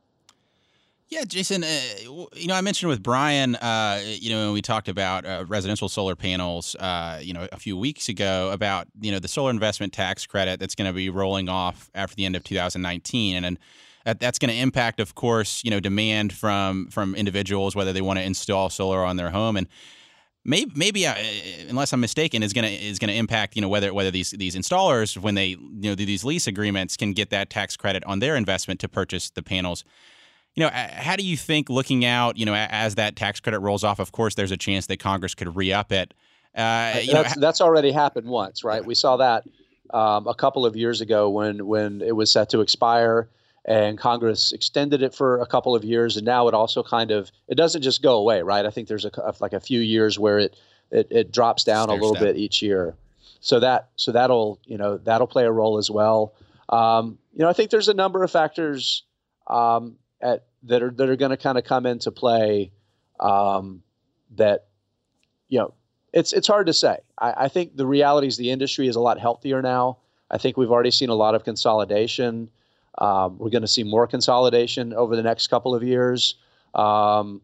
Yeah, 1.13 1.25
Jason, 1.25 1.63
uh, 1.63 1.67
you 2.33 2.47
know, 2.47 2.55
I 2.55 2.61
mentioned 2.61 2.89
with 2.89 3.03
Brian, 3.03 3.53
uh, 3.57 4.01
you 4.03 4.31
know, 4.31 4.51
we 4.51 4.63
talked 4.63 4.89
about 4.89 5.27
uh, 5.27 5.45
residential 5.47 5.87
solar 5.87 6.15
panels, 6.15 6.75
uh, 6.79 7.19
you 7.21 7.35
know, 7.35 7.47
a 7.51 7.59
few 7.59 7.77
weeks 7.77 8.09
ago 8.09 8.49
about, 8.51 8.87
you 8.99 9.11
know, 9.11 9.19
the 9.19 9.27
solar 9.27 9.51
investment 9.51 9.93
tax 9.93 10.25
credit 10.25 10.59
that's 10.59 10.73
going 10.73 10.87
to 10.87 10.93
be 10.93 11.11
rolling 11.11 11.49
off 11.49 11.91
after 11.93 12.15
the 12.15 12.25
end 12.25 12.35
of 12.35 12.43
2019. 12.43 13.35
And, 13.35 13.45
and 13.45 13.59
that, 14.05 14.19
that's 14.19 14.39
going 14.39 14.49
to 14.49 14.57
impact, 14.57 14.99
of 14.99 15.13
course, 15.13 15.61
you 15.63 15.69
know, 15.69 15.79
demand 15.79 16.33
from 16.33 16.87
from 16.87 17.13
individuals, 17.13 17.75
whether 17.75 17.93
they 17.93 18.01
want 18.01 18.17
to 18.17 18.25
install 18.25 18.71
solar 18.71 19.05
on 19.05 19.15
their 19.15 19.29
home. 19.29 19.55
And 19.55 19.67
maybe, 20.43 20.71
maybe 20.75 21.05
uh, 21.05 21.13
unless 21.69 21.93
I'm 21.93 21.99
mistaken, 21.99 22.41
is 22.41 22.53
going 22.53 22.65
to 22.65 22.73
is 22.73 22.97
going 22.97 23.11
to 23.11 23.15
impact, 23.15 23.55
you 23.55 23.61
know, 23.61 23.69
whether 23.69 23.93
whether 23.93 24.09
these 24.09 24.31
these 24.31 24.55
installers, 24.55 25.15
when 25.15 25.35
they, 25.35 25.49
you 25.49 25.89
know, 25.91 25.93
do 25.93 26.07
these 26.07 26.23
lease 26.23 26.47
agreements, 26.47 26.97
can 26.97 27.13
get 27.13 27.29
that 27.29 27.51
tax 27.51 27.77
credit 27.77 28.03
on 28.05 28.17
their 28.17 28.35
investment 28.35 28.79
to 28.79 28.89
purchase 28.89 29.29
the 29.29 29.43
panels 29.43 29.85
you 30.55 30.63
know, 30.63 30.69
how 30.71 31.15
do 31.15 31.23
you 31.23 31.35
think 31.35 31.69
looking 31.69 32.05
out, 32.05 32.37
you 32.37 32.45
know, 32.45 32.53
as 32.53 32.95
that 32.95 33.15
tax 33.15 33.39
credit 33.39 33.59
rolls 33.59 33.83
off, 33.83 33.99
of 33.99 34.11
course, 34.11 34.35
there's 34.35 34.51
a 34.51 34.57
chance 34.57 34.85
that 34.87 34.99
Congress 34.99 35.33
could 35.33 35.55
re 35.55 35.73
up 35.73 35.91
it. 35.91 36.13
Uh, 36.55 36.99
you 37.01 37.11
that's, 37.13 37.35
know, 37.35 37.41
that's 37.41 37.61
already 37.61 37.91
happened 37.91 38.27
once, 38.27 38.63
right? 38.63 38.85
We 38.85 38.93
saw 38.93 39.17
that 39.17 39.45
um, 39.91 40.27
a 40.27 40.35
couple 40.35 40.65
of 40.65 40.75
years 40.75 41.01
ago 41.01 41.29
when 41.29 41.65
when 41.65 42.01
it 42.01 42.15
was 42.15 42.31
set 42.31 42.49
to 42.49 42.61
expire, 42.61 43.29
and 43.65 43.97
Congress 43.97 44.51
extended 44.51 45.01
it 45.01 45.15
for 45.15 45.39
a 45.39 45.47
couple 45.47 45.75
of 45.75 45.83
years, 45.83 46.17
and 46.17 46.25
now 46.25 46.47
it 46.47 46.53
also 46.53 46.83
kind 46.83 47.09
of 47.09 47.31
it 47.47 47.55
doesn't 47.55 47.81
just 47.81 48.03
go 48.03 48.17
away, 48.17 48.43
right? 48.43 48.65
I 48.65 48.69
think 48.69 48.87
there's 48.87 49.05
a 49.05 49.11
like 49.39 49.53
a 49.53 49.59
few 49.59 49.79
years 49.79 50.19
where 50.19 50.37
it 50.37 50.55
it, 50.91 51.07
it 51.09 51.31
drops 51.31 51.63
down 51.63 51.89
a 51.89 51.93
little 51.93 52.13
bit 52.13 52.37
each 52.37 52.61
year, 52.61 52.93
so 53.39 53.59
that 53.59 53.89
so 53.95 54.11
that'll 54.11 54.59
you 54.65 54.77
know 54.77 54.97
that'll 54.97 55.27
play 55.27 55.45
a 55.45 55.51
role 55.51 55.79
as 55.79 55.89
well. 55.89 56.33
Um, 56.69 57.17
you 57.33 57.39
know, 57.39 57.49
I 57.49 57.53
think 57.53 57.71
there's 57.71 57.89
a 57.89 57.93
number 57.95 58.23
of 58.23 58.29
factors 58.29 59.03
um, 59.47 59.97
at 60.23 60.45
that 60.63 60.81
are 60.81 60.91
that 60.91 61.09
are 61.09 61.15
going 61.15 61.31
to 61.31 61.37
kind 61.37 61.57
of 61.57 61.65
come 61.65 61.85
into 61.85 62.11
play 62.11 62.71
um, 63.19 63.83
that 64.35 64.67
you 65.49 65.59
know 65.59 65.73
it's 66.13 66.33
it's 66.33 66.47
hard 66.47 66.67
to 66.67 66.73
say. 66.73 66.97
I, 67.19 67.33
I, 67.37 67.47
think 67.47 67.75
the 67.75 67.85
reality 67.85 68.27
is 68.27 68.37
the 68.37 68.51
industry 68.51 68.87
is 68.87 68.95
a 68.95 68.99
lot 68.99 69.19
healthier 69.19 69.61
now. 69.61 69.97
I 70.31 70.37
think 70.37 70.57
we've 70.57 70.71
already 70.71 70.91
seen 70.91 71.09
a 71.09 71.15
lot 71.15 71.35
of 71.35 71.43
consolidation. 71.43 72.49
Um, 72.97 73.37
we're 73.37 73.49
going 73.49 73.63
to 73.63 73.67
see 73.67 73.83
more 73.83 74.07
consolidation 74.07 74.93
over 74.93 75.15
the 75.15 75.23
next 75.23 75.47
couple 75.47 75.75
of 75.75 75.83
years. 75.83 76.35
Um, 76.73 77.41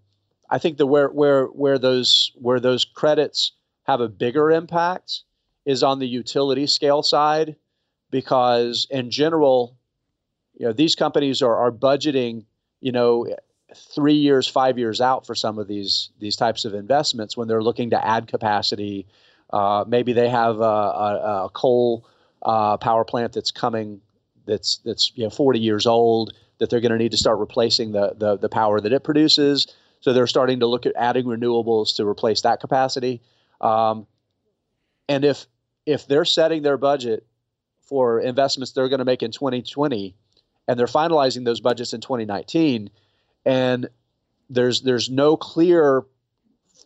I 0.50 0.58
think 0.60 0.78
that 0.78 0.86
where 0.86 1.10
where 1.10 1.46
where 1.48 1.78
those 1.78 2.32
where 2.36 2.60
those 2.60 2.86
credits 2.86 3.52
have 3.84 4.02
a 4.02 4.08
bigger 4.08 4.52
impact 4.52 5.24
is 5.66 5.84
on 5.84 6.00
the 6.00 6.08
utility 6.08 6.68
scale 6.68 7.04
side, 7.04 7.56
because 8.12 8.88
in 8.90 9.12
general, 9.12 9.76
you 10.56 10.68
know 10.68 10.74
these 10.74 10.96
companies 10.96 11.42
are 11.42 11.56
are 11.56 11.72
budgeting 11.72 12.46
you 12.82 12.92
know, 12.92 13.28
three 13.76 14.14
years, 14.14 14.48
five 14.48 14.78
years 14.78 15.02
out 15.02 15.26
for 15.26 15.36
some 15.36 15.60
of 15.60 15.68
these 15.68 16.10
these 16.20 16.36
types 16.36 16.66
of 16.66 16.74
investments 16.74 17.38
when 17.38 17.48
they're 17.48 17.64
looking 17.64 17.90
to 17.92 18.08
add 18.08 18.28
capacity. 18.28 19.08
Uh, 19.52 19.84
maybe 19.88 20.14
they 20.14 20.30
have 20.30 20.60
a, 20.60 20.64
a, 20.64 21.46
a 21.46 21.50
coal 21.54 22.08
uh, 22.44 22.78
power 22.78 23.04
plant 23.04 23.34
that's 23.34 23.52
coming 23.52 24.02
that's 24.46 24.78
that's 24.86 25.12
you 25.16 25.24
know 25.24 25.30
40 25.30 25.60
years 25.60 25.86
old 25.86 26.34
that 26.60 26.70
they're 26.70 26.82
going 26.82 26.92
to 26.92 26.98
need 26.98 27.12
to 27.12 27.18
start 27.18 27.40
replacing 27.40 27.92
the, 27.92 28.14
the 28.18 28.38
the 28.38 28.50
power 28.50 28.80
that 28.80 28.94
it 28.94 29.04
produces. 29.04 29.68
So 30.02 30.14
they're 30.14 30.28
starting 30.28 30.62
to 30.62 30.66
look 30.66 30.86
at 30.86 30.94
adding 30.96 31.26
renewables 31.26 31.96
to 31.98 32.08
replace 32.08 32.42
that 32.42 32.62
capacity. 32.62 33.22
Um, 33.62 34.08
and 35.08 35.26
if 35.26 35.46
if 35.86 36.08
they're 36.08 36.26
setting 36.26 36.62
their 36.64 36.78
budget 36.78 37.26
for 37.82 38.20
investments 38.20 38.72
they're 38.72 38.90
going 38.90 39.00
to 39.00 39.06
make 39.06 39.24
in 39.24 39.32
2020 39.32 40.16
and 40.70 40.80
they're 40.80 40.86
finalizing 40.86 41.46
those 41.46 41.60
budgets 41.60 41.94
in 41.94 42.00
2019 42.00 42.92
and 43.44 43.90
there's 44.52 44.82
there's 44.82 45.10
no 45.10 45.36
clear 45.36 46.06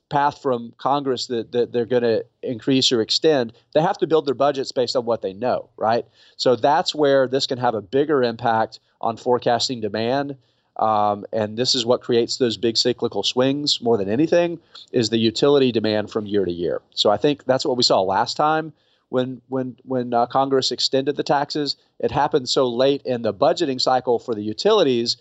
path 0.09 0.41
from 0.41 0.73
Congress 0.77 1.27
that, 1.27 1.51
that 1.51 1.73
they're 1.73 1.85
going 1.85 2.03
to 2.03 2.23
increase 2.43 2.91
or 2.91 3.01
extend, 3.01 3.51
they 3.73 3.81
have 3.81 3.97
to 3.97 4.07
build 4.07 4.25
their 4.25 4.35
budgets 4.35 4.71
based 4.71 4.95
on 4.95 5.05
what 5.05 5.21
they 5.21 5.33
know, 5.33 5.69
right? 5.75 6.05
So 6.37 6.55
that's 6.55 6.93
where 6.93 7.27
this 7.27 7.47
can 7.47 7.57
have 7.57 7.73
a 7.73 7.81
bigger 7.81 8.21
impact 8.21 8.79
on 9.01 9.17
forecasting 9.17 9.81
demand. 9.81 10.37
Um, 10.77 11.25
and 11.33 11.57
this 11.57 11.73
is 11.73 11.85
what 11.85 12.01
creates 12.01 12.37
those 12.37 12.57
big 12.57 12.77
cyclical 12.77 13.23
swings 13.23 13.81
more 13.81 13.97
than 13.97 14.09
anything 14.09 14.59
is 14.91 15.09
the 15.09 15.17
utility 15.17 15.71
demand 15.71 16.11
from 16.11 16.27
year 16.27 16.45
to 16.45 16.51
year. 16.51 16.81
So 16.93 17.09
I 17.09 17.17
think 17.17 17.45
that's 17.45 17.65
what 17.65 17.77
we 17.77 17.83
saw 17.83 18.01
last 18.01 18.37
time 18.37 18.71
when 19.13 19.39
when 19.47 19.77
when 19.83 20.11
uh, 20.11 20.25
Congress 20.25 20.71
extended 20.71 21.15
the 21.17 21.23
taxes. 21.23 21.75
It 21.99 22.09
happened 22.09 22.49
so 22.49 22.67
late 22.67 23.03
in 23.05 23.21
the 23.21 23.31
budgeting 23.31 23.79
cycle 23.79 24.17
for 24.17 24.33
the 24.33 24.41
utilities 24.41 25.17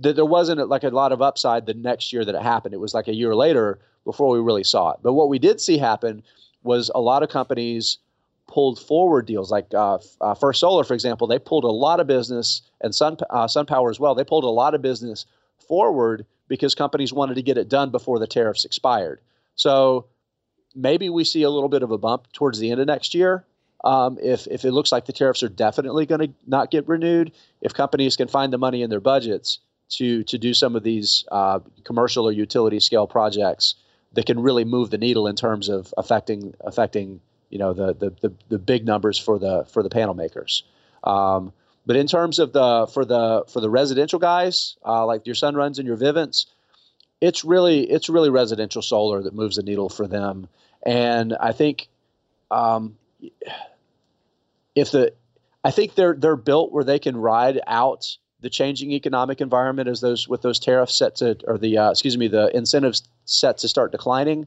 that 0.00 0.16
there 0.16 0.24
wasn't 0.24 0.68
like 0.68 0.82
a 0.82 0.88
lot 0.88 1.12
of 1.12 1.22
upside 1.22 1.64
the 1.64 1.74
next 1.74 2.12
year 2.12 2.24
that 2.24 2.34
it 2.34 2.42
happened. 2.42 2.74
It 2.74 2.80
was 2.80 2.94
like 2.94 3.06
a 3.06 3.14
year 3.14 3.36
later 3.36 3.78
before 4.04 4.30
we 4.30 4.40
really 4.40 4.64
saw 4.64 4.90
it. 4.90 4.98
But 5.04 5.12
what 5.12 5.28
we 5.28 5.38
did 5.38 5.60
see 5.60 5.78
happen 5.78 6.24
was 6.64 6.90
a 6.96 7.00
lot 7.00 7.22
of 7.22 7.28
companies 7.28 7.98
pulled 8.48 8.80
forward 8.80 9.26
deals, 9.26 9.52
like 9.52 9.72
uh, 9.72 9.98
uh, 10.20 10.34
First 10.34 10.58
Solar, 10.58 10.82
for 10.82 10.94
example. 10.94 11.28
They 11.28 11.38
pulled 11.38 11.62
a 11.62 11.68
lot 11.70 12.00
of 12.00 12.08
business, 12.08 12.62
and 12.80 12.92
Sun 12.92 13.18
uh, 13.30 13.46
SunPower 13.46 13.90
as 13.90 14.00
well. 14.00 14.16
They 14.16 14.24
pulled 14.24 14.42
a 14.42 14.48
lot 14.48 14.74
of 14.74 14.82
business 14.82 15.26
forward 15.68 16.26
because 16.48 16.74
companies 16.74 17.12
wanted 17.12 17.34
to 17.34 17.42
get 17.42 17.56
it 17.56 17.68
done 17.68 17.90
before 17.90 18.18
the 18.18 18.26
tariffs 18.26 18.64
expired. 18.64 19.20
So 19.54 20.06
maybe 20.78 21.08
we 21.10 21.24
see 21.24 21.42
a 21.42 21.50
little 21.50 21.68
bit 21.68 21.82
of 21.82 21.90
a 21.90 21.98
bump 21.98 22.32
towards 22.32 22.58
the 22.58 22.70
end 22.70 22.80
of 22.80 22.86
next 22.86 23.14
year. 23.14 23.44
Um, 23.84 24.18
if, 24.22 24.46
if 24.46 24.64
it 24.64 24.72
looks 24.72 24.90
like 24.90 25.06
the 25.06 25.12
tariffs 25.12 25.42
are 25.42 25.48
definitely 25.48 26.06
going 26.06 26.20
to 26.20 26.30
not 26.46 26.70
get 26.70 26.88
renewed, 26.88 27.32
if 27.60 27.74
companies 27.74 28.16
can 28.16 28.28
find 28.28 28.52
the 28.52 28.58
money 28.58 28.82
in 28.82 28.90
their 28.90 29.00
budgets 29.00 29.60
to, 29.90 30.24
to 30.24 30.38
do 30.38 30.54
some 30.54 30.76
of 30.76 30.82
these 30.82 31.24
uh, 31.30 31.60
commercial 31.84 32.26
or 32.28 32.32
utility 32.32 32.80
scale 32.80 33.06
projects 33.06 33.74
that 34.14 34.26
can 34.26 34.40
really 34.40 34.64
move 34.64 34.90
the 34.90 34.98
needle 34.98 35.26
in 35.26 35.36
terms 35.36 35.68
of 35.68 35.92
affecting 35.96 36.54
affecting 36.60 37.20
you 37.50 37.58
know 37.58 37.72
the, 37.72 37.94
the, 37.94 38.10
the, 38.20 38.32
the 38.48 38.58
big 38.58 38.84
numbers 38.84 39.18
for 39.18 39.38
the 39.38 39.64
for 39.72 39.82
the 39.82 39.90
panel 39.90 40.14
makers. 40.14 40.64
Um, 41.04 41.52
But 41.88 41.96
in 41.96 42.06
terms 42.06 42.38
of 42.38 42.52
the 42.52 42.86
for 42.92 43.06
the 43.06 43.44
for 43.48 43.60
the 43.62 43.70
residential 43.70 44.18
guys, 44.18 44.76
uh, 44.84 45.06
like 45.06 45.26
your 45.26 45.34
Sunruns 45.34 45.78
and 45.78 45.86
your 45.86 45.96
Vivint, 45.96 46.44
it's 47.20 47.44
really 47.44 47.88
it's 47.90 48.10
really 48.10 48.28
residential 48.28 48.82
solar 48.82 49.22
that 49.22 49.34
moves 49.34 49.56
the 49.56 49.62
needle 49.62 49.88
for 49.88 50.06
them. 50.06 50.48
And 50.84 51.36
I 51.38 51.52
think 51.52 51.88
um, 52.50 52.96
if 54.74 54.90
the 54.92 55.12
I 55.64 55.70
think 55.70 55.94
they're 55.94 56.14
they're 56.14 56.36
built 56.36 56.72
where 56.72 56.84
they 56.84 56.98
can 56.98 57.16
ride 57.16 57.60
out 57.66 58.16
the 58.40 58.50
changing 58.50 58.92
economic 58.92 59.40
environment 59.40 59.88
as 59.88 60.00
those 60.00 60.28
with 60.28 60.42
those 60.42 60.58
tariffs 60.58 60.94
set 60.94 61.16
to 61.16 61.36
or 61.46 61.58
the 61.58 61.78
uh, 61.78 61.90
excuse 61.90 62.16
me 62.16 62.28
the 62.28 62.54
incentives 62.56 63.08
set 63.24 63.58
to 63.58 63.68
start 63.68 63.92
declining. 63.92 64.46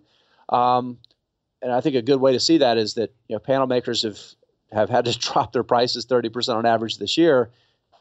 Um, 0.50 0.98
and 1.62 1.72
I 1.72 1.82
think 1.82 1.96
a 1.96 2.02
good 2.02 2.20
way 2.20 2.32
to 2.34 2.40
see 2.40 2.58
that 2.60 2.78
is 2.78 2.96
that 2.96 3.14
you 3.28 3.36
know 3.36 3.40
panel 3.40 3.68
makers 3.68 4.04
have 4.04 4.20
have 4.72 4.90
had 4.90 5.06
to 5.06 5.20
drop 5.20 5.54
their 5.54 5.64
prices 5.64 6.06
30% 6.06 6.56
on 6.56 6.66
average 6.66 6.98
this 6.98 7.18
year, 7.18 7.52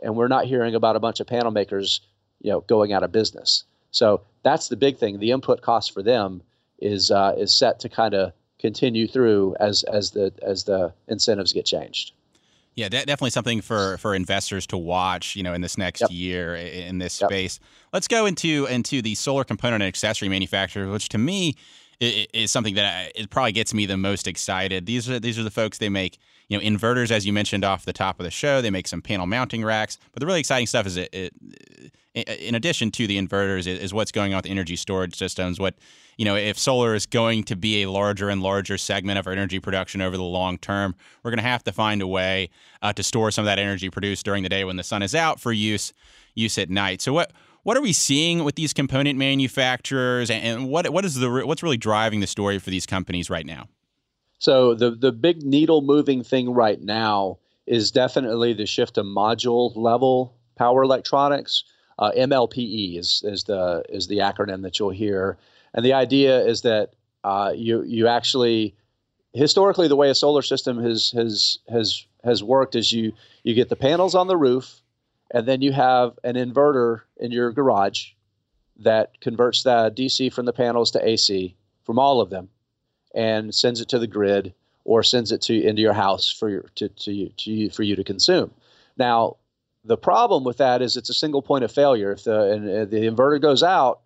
and 0.03 0.17
we're 0.17 0.29
not 0.29 0.47
hearing 0.47 0.75
about 0.75 0.97
a 0.97 1.01
bunch 1.01 1.21
of 1.21 1.27
panel 1.27 1.51
makers 1.51 2.01
you 2.41 2.51
know 2.51 2.61
going 2.61 2.93
out 2.93 3.03
of 3.03 3.13
business. 3.13 3.65
So 3.91 4.23
that's 4.45 4.69
the 4.69 4.77
big 4.77 4.99
thing. 4.99 5.19
The 5.19 5.33
input 5.33 5.63
cost 5.63 5.93
for 5.93 6.03
them 6.03 6.43
is 6.81 7.11
uh, 7.11 7.35
is 7.37 7.53
set 7.53 7.81
to 7.81 7.89
kind 7.89 8.15
of 8.15 8.33
continue 8.59 9.07
through 9.07 9.57
as 9.61 9.83
as 9.85 10.11
the 10.11 10.33
as 10.43 10.65
the 10.65 10.93
incentives 11.09 11.53
get 11.53 11.67
changed. 11.67 12.13
Yeah, 12.77 12.89
definitely 12.89 13.31
something 13.31 13.61
for 13.61 13.99
for 13.99 14.15
investors 14.15 14.67
to 14.69 14.79
watch. 14.79 15.37
You 15.37 15.43
know, 15.43 15.55
in 15.55 15.61
this 15.61 15.77
next 15.77 16.03
yep. 16.03 16.11
year 16.11 16.55
in 16.55 16.99
this 16.99 17.21
yep. 17.21 17.31
space. 17.31 17.61
Let's 17.93 18.09
go 18.09 18.27
into 18.27 18.67
into 18.67 19.03
the 19.03 19.15
solar 19.15 19.45
component 19.45 19.83
and 19.83 19.89
accessory 19.89 20.29
manufacturer, 20.29 20.91
which 20.91 21.09
to 21.11 21.19
me 21.19 21.57
is 22.01 22.51
something 22.51 22.77
that 22.77 23.13
it 23.15 23.29
probably 23.29 23.53
gets 23.53 23.75
me 23.75 23.85
the 23.85 23.97
most 23.97 24.27
excited. 24.27 24.87
These 24.87 25.11
are 25.11 25.21
these 25.21 25.39
are 25.39 25.43
the 25.43 25.51
folks 25.51 25.79
they 25.79 25.89
make 25.89 26.19
you 26.49 26.57
know 26.57 26.65
inverters, 26.65 27.11
as 27.11 27.27
you 27.27 27.33
mentioned 27.33 27.65
off 27.65 27.85
the 27.85 27.93
top 27.93 28.19
of 28.19 28.25
the 28.25 28.31
show. 28.31 28.63
They 28.63 28.71
make 28.71 28.89
some 28.89 29.03
panel 29.03 29.27
mounting 29.27 29.65
racks, 29.65 29.99
but 30.13 30.21
the 30.21 30.27
really 30.27 30.41
exciting 30.41 30.67
stuff 30.67 30.87
is 30.87 30.97
it, 30.97 31.11
it 31.13 31.35
in 32.15 32.55
addition 32.55 32.91
to 32.91 33.07
the 33.07 33.21
inverters 33.21 33.67
is 33.67 33.95
what's 33.95 34.11
going 34.11 34.33
on 34.33 34.39
with 34.39 34.47
energy 34.47 34.77
storage 34.77 35.15
systems. 35.15 35.61
What 35.61 35.75
you 36.17 36.25
know, 36.25 36.37
if 36.37 36.59
solar 36.59 36.95
is 36.95 37.07
going 37.07 37.45
to 37.45 37.57
be 37.57 37.83
a 37.83 37.91
larger 37.91 38.29
and 38.29 38.43
larger 38.43 38.77
segment 38.77 39.19
of 39.19 39.27
our 39.27 39.33
energy 39.33 39.61
production 39.61 40.03
over 40.03 40.17
the 40.17 40.23
long 40.23 40.59
term, 40.59 40.95
we're 41.23 41.31
going 41.31 41.39
to 41.39 41.45
have 41.45 41.65
to 41.65 41.73
find 41.73 42.03
a 42.03 42.07
way 42.07 42.51
uh, 42.83 42.93
to 42.93 43.03
store 43.03 43.31
some 43.31 43.43
of 43.43 43.47
that 43.47 43.59
energy 43.59 43.91
produced 43.91 44.25
during 44.25 44.43
the 44.43 44.49
day 44.49 44.65
when 44.65 44.77
the 44.77 44.83
sun 44.83 45.03
is 45.03 45.15
out 45.15 45.41
for 45.41 45.53
use 45.53 45.93
use 46.35 46.59
at 46.59 46.69
night. 46.69 47.01
So 47.01 47.13
what 47.13 47.33
what 47.63 47.77
are 47.77 47.83
we 47.83 47.93
seeing 47.93 48.43
with 48.45 48.55
these 48.55 48.73
component 48.73 49.19
manufacturers, 49.19 50.31
and 50.31 50.69
what 50.69 50.89
what 50.91 51.05
is 51.05 51.15
the 51.15 51.31
what's 51.47 51.63
really 51.63 51.77
driving 51.77 52.21
the 52.21 52.27
story 52.27 52.59
for 52.59 52.71
these 52.71 52.87
companies 52.87 53.31
right 53.31 53.47
now? 53.47 53.69
So 54.39 54.75
the 54.75 54.91
the 54.91 55.13
big 55.13 55.43
needle 55.43 55.83
moving 55.83 56.25
thing 56.25 56.51
right 56.51 56.81
now 56.81 57.39
is 57.67 57.91
definitely 57.91 58.53
the 58.53 58.67
shift 58.67 58.95
to 58.95 59.03
module 59.03 59.77
level 59.77 60.35
power 60.57 60.83
electronics. 60.83 61.65
Uh, 62.01 62.11
MLPE 62.13 62.99
is 62.99 63.23
is 63.27 63.45
the 63.45 63.85
is 63.91 64.07
the 64.07 64.19
acronym 64.19 64.63
that 64.63 64.79
you'll 64.79 64.89
hear, 64.91 65.37
and 65.75 65.85
the 65.85 65.93
idea 65.93 66.41
is 66.41 66.63
that 66.63 66.95
uh, 67.25 67.53
you 67.55 67.83
you 67.83 68.09
actually 68.09 68.75
historically 69.35 69.87
the 69.87 69.97
way 69.97 70.09
a 70.09 70.15
solar 70.15 70.41
system 70.41 70.83
has 70.83 71.11
has 71.11 71.59
has 71.69 72.07
has 72.25 72.43
worked 72.43 72.75
is 72.75 72.91
you 72.91 73.13
you 73.45 73.55
get 73.55 73.69
the 73.69 73.77
panels 73.77 74.15
on 74.15 74.29
the 74.29 74.37
roof, 74.37 74.81
and 75.31 75.47
then 75.47 75.61
you 75.61 75.73
have 75.73 76.19
an 76.25 76.37
inverter 76.37 77.03
in 77.19 77.31
your 77.31 77.53
garage 77.53 78.13
that 78.79 79.21
converts 79.21 79.63
the 79.63 79.93
DC 79.95 80.33
from 80.33 80.47
the 80.47 80.55
panels 80.55 80.91
to 80.93 81.07
AC 81.07 81.55
from 81.85 81.99
all 81.99 82.23
of 82.23 82.31
them, 82.31 82.49
and 83.15 83.55
sends 83.55 83.79
it 83.79 83.91
to 83.91 83.99
the 83.99 84.07
grid 84.07 84.55
or 84.85 85.03
sends 85.03 85.31
it 85.33 85.43
to 85.43 85.55
into 85.63 85.83
your 85.83 85.93
house 85.93 86.33
for 86.33 86.49
your 86.49 86.65
to 86.77 86.89
to 86.89 87.13
you, 87.13 87.31
to 87.37 87.51
you 87.51 87.69
for 87.69 87.83
you 87.83 87.95
to 87.95 88.05
consume. 88.05 88.51
Now 88.97 89.37
the 89.85 89.97
problem 89.97 90.45
with 90.45 90.59
that 90.59 90.83
is 90.83 90.97
it's 90.97 91.11
a 91.11 91.15
single 91.15 91.43
point 91.43 91.65
of 91.65 91.73
failure. 91.73 92.13
If 92.13 92.25
the, 92.25 92.53
and, 92.53 92.69
uh, 92.69 92.85
the 92.85 93.09
inverter 93.09 93.41
goes 93.41 93.63
out, 93.63 94.01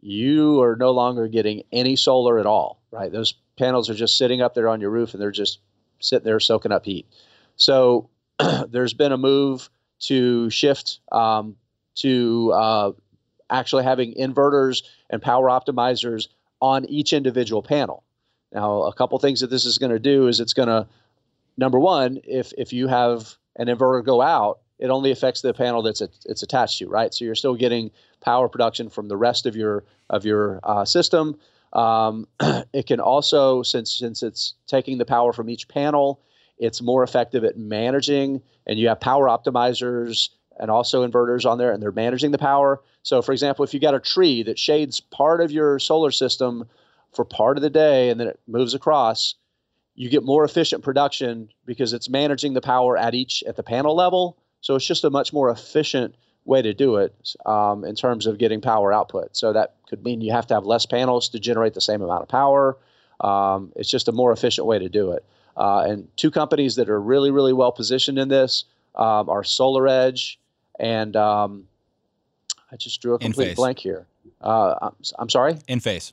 you 0.00 0.62
are 0.62 0.76
no 0.76 0.90
longer 0.90 1.28
getting 1.28 1.62
any 1.72 1.96
solar 1.96 2.38
at 2.38 2.46
all, 2.46 2.80
right? 2.90 3.10
Those 3.10 3.34
panels 3.56 3.90
are 3.90 3.94
just 3.94 4.16
sitting 4.16 4.40
up 4.40 4.54
there 4.54 4.68
on 4.68 4.80
your 4.80 4.90
roof 4.90 5.12
and 5.14 5.22
they're 5.22 5.30
just 5.30 5.60
sitting 6.00 6.24
there 6.24 6.38
soaking 6.40 6.72
up 6.72 6.84
heat. 6.84 7.06
So 7.56 8.10
there's 8.68 8.94
been 8.94 9.12
a 9.12 9.18
move 9.18 9.68
to 10.00 10.48
shift 10.50 11.00
um, 11.10 11.56
to 11.96 12.52
uh, 12.52 12.92
actually 13.50 13.84
having 13.84 14.14
inverters 14.14 14.82
and 15.10 15.20
power 15.20 15.48
optimizers 15.48 16.28
on 16.60 16.84
each 16.86 17.12
individual 17.12 17.62
panel. 17.62 18.04
Now, 18.52 18.82
a 18.82 18.94
couple 18.94 19.18
things 19.18 19.40
that 19.40 19.50
this 19.50 19.64
is 19.64 19.78
going 19.78 19.92
to 19.92 19.98
do 19.98 20.28
is 20.28 20.40
it's 20.40 20.54
going 20.54 20.68
to, 20.68 20.86
number 21.56 21.78
one, 21.78 22.20
if 22.24 22.52
if 22.56 22.72
you 22.72 22.88
have 22.88 23.34
an 23.56 23.66
inverter 23.66 24.04
go 24.04 24.22
out, 24.22 24.60
it 24.78 24.90
only 24.90 25.10
affects 25.10 25.40
the 25.40 25.52
panel 25.52 25.82
that's 25.82 26.00
it's 26.00 26.42
attached 26.42 26.78
to, 26.78 26.88
right? 26.88 27.12
So 27.12 27.24
you're 27.24 27.34
still 27.34 27.56
getting 27.56 27.90
power 28.20 28.48
production 28.48 28.88
from 28.88 29.08
the 29.08 29.16
rest 29.16 29.46
of 29.46 29.56
your 29.56 29.84
of 30.10 30.24
your 30.24 30.60
uh, 30.62 30.84
system. 30.84 31.38
Um, 31.72 32.26
it 32.72 32.86
can 32.86 33.00
also, 33.00 33.62
since 33.62 33.92
since 33.92 34.22
it's 34.22 34.54
taking 34.66 34.98
the 34.98 35.04
power 35.04 35.32
from 35.32 35.50
each 35.50 35.68
panel, 35.68 36.20
it's 36.58 36.80
more 36.80 37.02
effective 37.02 37.44
at 37.44 37.58
managing, 37.58 38.42
and 38.66 38.78
you 38.78 38.88
have 38.88 39.00
power 39.00 39.26
optimizers 39.26 40.30
and 40.60 40.70
also 40.70 41.06
inverters 41.06 41.48
on 41.48 41.58
there, 41.58 41.72
and 41.72 41.82
they're 41.82 41.92
managing 41.92 42.32
the 42.32 42.38
power. 42.38 42.82
So, 43.02 43.22
for 43.22 43.32
example, 43.32 43.64
if 43.64 43.72
you 43.72 43.80
got 43.80 43.94
a 43.94 44.00
tree 44.00 44.42
that 44.44 44.58
shades 44.58 45.00
part 45.00 45.40
of 45.40 45.52
your 45.52 45.78
solar 45.78 46.10
system 46.10 46.68
for 47.12 47.24
part 47.24 47.56
of 47.56 47.62
the 47.62 47.70
day, 47.70 48.10
and 48.10 48.18
then 48.18 48.26
it 48.26 48.40
moves 48.46 48.74
across, 48.74 49.34
you 49.94 50.08
get 50.08 50.24
more 50.24 50.44
efficient 50.44 50.82
production 50.82 51.48
because 51.64 51.92
it's 51.92 52.08
managing 52.08 52.54
the 52.54 52.60
power 52.60 52.96
at 52.96 53.14
each 53.14 53.42
at 53.46 53.56
the 53.56 53.62
panel 53.62 53.94
level 53.94 54.36
so 54.68 54.74
it's 54.74 54.84
just 54.84 55.02
a 55.02 55.08
much 55.08 55.32
more 55.32 55.48
efficient 55.48 56.14
way 56.44 56.60
to 56.60 56.74
do 56.74 56.96
it 56.96 57.16
um, 57.46 57.86
in 57.86 57.94
terms 57.94 58.26
of 58.26 58.36
getting 58.36 58.60
power 58.60 58.92
output. 58.92 59.34
So 59.34 59.54
that 59.54 59.76
could 59.88 60.04
mean 60.04 60.20
you 60.20 60.30
have 60.30 60.46
to 60.48 60.54
have 60.54 60.66
less 60.66 60.84
panels 60.84 61.30
to 61.30 61.38
generate 61.38 61.72
the 61.72 61.80
same 61.80 62.02
amount 62.02 62.24
of 62.24 62.28
power. 62.28 62.76
Um, 63.22 63.72
it's 63.76 63.88
just 63.88 64.08
a 64.08 64.12
more 64.12 64.30
efficient 64.30 64.66
way 64.66 64.78
to 64.78 64.90
do 64.90 65.12
it. 65.12 65.24
Uh, 65.56 65.86
and 65.88 66.08
two 66.18 66.30
companies 66.30 66.76
that 66.76 66.90
are 66.90 67.00
really, 67.00 67.30
really 67.30 67.54
well 67.54 67.72
positioned 67.72 68.18
in 68.18 68.28
this 68.28 68.66
um, 68.94 69.30
are 69.30 69.42
SolarEdge 69.42 70.36
and 70.78 71.16
um, 71.16 71.66
I 72.70 72.76
just 72.76 73.00
drew 73.00 73.14
a 73.14 73.18
complete 73.18 73.56
blank 73.56 73.78
here. 73.78 74.06
Uh, 74.42 74.74
I'm, 74.82 74.94
I'm, 75.18 75.30
sorry? 75.30 75.54
Enphase. 75.66 76.12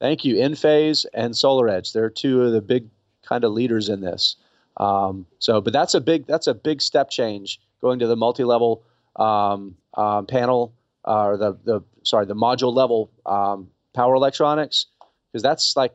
Thank 0.00 0.24
you. 0.24 0.34
Enphase 0.34 1.06
and 1.14 1.32
SolarEdge. 1.32 1.92
They're 1.92 2.10
two 2.10 2.42
of 2.42 2.50
the 2.50 2.60
big 2.60 2.88
kind 3.24 3.44
of 3.44 3.52
leaders 3.52 3.88
in 3.88 4.00
this. 4.00 4.34
Um, 4.78 5.26
so, 5.38 5.60
but 5.60 5.72
that's 5.72 5.94
a 5.94 6.00
big 6.00 6.26
that's 6.26 6.48
a 6.48 6.54
big 6.54 6.82
step 6.82 7.10
change 7.10 7.60
going 7.80 7.98
to 8.00 8.06
the 8.06 8.16
multi-level 8.16 8.84
um, 9.16 9.76
um, 9.94 10.26
panel 10.26 10.74
uh, 11.06 11.24
or 11.24 11.36
the 11.36 11.58
the 11.64 11.80
sorry 12.04 12.26
the 12.26 12.34
module 12.34 12.74
level 12.74 13.10
um, 13.26 13.68
power 13.94 14.14
electronics 14.14 14.86
because 15.32 15.42
that's 15.42 15.76
like 15.76 15.94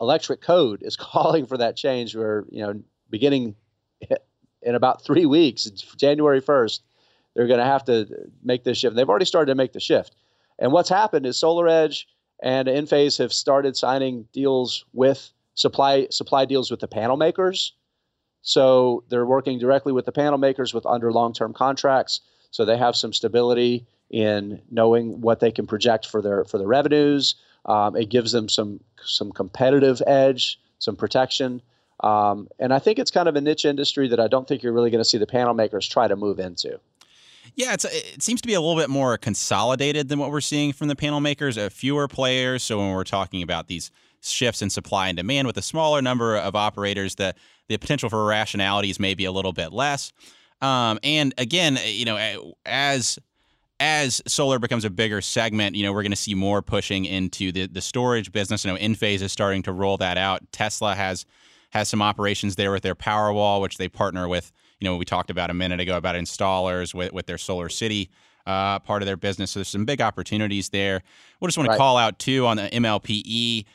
electric 0.00 0.40
code 0.40 0.82
is 0.82 0.96
calling 0.96 1.46
for 1.46 1.58
that 1.58 1.76
change. 1.76 2.14
Where 2.14 2.44
you 2.50 2.62
know 2.62 2.82
beginning 3.10 3.54
in 4.62 4.74
about 4.74 5.04
three 5.04 5.26
weeks, 5.26 5.64
January 5.96 6.40
first, 6.40 6.82
they're 7.34 7.46
going 7.46 7.60
to 7.60 7.64
have 7.64 7.84
to 7.84 8.06
make 8.42 8.64
this 8.64 8.78
shift. 8.78 8.92
and 8.92 8.98
They've 8.98 9.08
already 9.08 9.24
started 9.24 9.52
to 9.52 9.56
make 9.56 9.72
the 9.72 9.80
shift. 9.80 10.14
And 10.58 10.72
what's 10.72 10.88
happened 10.88 11.26
is 11.26 11.40
SolarEdge 11.40 12.04
and 12.42 12.68
Enphase 12.68 13.18
have 13.18 13.32
started 13.32 13.76
signing 13.76 14.26
deals 14.32 14.84
with 14.92 15.32
supply 15.54 16.08
supply 16.10 16.44
deals 16.44 16.70
with 16.70 16.80
the 16.80 16.88
panel 16.88 17.16
makers. 17.16 17.74
So 18.42 19.04
they're 19.08 19.26
working 19.26 19.58
directly 19.58 19.92
with 19.92 20.04
the 20.04 20.12
panel 20.12 20.38
makers 20.38 20.74
with 20.74 20.84
under 20.84 21.12
long-term 21.12 21.54
contracts. 21.54 22.20
So 22.50 22.64
they 22.64 22.76
have 22.76 22.96
some 22.96 23.12
stability 23.12 23.86
in 24.10 24.60
knowing 24.70 25.20
what 25.20 25.40
they 25.40 25.50
can 25.50 25.66
project 25.66 26.06
for 26.06 26.20
their 26.20 26.44
for 26.44 26.58
their 26.58 26.66
revenues. 26.66 27.36
Um, 27.64 27.96
it 27.96 28.10
gives 28.10 28.32
them 28.32 28.48
some 28.48 28.80
some 29.04 29.32
competitive 29.32 30.02
edge, 30.06 30.60
some 30.78 30.96
protection. 30.96 31.62
Um, 32.00 32.48
and 32.58 32.74
I 32.74 32.80
think 32.80 32.98
it's 32.98 33.12
kind 33.12 33.28
of 33.28 33.36
a 33.36 33.40
niche 33.40 33.64
industry 33.64 34.08
that 34.08 34.18
I 34.18 34.26
don't 34.26 34.46
think 34.46 34.62
you're 34.62 34.72
really 34.72 34.90
going 34.90 35.02
to 35.02 35.08
see 35.08 35.18
the 35.18 35.26
panel 35.26 35.54
makers 35.54 35.88
try 35.88 36.08
to 36.08 36.16
move 36.16 36.40
into. 36.40 36.80
Yeah, 37.54 37.74
it 37.74 38.22
seems 38.22 38.40
to 38.40 38.48
be 38.48 38.54
a 38.54 38.60
little 38.60 38.80
bit 38.80 38.88
more 38.90 39.18
consolidated 39.18 40.08
than 40.08 40.18
what 40.18 40.30
we're 40.30 40.40
seeing 40.40 40.72
from 40.72 40.88
the 40.88 40.96
panel 40.96 41.20
makers. 41.20 41.56
A 41.56 41.70
fewer 41.70 42.08
players. 42.08 42.62
So 42.62 42.78
when 42.78 42.92
we're 42.92 43.04
talking 43.04 43.42
about 43.42 43.68
these 43.68 43.90
shifts 44.20 44.62
in 44.62 44.70
supply 44.70 45.08
and 45.08 45.16
demand 45.16 45.46
with 45.46 45.56
a 45.56 45.62
smaller 45.62 46.00
number 46.00 46.36
of 46.36 46.56
operators, 46.56 47.16
the 47.16 47.34
the 47.72 47.78
potential 47.78 48.08
for 48.08 48.22
irrationalities 48.22 49.00
may 49.00 49.14
be 49.14 49.24
a 49.24 49.32
little 49.32 49.52
bit 49.52 49.72
less. 49.72 50.12
Um, 50.60 50.98
and 51.02 51.34
again, 51.38 51.78
you 51.84 52.04
know, 52.04 52.54
as 52.64 53.18
as 53.80 54.22
solar 54.28 54.60
becomes 54.60 54.84
a 54.84 54.90
bigger 54.90 55.20
segment, 55.20 55.74
you 55.74 55.82
know, 55.82 55.92
we're 55.92 56.02
going 56.02 56.12
to 56.12 56.16
see 56.16 56.36
more 56.36 56.62
pushing 56.62 57.04
into 57.04 57.50
the 57.50 57.66
the 57.66 57.80
storage 57.80 58.30
business. 58.30 58.64
You 58.64 58.72
know, 58.72 58.78
Enphase 58.78 59.22
is 59.22 59.32
starting 59.32 59.62
to 59.64 59.72
roll 59.72 59.96
that 59.98 60.16
out. 60.16 60.40
Tesla 60.52 60.94
has 60.94 61.26
has 61.70 61.88
some 61.88 62.00
operations 62.00 62.54
there 62.54 62.70
with 62.70 62.82
their 62.82 62.94
Powerwall, 62.94 63.60
which 63.60 63.78
they 63.78 63.88
partner 63.88 64.28
with. 64.28 64.52
You 64.78 64.88
know, 64.88 64.96
we 64.96 65.04
talked 65.04 65.30
about 65.30 65.50
a 65.50 65.54
minute 65.54 65.80
ago 65.80 65.96
about 65.96 66.14
installers 66.14 66.94
with 66.94 67.12
with 67.12 67.26
their 67.26 67.36
SolarCity. 67.36 68.08
Uh, 68.44 68.80
part 68.80 69.02
of 69.02 69.06
their 69.06 69.16
business. 69.16 69.52
So 69.52 69.60
there's 69.60 69.68
some 69.68 69.84
big 69.84 70.00
opportunities 70.00 70.70
there. 70.70 71.04
We'll 71.38 71.46
just 71.46 71.56
want 71.56 71.70
to 71.70 71.76
call 71.76 71.96
out 71.96 72.18
too 72.18 72.44
on 72.48 72.56
the 72.56 72.68
MLPE 72.70 73.66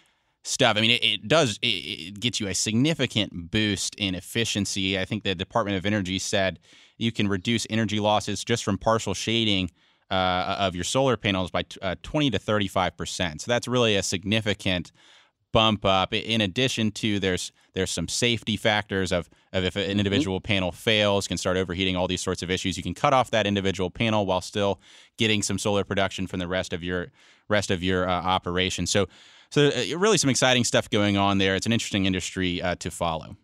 stuff. 0.47 0.77
I 0.77 0.81
mean, 0.81 0.91
it, 0.91 1.03
it 1.03 1.27
does, 1.27 1.59
it, 1.61 1.67
it, 1.67 2.19
gets 2.19 2.39
you 2.39 2.47
a 2.47 2.55
significant 2.55 3.51
boost 3.51 3.95
in 3.95 4.15
efficiency. 4.15 4.97
I 4.97 5.05
think 5.05 5.23
the 5.23 5.35
Department 5.35 5.77
of 5.77 5.85
Energy 5.85 6.19
said 6.19 6.59
you 6.97 7.11
can 7.11 7.27
reduce 7.27 7.67
energy 7.69 7.99
losses 7.99 8.43
just 8.43 8.63
from 8.63 8.77
partial 8.77 9.13
shading 9.13 9.69
uh, 10.09 10.55
of 10.59 10.73
your 10.73 10.83
solar 10.83 11.17
panels 11.17 11.51
by 11.51 11.63
t- 11.63 11.79
uh, 11.81 11.95
20 12.01 12.31
to 12.31 12.39
35 12.39 12.95
percent. 12.97 13.41
So 13.41 13.51
that's 13.51 13.67
really 13.67 13.95
a 13.95 14.03
significant 14.03 14.91
bump 15.51 15.85
up. 15.85 16.13
In 16.13 16.41
addition 16.41 16.91
to 16.91 17.19
there's 17.19 17.51
there's 17.73 17.91
some 17.91 18.07
safety 18.07 18.57
factors 18.57 19.11
of 19.11 19.29
of 19.51 19.65
if 19.65 19.75
an 19.75 19.83
mm-hmm. 19.83 19.91
individual 19.91 20.39
mm-hmm. 20.39 20.53
panel 20.53 20.71
fails, 20.71 21.27
can 21.27 21.37
start 21.37 21.57
overheating, 21.57 21.95
all 21.97 22.07
these 22.07 22.21
sorts 22.21 22.41
of 22.41 22.49
issues. 22.49 22.77
You 22.77 22.83
can 22.83 22.93
cut 22.93 23.13
off 23.13 23.31
that 23.31 23.45
individual 23.45 23.89
panel 23.89 24.25
while 24.25 24.41
still 24.41 24.79
getting 25.17 25.43
some 25.43 25.59
solar 25.59 25.83
production 25.83 26.25
from 26.25 26.39
the 26.39 26.47
rest 26.47 26.71
of 26.71 26.83
your 26.83 27.07
rest 27.49 27.69
of 27.69 27.83
your 27.83 28.07
uh, 28.07 28.11
operation. 28.13 28.87
So 28.87 29.07
so 29.49 29.67
uh, 29.67 29.97
really 29.97 30.17
some 30.17 30.29
exciting 30.29 30.63
stuff 30.63 30.89
going 30.89 31.17
on 31.17 31.37
there. 31.37 31.55
It's 31.55 31.65
an 31.65 31.71
interesting 31.71 32.05
industry 32.05 32.61
uh, 32.61 32.75
to 32.75 32.91
follow. 32.91 33.37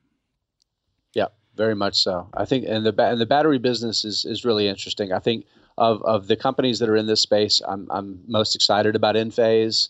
Yeah, 1.14 1.28
very 1.56 1.76
much 1.76 2.02
so. 2.02 2.28
I 2.34 2.46
think 2.46 2.66
and 2.68 2.86
the 2.86 2.94
and 3.04 3.20
the 3.20 3.26
battery 3.26 3.60
business 3.60 4.04
is 4.06 4.26
is 4.26 4.46
really 4.46 4.68
interesting. 4.68 5.12
I 5.12 5.20
think 5.20 5.46
of 5.78 6.02
of 6.04 6.28
the 6.28 6.36
companies 6.36 6.80
that 6.80 6.90
are 6.90 6.96
in 6.96 7.08
this 7.08 7.22
space, 7.22 7.62
I'm 7.68 7.88
I'm 7.90 8.20
most 8.28 8.56
excited 8.56 8.96
about 8.96 9.16
Enphase, 9.16 9.90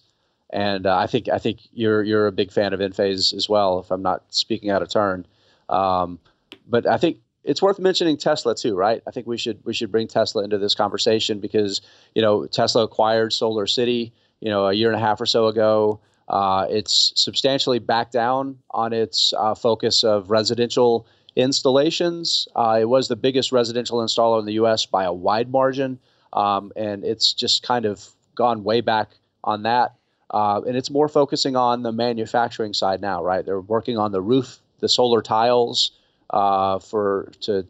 and 0.50 0.86
uh, 0.86 0.98
I 0.98 1.08
think 1.08 1.30
I 1.30 1.38
think 1.38 1.60
you're 1.72 2.04
you're 2.04 2.28
a 2.28 2.32
big 2.32 2.52
fan 2.52 2.74
of 2.74 2.80
Enphase 2.80 3.34
as 3.34 3.50
well. 3.50 3.80
If 3.80 3.92
I'm 3.92 4.02
not 4.02 4.24
speaking 4.30 4.70
out 4.70 4.82
of 4.82 4.90
turn, 4.90 5.26
um, 5.70 6.20
but 6.68 6.88
I 6.88 6.98
think 6.98 7.18
it's 7.44 7.62
worth 7.62 7.80
mentioning 7.80 8.18
Tesla 8.18 8.56
too, 8.56 8.76
right? 8.76 9.02
I 9.06 9.12
think 9.12 9.28
we 9.28 9.38
should 9.38 9.60
we 9.66 9.74
should 9.74 9.92
bring 9.92 10.08
Tesla 10.08 10.44
into 10.44 10.58
this 10.58 10.76
conversation 10.76 11.40
because 11.40 11.82
you 12.16 12.22
know 12.22 12.46
Tesla 12.46 12.84
acquired 12.84 13.32
SolarCity, 13.32 14.12
you 14.44 14.50
know, 14.50 14.68
a 14.68 14.74
year 14.74 14.90
and 14.90 14.98
a 14.98 15.00
half 15.00 15.22
or 15.22 15.26
so 15.26 15.48
ago. 15.48 16.02
Uh, 16.28 16.68
it's 16.70 17.14
substantially 17.16 17.80
back 17.80 18.12
down 18.12 18.58
on 18.72 18.92
its 18.92 19.34
uh, 19.38 19.56
focus 19.56 20.04
of 20.04 20.30
residential 20.30 21.08
installations. 21.38 22.46
Uh, 22.54 22.78
it 22.82 22.90
was 22.90 23.08
the 23.08 23.16
biggest 23.16 23.54
residential 23.54 24.00
installer 24.00 24.40
in 24.40 24.46
the 24.46 24.54
U.S. 24.54 24.86
by 24.86 25.06
a 25.06 25.14
wide 25.14 25.50
margin, 25.50 25.98
um, 26.34 26.74
and 26.76 27.06
it's 27.06 27.32
just 27.32 27.64
kind 27.64 27.86
of 27.86 28.06
gone 28.36 28.66
way 28.66 28.82
back 28.82 29.12
on 29.46 29.64
that. 29.64 29.96
Uh, 30.30 30.60
and 30.68 30.76
it's 30.76 30.90
more 30.90 31.08
focusing 31.08 31.56
on 31.56 31.84
the 31.84 31.94
manufacturing 31.94 32.74
side 32.74 33.00
now, 33.00 33.24
right? 33.24 33.46
They're 33.46 33.62
working 33.62 33.98
on 33.98 34.12
the 34.12 34.22
roof, 34.22 34.60
the 34.80 34.90
solar 34.90 35.22
tiles 35.22 35.92
uh, 36.32 36.80
for 36.80 37.32
to 37.42 37.66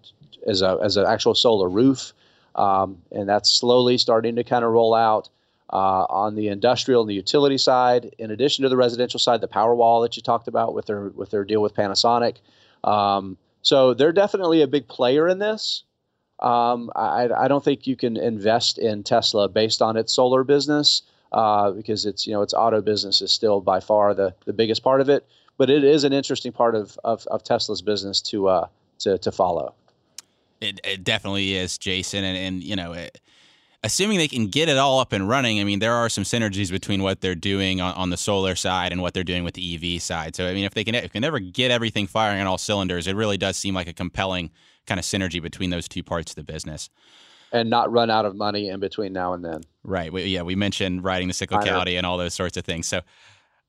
as 0.47 0.63
a 0.63 0.79
as 0.81 0.97
an 0.97 1.05
actual 1.05 1.35
solar 1.35 1.69
roof, 1.69 2.13
um, 2.55 2.97
and 3.11 3.29
that's 3.29 3.51
slowly 3.51 3.99
starting 3.99 4.37
to 4.37 4.43
kind 4.43 4.65
of 4.65 4.71
roll 4.71 4.95
out. 4.95 5.29
Uh, 5.73 6.05
on 6.07 6.35
the 6.35 6.49
industrial 6.49 7.01
and 7.01 7.09
the 7.09 7.15
utility 7.15 7.57
side, 7.57 8.13
in 8.19 8.29
addition 8.29 8.61
to 8.61 8.69
the 8.69 8.77
residential 8.77 9.19
side, 9.19 9.41
the 9.41 9.47
Powerwall 9.47 10.03
that 10.03 10.15
you 10.15 10.21
talked 10.21 10.47
about 10.47 10.75
with 10.75 10.85
their 10.85 11.05
with 11.09 11.31
their 11.31 11.43
deal 11.43 11.63
with 11.63 11.73
Panasonic, 11.73 12.35
um, 12.83 13.37
so 13.63 13.95
they're 13.95 14.11
definitely 14.11 14.61
a 14.61 14.67
big 14.67 14.87
player 14.87 15.27
in 15.27 15.39
this. 15.39 15.83
Um, 16.39 16.91
I, 16.95 17.29
I, 17.35 17.47
don't 17.47 17.63
think 17.63 17.87
you 17.87 17.95
can 17.95 18.17
invest 18.17 18.77
in 18.77 19.03
Tesla 19.03 19.47
based 19.47 19.81
on 19.81 19.95
its 19.95 20.11
solar 20.11 20.43
business 20.43 21.03
uh, 21.31 21.71
because 21.71 22.05
it's 22.05 22.27
you 22.27 22.33
know 22.33 22.41
its 22.41 22.53
auto 22.53 22.81
business 22.81 23.21
is 23.21 23.31
still 23.31 23.61
by 23.61 23.79
far 23.79 24.13
the, 24.13 24.35
the 24.45 24.53
biggest 24.53 24.83
part 24.83 25.01
of 25.01 25.09
it. 25.09 25.25
But 25.57 25.69
it 25.69 25.83
is 25.83 26.03
an 26.03 26.13
interesting 26.13 26.51
part 26.51 26.75
of, 26.75 26.99
of, 27.03 27.25
of 27.27 27.43
Tesla's 27.43 27.81
business 27.81 28.21
to 28.21 28.47
uh, 28.47 28.67
to 28.99 29.17
to 29.17 29.31
follow. 29.31 29.73
It, 30.59 30.81
it 30.83 31.03
definitely 31.03 31.55
is, 31.55 31.77
Jason, 31.77 32.23
and 32.23 32.37
and 32.37 32.63
you 32.63 32.75
know. 32.75 32.93
It, 32.93 33.19
assuming 33.83 34.17
they 34.17 34.27
can 34.27 34.47
get 34.47 34.69
it 34.69 34.77
all 34.77 34.99
up 34.99 35.11
and 35.11 35.27
running, 35.27 35.59
I 35.59 35.63
mean, 35.63 35.79
there 35.79 35.93
are 35.93 36.09
some 36.09 36.23
synergies 36.23 36.71
between 36.71 37.03
what 37.03 37.21
they're 37.21 37.35
doing 37.35 37.81
on, 37.81 37.93
on, 37.95 38.09
the 38.09 38.17
solar 38.17 38.55
side 38.55 38.91
and 38.91 39.01
what 39.01 39.13
they're 39.13 39.23
doing 39.23 39.43
with 39.43 39.55
the 39.55 39.95
EV 39.95 40.01
side. 40.01 40.35
So, 40.35 40.47
I 40.47 40.53
mean, 40.53 40.63
if 40.63 40.73
they 40.73 40.83
can, 40.83 40.95
if 40.95 41.03
they 41.03 41.09
can 41.09 41.21
never 41.21 41.39
get 41.39 41.69
everything 41.69 42.07
firing 42.07 42.39
on 42.39 42.47
all 42.47 42.57
cylinders, 42.57 43.07
it 43.07 43.15
really 43.15 43.37
does 43.37 43.57
seem 43.57 43.75
like 43.75 43.87
a 43.87 43.93
compelling 43.93 44.51
kind 44.87 44.99
of 44.99 45.05
synergy 45.05 45.41
between 45.41 45.69
those 45.69 45.87
two 45.87 46.03
parts 46.03 46.31
of 46.31 46.35
the 46.35 46.43
business. 46.43 46.89
And 47.51 47.69
not 47.69 47.91
run 47.91 48.09
out 48.09 48.25
of 48.25 48.35
money 48.35 48.69
in 48.69 48.79
between 48.79 49.13
now 49.13 49.33
and 49.33 49.45
then. 49.45 49.61
Right. 49.83 50.11
We, 50.11 50.23
yeah, 50.23 50.41
we 50.41 50.55
mentioned 50.55 51.03
riding 51.03 51.27
the 51.27 51.33
cyclicality 51.33 51.97
and 51.97 52.05
all 52.05 52.17
those 52.17 52.33
sorts 52.33 52.57
of 52.57 52.65
things. 52.65 52.87
So, 52.87 53.01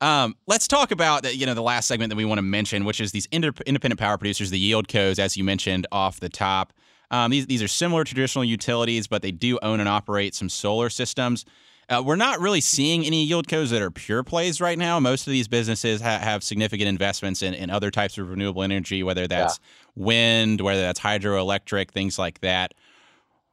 um, 0.00 0.36
let's 0.46 0.68
talk 0.68 0.90
about 0.90 1.34
you 1.34 1.46
know 1.46 1.54
the 1.54 1.62
last 1.62 1.86
segment 1.86 2.10
that 2.10 2.16
we 2.16 2.24
want 2.24 2.38
to 2.38 2.42
mention, 2.42 2.84
which 2.84 3.00
is 3.00 3.12
these 3.12 3.26
independent 3.30 3.98
power 3.98 4.18
producers, 4.18 4.50
the 4.50 4.72
yieldcos, 4.72 5.18
as 5.18 5.36
you 5.36 5.44
mentioned 5.44 5.86
off 5.92 6.20
the 6.20 6.28
top. 6.28 6.72
Um, 7.14 7.30
these, 7.30 7.46
these 7.46 7.62
are 7.62 7.68
similar 7.68 8.02
traditional 8.02 8.44
utilities, 8.44 9.06
but 9.06 9.22
they 9.22 9.30
do 9.30 9.56
own 9.62 9.78
and 9.78 9.88
operate 9.88 10.34
some 10.34 10.48
solar 10.48 10.90
systems. 10.90 11.44
Uh, 11.88 12.02
we're 12.04 12.16
not 12.16 12.40
really 12.40 12.60
seeing 12.60 13.04
any 13.04 13.28
yieldcos 13.28 13.70
that 13.70 13.80
are 13.80 13.90
pure 13.92 14.24
plays 14.24 14.60
right 14.60 14.76
now. 14.76 14.98
Most 14.98 15.28
of 15.28 15.30
these 15.30 15.46
businesses 15.46 16.00
ha- 16.00 16.18
have 16.18 16.42
significant 16.42 16.88
investments 16.88 17.40
in, 17.40 17.54
in 17.54 17.70
other 17.70 17.92
types 17.92 18.18
of 18.18 18.30
renewable 18.30 18.64
energy, 18.64 19.04
whether 19.04 19.28
that's 19.28 19.60
yeah. 19.60 20.04
wind, 20.04 20.60
whether 20.60 20.80
that's 20.80 20.98
hydroelectric, 20.98 21.92
things 21.92 22.18
like 22.18 22.40
that. 22.40 22.74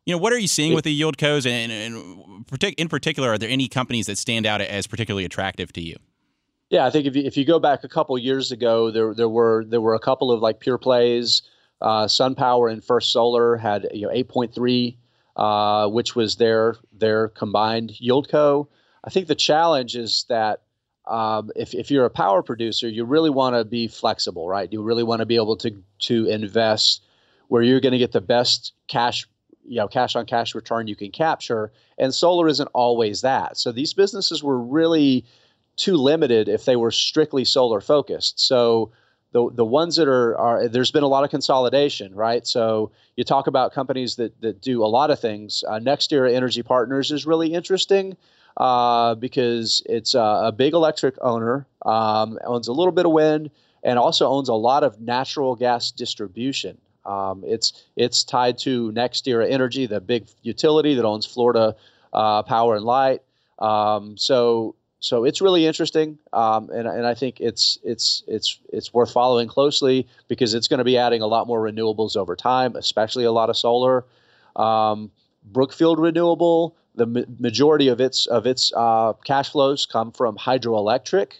You 0.08 0.16
know, 0.16 0.18
what 0.18 0.34
are 0.34 0.40
you 0.40 0.48
seeing 0.48 0.74
with 0.74 0.86
the 0.86 1.00
yieldcos, 1.00 1.46
and, 1.46 1.72
and 1.72 2.48
partic- 2.48 2.74
in 2.80 2.90
particular, 2.90 3.30
are 3.30 3.38
there 3.38 3.50
any 3.50 3.68
companies 3.68 4.08
that 4.08 4.18
stand 4.18 4.48
out 4.48 4.62
as 4.62 4.88
particularly 4.88 5.26
attractive 5.26 5.72
to 5.74 5.82
you? 5.82 5.98
Yeah, 6.72 6.88
I 6.88 6.90
think 6.90 7.06
if 7.06 7.16
you, 7.16 7.22
if 7.26 7.38
you 7.38 7.46
go 7.46 7.60
back 7.60 7.84
a 7.84 7.88
couple 7.88 8.18
years 8.18 8.52
ago, 8.52 8.90
there 8.90 9.14
there 9.14 9.30
were 9.30 9.66
there 9.68 9.82
were 9.82 9.94
a 9.94 10.00
couple 10.00 10.32
of 10.32 10.42
like 10.42 10.62
pure 10.62 10.80
plays 10.80 11.44
uh, 11.82 12.06
SunPower 12.06 12.72
and 12.72 12.84
First 12.84 13.12
Solar 13.12 13.58
had 13.58 13.88
you 13.94 14.08
know 14.08 14.14
8point3, 14.14 14.96
uh, 15.36 15.88
which 15.88 16.16
was 16.16 16.36
their 16.38 16.76
their 16.94 17.30
combined 17.30 18.00
yield 18.00 18.30
co. 18.30 18.70
I 19.04 19.10
think 19.10 19.28
the 19.28 19.36
challenge 19.36 19.96
is 19.96 20.26
that 20.30 20.62
um, 21.08 21.50
if, 21.56 21.74
if 21.74 21.90
you're 21.90 22.06
a 22.06 22.12
power 22.12 22.44
producer, 22.44 22.88
you 22.88 23.04
really 23.04 23.32
want 23.32 23.56
to 23.56 23.66
be 23.66 23.88
flexible, 23.88 24.48
right? 24.48 24.72
You 24.72 24.84
really 24.84 25.04
want 25.04 25.22
to 25.22 25.26
be 25.26 25.36
able 25.36 25.58
to 25.58 25.72
to 26.00 26.26
invest 26.28 27.04
where 27.48 27.64
you're 27.64 27.82
going 27.82 27.92
to 27.92 27.98
get 27.98 28.12
the 28.12 28.22
best 28.22 28.74
cash, 28.88 29.28
you 29.66 29.78
know, 29.78 29.88
cash 29.88 30.16
on 30.16 30.26
cash 30.26 30.56
return 30.56 30.88
you 30.88 30.96
can 30.96 31.12
capture. 31.12 31.74
And 31.98 32.14
solar 32.14 32.48
isn't 32.48 32.70
always 32.74 33.22
that. 33.22 33.58
So 33.58 33.72
these 33.72 33.94
businesses 33.94 34.44
were 34.44 34.58
really 34.58 35.26
too 35.76 35.98
limited 35.98 36.48
if 36.48 36.66
they 36.66 36.76
were 36.76 36.92
strictly 36.92 37.44
solar 37.44 37.82
focused. 37.82 38.40
So 38.40 38.92
the 39.32 39.50
the 39.54 39.66
ones 39.66 39.96
that 39.96 40.08
are 40.08 40.38
are 40.38 40.68
there's 40.68 40.92
been 40.92 41.04
a 41.04 41.08
lot 41.08 41.24
of 41.24 41.30
consolidation, 41.30 42.14
right? 42.14 42.46
So 42.46 42.92
you 43.16 43.24
talk 43.24 43.48
about 43.48 43.74
companies 43.74 44.16
that 44.18 44.40
that 44.42 44.62
do 44.62 44.84
a 44.84 44.88
lot 44.88 45.12
of 45.12 45.20
things. 45.20 45.64
Uh, 45.68 45.80
NextEra 45.80 46.34
Energy 46.34 46.64
Partners 46.64 47.12
is 47.12 47.26
really 47.26 47.54
interesting 47.54 48.18
uh, 48.58 49.16
because 49.16 49.82
it's 49.86 50.14
a, 50.14 50.42
a, 50.46 50.52
big 50.52 50.74
electric 50.74 51.16
owner, 51.22 51.66
um, 51.86 52.38
owns 52.44 52.68
a 52.68 52.74
little 52.74 52.92
bit 52.92 53.06
of 53.06 53.12
wind, 53.14 53.50
and 53.84 53.98
also 53.98 54.28
owns 54.28 54.50
a 54.50 54.54
lot 54.54 54.84
of 54.84 55.00
natural 55.00 55.56
gas 55.56 55.92
distribution. 55.92 56.78
Um, 57.06 57.44
it's 57.46 57.86
it's 57.96 58.24
tied 58.24 58.58
to 58.60 58.92
NextEra 58.92 59.50
Energy, 59.50 59.86
the 59.86 60.02
big 60.02 60.28
utility 60.44 60.96
that 60.96 61.06
owns 61.06 61.26
Florida 61.26 61.76
uh, 62.14 62.44
Power 62.44 62.76
and 62.76 62.86
Light. 62.86 63.22
Um, 63.58 64.18
so 64.18 64.76
so 65.02 65.24
it's 65.24 65.42
really 65.42 65.66
interesting, 65.66 66.20
um, 66.32 66.70
and, 66.70 66.88
and 66.88 67.08
I 67.08 67.16
think 67.16 67.42
it's 67.42 67.80
it's 67.84 68.24
it's 68.28 68.60
it's 68.72 68.94
worth 68.94 69.12
following 69.12 69.48
closely 69.48 70.08
because 70.28 70.54
it's 70.54 70.68
going 70.68 70.78
to 70.78 70.84
be 70.84 70.96
adding 70.96 71.24
a 71.24 71.28
lot 71.28 71.48
more 71.48 71.60
renewables 71.60 72.16
over 72.16 72.36
time, 72.36 72.76
especially 72.76 73.24
a 73.24 73.32
lot 73.32 73.50
of 73.50 73.58
solar. 73.58 74.06
Um, 74.56 75.10
Brookfield 75.44 75.98
Renewable, 75.98 76.76
the 76.94 77.08
ma- 77.08 77.24
majority 77.40 77.88
of 77.88 78.00
its 78.00 78.28
of 78.28 78.46
its 78.46 78.72
uh, 78.78 79.14
cash 79.26 79.50
flows 79.50 79.88
come 79.88 80.12
from 80.12 80.38
hydroelectric, 80.38 81.32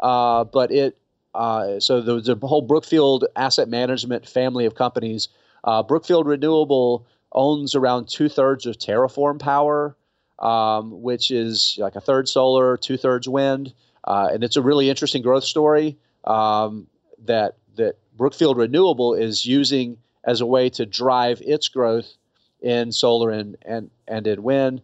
uh, 0.00 0.44
but 0.44 0.70
it 0.70 0.98
uh, 1.34 1.80
so 1.80 2.02
the, 2.02 2.20
the 2.20 2.46
whole 2.46 2.62
Brookfield 2.62 3.24
asset 3.36 3.70
management 3.70 4.28
family 4.28 4.66
of 4.66 4.74
companies, 4.74 5.28
uh, 5.64 5.82
Brookfield 5.82 6.26
Renewable 6.26 7.06
owns 7.32 7.74
around 7.74 8.08
two 8.08 8.28
thirds 8.28 8.66
of 8.66 8.76
TerraForm 8.76 9.38
Power 9.38 9.96
um, 10.38 11.02
which 11.02 11.30
is 11.30 11.76
like 11.80 11.96
a 11.96 12.00
third 12.00 12.28
solar, 12.28 12.76
two 12.76 12.96
thirds 12.96 13.28
wind, 13.28 13.72
uh, 14.04 14.28
and 14.32 14.44
it's 14.44 14.56
a 14.56 14.62
really 14.62 14.88
interesting 14.90 15.22
growth 15.22 15.44
story 15.44 15.98
um, 16.24 16.86
that 17.24 17.56
that 17.76 17.96
Brookfield 18.16 18.56
Renewable 18.56 19.14
is 19.14 19.46
using 19.46 19.98
as 20.24 20.40
a 20.40 20.46
way 20.46 20.68
to 20.70 20.84
drive 20.86 21.40
its 21.42 21.68
growth 21.68 22.12
in 22.60 22.92
solar 22.92 23.30
and 23.30 23.56
and 23.62 23.90
and 24.06 24.26
in 24.26 24.42
wind. 24.42 24.82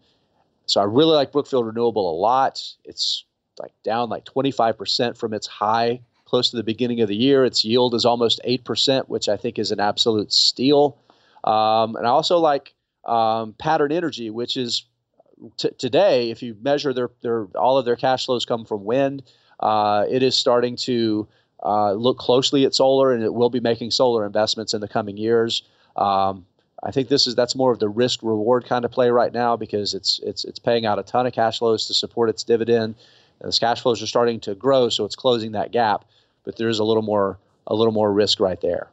So 0.67 0.81
I 0.81 0.85
really 0.85 1.15
like 1.15 1.33
Brookfield 1.33 1.67
Renewable 1.67 2.11
a 2.11 2.17
lot. 2.19 2.63
It's 2.85 3.25
like 3.61 3.73
down 3.83 4.09
like 4.09 4.25
25% 4.25 5.17
from 5.17 5.35
its 5.35 5.47
high 5.47 6.01
close 6.25 6.51
to 6.51 6.57
the 6.57 6.65
beginning 6.65 7.01
of 7.01 7.09
the 7.09 7.17
year. 7.17 7.45
Its 7.45 7.65
yield 7.65 7.95
is 7.95 8.05
almost 8.05 8.41
8%, 8.45 9.09
which 9.09 9.29
I 9.29 9.37
think 9.37 9.59
is 9.59 9.71
an 9.71 9.79
absolute 9.81 10.33
steal. 10.33 10.99
Um, 11.45 11.97
and 11.97 12.07
I 12.07 12.11
also 12.11 12.39
like 12.39 12.75
um, 13.05 13.55
Pattern 13.59 13.93
Energy, 13.93 14.31
which 14.31 14.57
is 14.57 14.85
t- 15.57 15.70
today, 15.78 16.30
if 16.30 16.42
you 16.42 16.57
measure 16.62 16.92
their, 16.92 17.11
their 17.22 17.47
all 17.55 17.78
of 17.78 17.84
their 17.84 17.97
cash 17.97 18.26
flows 18.26 18.45
come 18.45 18.64
from 18.64 18.84
wind, 18.84 19.22
uh, 19.61 20.05
it 20.11 20.22
is 20.22 20.36
starting 20.36 20.76
to 20.76 21.26
uh, 21.64 21.92
look 21.92 22.18
closely 22.18 22.64
at 22.64 22.74
solar, 22.74 23.12
and 23.12 23.22
it 23.22 23.32
will 23.32 23.51
be 23.51 23.61
making 23.61 23.90
solar 23.90 24.26
investments 24.26 24.74
in 24.74 24.80
the 24.80 24.88
coming 24.88 25.16
years. 25.16 25.62
Um, 25.97 26.47
I 26.82 26.90
think 26.90 27.09
this 27.09 27.26
is 27.26 27.34
that's 27.34 27.57
more 27.57 27.72
of 27.72 27.78
the 27.78 27.88
risk 27.88 28.20
reward 28.22 28.66
kind 28.66 28.84
of 28.84 28.90
play 28.90 29.11
right 29.11 29.32
now 29.32 29.57
because 29.57 29.95
it's 29.95 30.20
it's 30.22 30.45
it's 30.45 30.59
paying 30.59 30.84
out 30.84 30.99
a 30.99 31.03
ton 31.03 31.26
of 31.26 31.32
cash 31.32 31.59
flows 31.59 31.86
to 31.86 31.95
support 31.95 32.28
its 32.28 32.42
dividend. 32.45 32.95
And 33.40 33.49
its 33.49 33.59
cash 33.59 33.80
flows 33.80 34.03
are 34.03 34.07
starting 34.07 34.38
to 34.40 34.55
grow, 34.55 34.88
so 34.88 35.05
it's 35.05 35.16
closing 35.16 35.53
that 35.53 35.72
gap. 35.72 36.05
But 36.45 36.57
there 36.57 36.68
is 36.68 36.78
a 36.78 36.84
little 36.84 37.03
more 37.03 37.38
a 37.66 37.74
little 37.74 37.92
more 37.92 38.12
risk 38.12 38.38
right 38.38 38.61
there. 38.61 38.88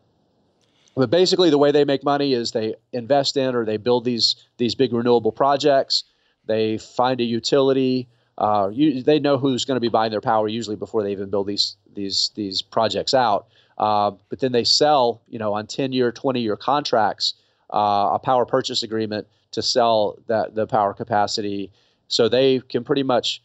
but 0.96 1.10
basically, 1.10 1.50
the 1.50 1.58
way 1.58 1.72
they 1.72 1.84
make 1.84 2.04
money 2.04 2.34
is 2.34 2.52
they 2.52 2.76
invest 2.94 3.36
in 3.36 3.56
or 3.56 3.66
they 3.66 3.78
build 3.78 4.06
these 4.06 4.36
these 4.58 4.74
big 4.76 4.94
renewable 4.94 5.32
projects. 5.32 6.06
They 6.46 6.78
find 6.78 7.22
a 7.22 7.24
utility. 7.24 8.08
Uh, 8.38 8.70
you, 8.72 9.04
they 9.04 9.20
know 9.20 9.38
who's 9.38 9.66
going 9.66 9.76
to 9.76 9.82
be 9.82 9.90
buying 9.90 10.12
their 10.12 10.22
power 10.22 10.48
usually 10.48 10.76
before 10.76 11.04
they 11.04 11.12
even 11.12 11.30
build 11.30 11.48
these 11.48 11.76
these 11.94 12.32
these 12.36 12.62
projects 12.62 13.14
out. 13.14 13.48
Uh, 13.78 14.12
but 14.30 14.40
then 14.40 14.52
they 14.52 14.64
sell, 14.64 15.22
you 15.28 15.40
know, 15.40 15.54
on 15.54 15.66
10 15.66 15.92
year, 15.92 16.12
20 16.12 16.40
year 16.40 16.56
contracts, 16.56 17.34
uh, 17.74 18.12
a 18.14 18.20
power 18.20 18.46
purchase 18.46 18.84
agreement 18.84 19.28
to 19.52 19.62
sell 19.62 20.18
that 20.28 20.56
the 20.56 20.68
power 20.68 20.94
capacity, 20.94 21.72
so 22.08 22.30
they 22.30 22.60
can 22.60 22.84
pretty 22.84 23.04
much 23.04 23.42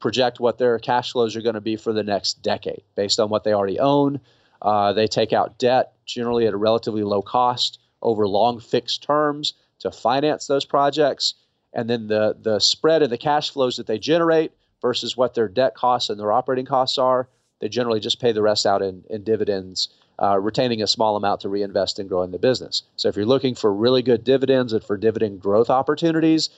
project 0.00 0.40
what 0.40 0.58
their 0.58 0.78
cash 0.78 1.12
flows 1.12 1.36
are 1.36 1.42
going 1.42 1.54
to 1.54 1.60
be 1.60 1.76
for 1.76 1.92
the 1.92 2.02
next 2.02 2.42
decade 2.42 2.82
based 2.94 3.20
on 3.20 3.28
what 3.28 3.44
they 3.44 3.52
already 3.52 3.78
own. 3.78 4.20
Uh, 4.62 4.92
they 4.92 5.06
take 5.06 5.32
out 5.32 5.58
debt, 5.58 5.92
generally 6.06 6.46
at 6.46 6.54
a 6.54 6.56
relatively 6.56 7.02
low 7.02 7.22
cost, 7.22 7.78
over 8.02 8.26
long 8.26 8.60
fixed 8.60 9.02
terms 9.02 9.54
to 9.78 9.90
finance 9.90 10.46
those 10.46 10.64
projects. 10.64 11.34
And 11.72 11.88
then 11.88 12.08
the, 12.08 12.36
the 12.40 12.58
spread 12.58 13.02
of 13.02 13.10
the 13.10 13.18
cash 13.18 13.50
flows 13.50 13.76
that 13.76 13.86
they 13.86 13.98
generate 13.98 14.52
versus 14.82 15.16
what 15.16 15.34
their 15.34 15.48
debt 15.48 15.74
costs 15.74 16.10
and 16.10 16.18
their 16.18 16.32
operating 16.32 16.66
costs 16.66 16.98
are, 16.98 17.28
they 17.60 17.68
generally 17.68 18.00
just 18.00 18.20
pay 18.20 18.32
the 18.32 18.42
rest 18.42 18.66
out 18.66 18.82
in, 18.82 19.04
in 19.10 19.22
dividends, 19.22 19.88
uh, 20.20 20.38
retaining 20.38 20.82
a 20.82 20.86
small 20.86 21.16
amount 21.16 21.40
to 21.42 21.48
reinvest 21.48 21.98
in 21.98 22.08
growing 22.08 22.30
the 22.30 22.38
business. 22.38 22.82
So 22.96 23.08
if 23.08 23.16
you're 23.16 23.26
looking 23.26 23.54
for 23.54 23.72
really 23.72 24.02
good 24.02 24.24
dividends 24.24 24.72
and 24.72 24.82
for 24.82 24.96
dividend 24.96 25.40
growth 25.40 25.70
opportunities, 25.70 26.50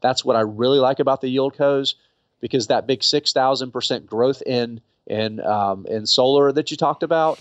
that's 0.00 0.24
what 0.24 0.36
I 0.36 0.40
really 0.40 0.78
like 0.78 0.98
about 0.98 1.20
the 1.20 1.34
yieldcos 1.34 1.94
because 2.40 2.66
that 2.66 2.86
big 2.86 3.00
6,000% 3.00 4.06
growth 4.06 4.42
in 4.44 4.80
in 5.06 5.38
um, 5.40 5.86
in 5.86 6.04
solar 6.04 6.50
that 6.50 6.72
you 6.72 6.76
talked 6.76 7.04
about 7.04 7.38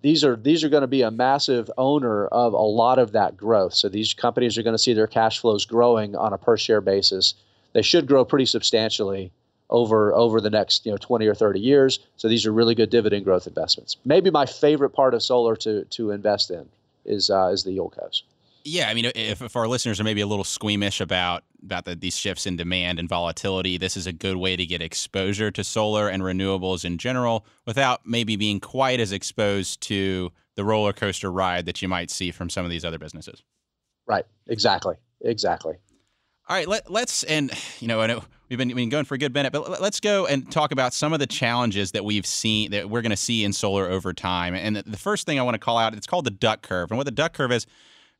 these 0.00 0.24
are 0.24 0.36
these 0.36 0.62
are 0.64 0.68
going 0.68 0.82
to 0.82 0.86
be 0.86 1.02
a 1.02 1.10
massive 1.10 1.70
owner 1.76 2.26
of 2.26 2.52
a 2.52 2.56
lot 2.56 2.98
of 2.98 3.12
that 3.12 3.36
growth. 3.36 3.74
So 3.74 3.88
these 3.88 4.14
companies 4.14 4.56
are 4.56 4.62
going 4.62 4.74
to 4.74 4.78
see 4.78 4.92
their 4.92 5.06
cash 5.06 5.40
flows 5.40 5.64
growing 5.64 6.14
on 6.14 6.32
a 6.32 6.38
per 6.38 6.56
share 6.56 6.80
basis. 6.80 7.34
They 7.72 7.82
should 7.82 8.06
grow 8.06 8.24
pretty 8.24 8.46
substantially 8.46 9.32
over 9.70 10.14
over 10.14 10.40
the 10.40 10.50
next 10.50 10.86
you 10.86 10.92
know 10.92 10.98
20 10.98 11.26
or 11.26 11.34
30 11.34 11.60
years. 11.60 11.98
So 12.16 12.28
these 12.28 12.46
are 12.46 12.52
really 12.52 12.74
good 12.74 12.90
dividend 12.90 13.24
growth 13.24 13.46
investments. 13.46 13.96
Maybe 14.04 14.30
my 14.30 14.46
favorite 14.46 14.90
part 14.90 15.14
of 15.14 15.22
solar 15.22 15.56
to 15.56 15.84
to 15.84 16.10
invest 16.10 16.50
in 16.50 16.68
is 17.04 17.30
uh, 17.30 17.50
is 17.52 17.64
the 17.64 17.76
yieldcos 17.76 18.22
yeah, 18.64 18.88
I 18.88 18.94
mean, 18.94 19.06
if, 19.14 19.42
if, 19.42 19.56
our 19.56 19.66
listeners 19.66 20.00
are 20.00 20.04
maybe 20.04 20.20
a 20.20 20.26
little 20.26 20.44
squeamish 20.44 21.00
about 21.00 21.44
about 21.62 21.84
the, 21.84 21.96
these 21.96 22.16
shifts 22.16 22.46
in 22.46 22.56
demand 22.56 22.98
and 22.98 23.08
volatility, 23.08 23.78
this 23.78 23.96
is 23.96 24.06
a 24.06 24.12
good 24.12 24.36
way 24.36 24.56
to 24.56 24.64
get 24.64 24.80
exposure 24.80 25.50
to 25.50 25.64
solar 25.64 26.08
and 26.08 26.22
renewables 26.22 26.84
in 26.84 26.98
general 26.98 27.44
without 27.66 28.06
maybe 28.06 28.36
being 28.36 28.60
quite 28.60 29.00
as 29.00 29.12
exposed 29.12 29.80
to 29.82 30.30
the 30.54 30.64
roller 30.64 30.92
coaster 30.92 31.30
ride 31.30 31.66
that 31.66 31.82
you 31.82 31.88
might 31.88 32.10
see 32.10 32.30
from 32.30 32.50
some 32.50 32.64
of 32.64 32.70
these 32.70 32.84
other 32.84 32.98
businesses. 32.98 33.42
Right. 34.06 34.24
Exactly. 34.46 34.96
Exactly. 35.20 35.74
All 36.48 36.56
right. 36.56 36.66
Let, 36.66 36.90
us 36.90 37.22
and 37.24 37.50
you 37.80 37.88
know, 37.88 38.00
I 38.00 38.06
know 38.06 38.24
we've 38.48 38.58
been, 38.58 38.68
we've 38.68 38.76
been 38.76 38.88
going 38.88 39.04
for 39.04 39.14
a 39.14 39.18
good 39.18 39.34
minute, 39.34 39.52
but 39.52 39.80
let's 39.80 40.00
go 40.00 40.26
and 40.26 40.50
talk 40.50 40.72
about 40.72 40.94
some 40.94 41.12
of 41.12 41.18
the 41.18 41.26
challenges 41.26 41.92
that 41.92 42.04
we've 42.04 42.26
seen 42.26 42.70
that 42.70 42.88
we're 42.88 43.02
going 43.02 43.10
to 43.10 43.16
see 43.16 43.44
in 43.44 43.52
solar 43.52 43.86
over 43.86 44.12
time. 44.12 44.54
And 44.54 44.76
the, 44.76 44.82
the 44.82 44.96
first 44.96 45.26
thing 45.26 45.38
I 45.38 45.42
want 45.42 45.54
to 45.56 45.58
call 45.58 45.78
out, 45.78 45.94
it's 45.94 46.06
called 46.06 46.24
the 46.24 46.30
duck 46.30 46.62
curve. 46.62 46.90
And 46.90 46.96
what 46.96 47.04
the 47.04 47.10
duck 47.10 47.34
curve 47.34 47.52
is 47.52 47.66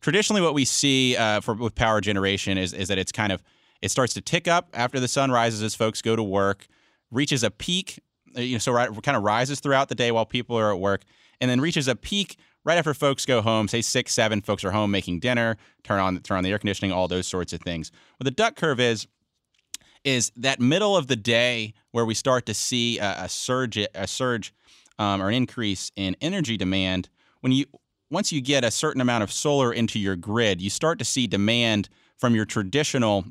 traditionally 0.01 0.42
what 0.42 0.55
we 0.55 0.64
see 0.64 1.16
uh, 1.16 1.40
for 1.40 1.55
with 1.55 1.74
power 1.74 2.01
generation 2.01 2.59
is 2.59 2.72
is 2.72 2.88
that 2.88 2.99
it's 2.99 3.12
kind 3.12 3.32
of 3.32 3.42
it 3.82 3.90
starts 3.90 4.14
to 4.14 4.20
tick 4.20 4.49
up 4.49 4.68
after 4.74 4.99
the 4.99 5.09
sun 5.09 5.30
rises 5.30 5.62
as 5.62 5.74
folks 5.74 6.03
go 6.03 6.16
to 6.16 6.22
work, 6.22 6.66
reaches 7.11 7.44
a 7.44 7.51
peak, 7.51 8.01
uh, 8.36 8.40
you 8.40 8.55
know, 8.55 8.59
so 8.59 8.72
right, 8.72 8.90
kind 9.03 9.16
of 9.16 9.22
rises 9.22 9.61
throughout 9.61 9.88
the 9.88 9.94
day 9.94 10.11
while 10.11 10.26
people 10.26 10.59
are 10.59 10.72
at 10.72 10.80
work, 10.80 11.03
and 11.40 11.51
then 11.51 11.61
reaches 11.61 11.86
a 11.86 11.94
peak 11.94 12.38
right 12.64 12.76
after 12.76 12.92
folks 12.92 13.24
go 13.24 13.40
home. 13.40 13.68
Say 13.68 13.80
six, 13.80 14.12
seven, 14.12 14.40
folks 14.40 14.64
are 14.64 14.72
home 14.72 14.90
making 14.90 15.20
dinner, 15.20 15.57
turn 15.84 16.01
on 16.01 16.18
turn 16.20 16.38
on 16.38 16.44
the 16.44 16.51
air 16.51 16.59
conditioning, 16.59 16.92
all 16.92 17.09
those 17.09 17.26
sorts 17.26 17.53
of 17.53 17.61
things. 17.61 17.92
What 18.18 18.24
the 18.24 18.30
duck 18.30 18.57
curve 18.57 18.80
is 18.80 19.07
is 20.05 20.30
that 20.36 20.61
middle 20.61 20.96
of 20.96 21.09
the 21.09 21.16
day 21.16 21.74
where 21.90 22.05
we 22.05 22.14
start 22.14 22.46
to 22.46 22.55
see 22.55 22.99
a, 22.99 23.24
a 23.24 23.28
surge 23.28 23.78
a 23.94 24.07
surge 24.07 24.53
um, 24.99 25.22
or 25.22 25.28
an 25.28 25.34
increase 25.34 25.92
in 25.96 26.16
energy 26.20 26.57
demand 26.57 27.09
when 27.40 27.53
you 27.53 27.66
once 28.11 28.32
you 28.32 28.40
get 28.40 28.64
a 28.64 28.70
certain 28.70 29.00
amount 29.00 29.22
of 29.22 29.32
solar 29.32 29.72
into 29.72 29.98
your 29.98 30.16
grid, 30.16 30.61
you 30.61 30.70
start 30.70 30.98
to 30.98 31.04
see 31.04 31.26
demand 31.26 31.88
from 32.16 32.34
your 32.34 32.44
traditional 32.44 33.24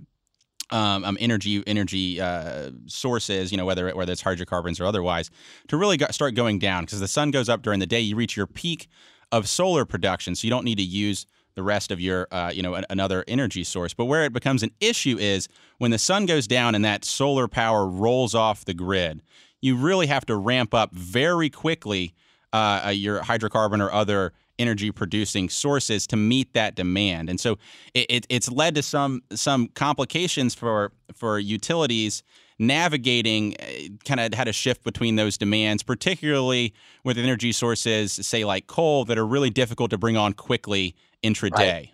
um, 0.70 1.06
um, 1.06 1.18
energy 1.20 1.64
energy 1.66 2.20
uh, 2.20 2.72
sources, 2.88 3.52
you 3.52 3.58
know, 3.58 3.66
whether 3.66 3.90
whether 3.96 4.12
it's 4.12 4.22
hydrocarbons 4.22 4.80
or 4.80 4.86
otherwise, 4.86 5.30
to 5.70 5.78
really 5.78 5.96
go, 5.96 6.08
start 6.12 6.36
going 6.36 6.60
down 6.60 6.84
because 6.84 7.00
the 7.00 7.08
sun 7.08 7.32
goes 7.32 7.48
up 7.48 7.62
during 7.62 7.80
the 7.80 7.86
day. 7.86 8.02
You 8.02 8.18
reach 8.18 8.36
your 8.36 8.48
peak 8.48 8.90
of 9.32 9.48
solar 9.48 9.86
production, 9.86 10.36
so 10.36 10.46
you 10.46 10.52
don't 10.52 10.66
need 10.66 10.78
to 10.78 10.84
use 10.84 11.26
the 11.56 11.64
rest 11.64 11.90
of 11.90 12.02
your 12.02 12.28
uh, 12.32 12.52
you 12.54 12.62
know 12.62 12.82
another 12.90 13.24
energy 13.30 13.64
source. 13.64 13.94
But 13.94 14.06
where 14.06 14.26
it 14.26 14.34
becomes 14.34 14.62
an 14.62 14.72
issue 14.82 15.18
is 15.18 15.48
when 15.78 15.92
the 15.92 15.98
sun 15.98 16.26
goes 16.26 16.48
down 16.48 16.76
and 16.76 16.84
that 16.84 17.06
solar 17.06 17.48
power 17.48 17.88
rolls 17.88 18.36
off 18.36 18.66
the 18.66 18.74
grid. 18.74 19.22
You 19.62 19.76
really 19.76 20.08
have 20.08 20.26
to 20.28 20.36
ramp 20.36 20.74
up 20.74 20.94
very 20.94 21.50
quickly 21.50 22.14
uh, 22.52 22.82
uh 22.88 22.90
your 22.90 23.22
hydrocarbon 23.22 23.82
or 23.82 23.92
other 23.92 24.34
energy 24.60 24.92
producing 24.92 25.50
sources 25.50 26.08
to 26.08 26.16
meet 26.16 26.54
that 26.54 26.76
demand. 26.76 27.30
And 27.30 27.40
so 27.40 27.58
it, 27.94 28.06
it, 28.10 28.28
it's 28.30 28.52
led 28.52 28.76
to 28.76 28.84
some 28.84 29.22
some 29.32 29.68
complications 29.70 30.56
for 30.56 30.92
for 31.14 31.40
utilities 31.40 32.24
navigating 32.60 33.56
uh, 33.60 33.66
kind 34.06 34.20
of 34.20 34.34
had 34.34 34.48
a 34.48 34.54
shift 34.54 34.84
between 34.84 35.16
those 35.16 35.38
demands, 35.38 35.84
particularly 35.84 36.74
with 37.04 37.18
energy 37.18 37.52
sources, 37.52 38.12
say 38.14 38.46
like 38.46 38.68
coal, 38.68 39.06
that 39.06 39.18
are 39.18 39.26
really 39.26 39.50
difficult 39.50 39.92
to 39.92 39.98
bring 39.98 40.18
on 40.18 40.34
quickly 40.34 40.96
intraday. 41.24 41.52
Right. 41.52 41.90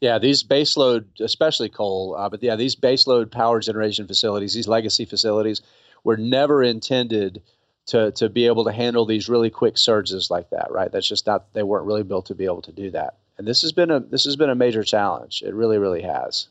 Yeah, 0.00 0.18
these 0.20 0.44
baseload, 0.44 1.06
especially 1.20 1.68
coal, 1.68 2.14
uh, 2.16 2.28
but 2.28 2.40
yeah, 2.40 2.54
these 2.54 2.76
baseload 2.76 3.32
power 3.32 3.58
generation 3.58 4.06
facilities, 4.06 4.54
these 4.54 4.68
legacy 4.68 5.04
facilities, 5.04 5.60
were 6.04 6.16
never 6.16 6.62
intended 6.62 7.42
to 7.88 8.12
to 8.12 8.28
be 8.28 8.46
able 8.46 8.64
to 8.64 8.72
handle 8.72 9.06
these 9.06 9.28
really 9.28 9.50
quick 9.50 9.76
surges 9.76 10.30
like 10.30 10.50
that, 10.50 10.70
right? 10.70 10.92
That's 10.92 11.08
just 11.08 11.26
not 11.26 11.52
they 11.54 11.62
weren't 11.62 11.86
really 11.86 12.02
built 12.02 12.26
to 12.26 12.34
be 12.34 12.44
able 12.44 12.62
to 12.62 12.72
do 12.72 12.90
that. 12.92 13.16
And 13.36 13.46
this 13.46 13.62
has 13.62 13.72
been 13.72 13.90
a 13.90 14.00
this 14.00 14.24
has 14.24 14.36
been 14.36 14.50
a 14.50 14.54
major 14.54 14.84
challenge. 14.84 15.42
It 15.44 15.54
really 15.54 15.78
really 15.78 16.02
has. 16.02 16.48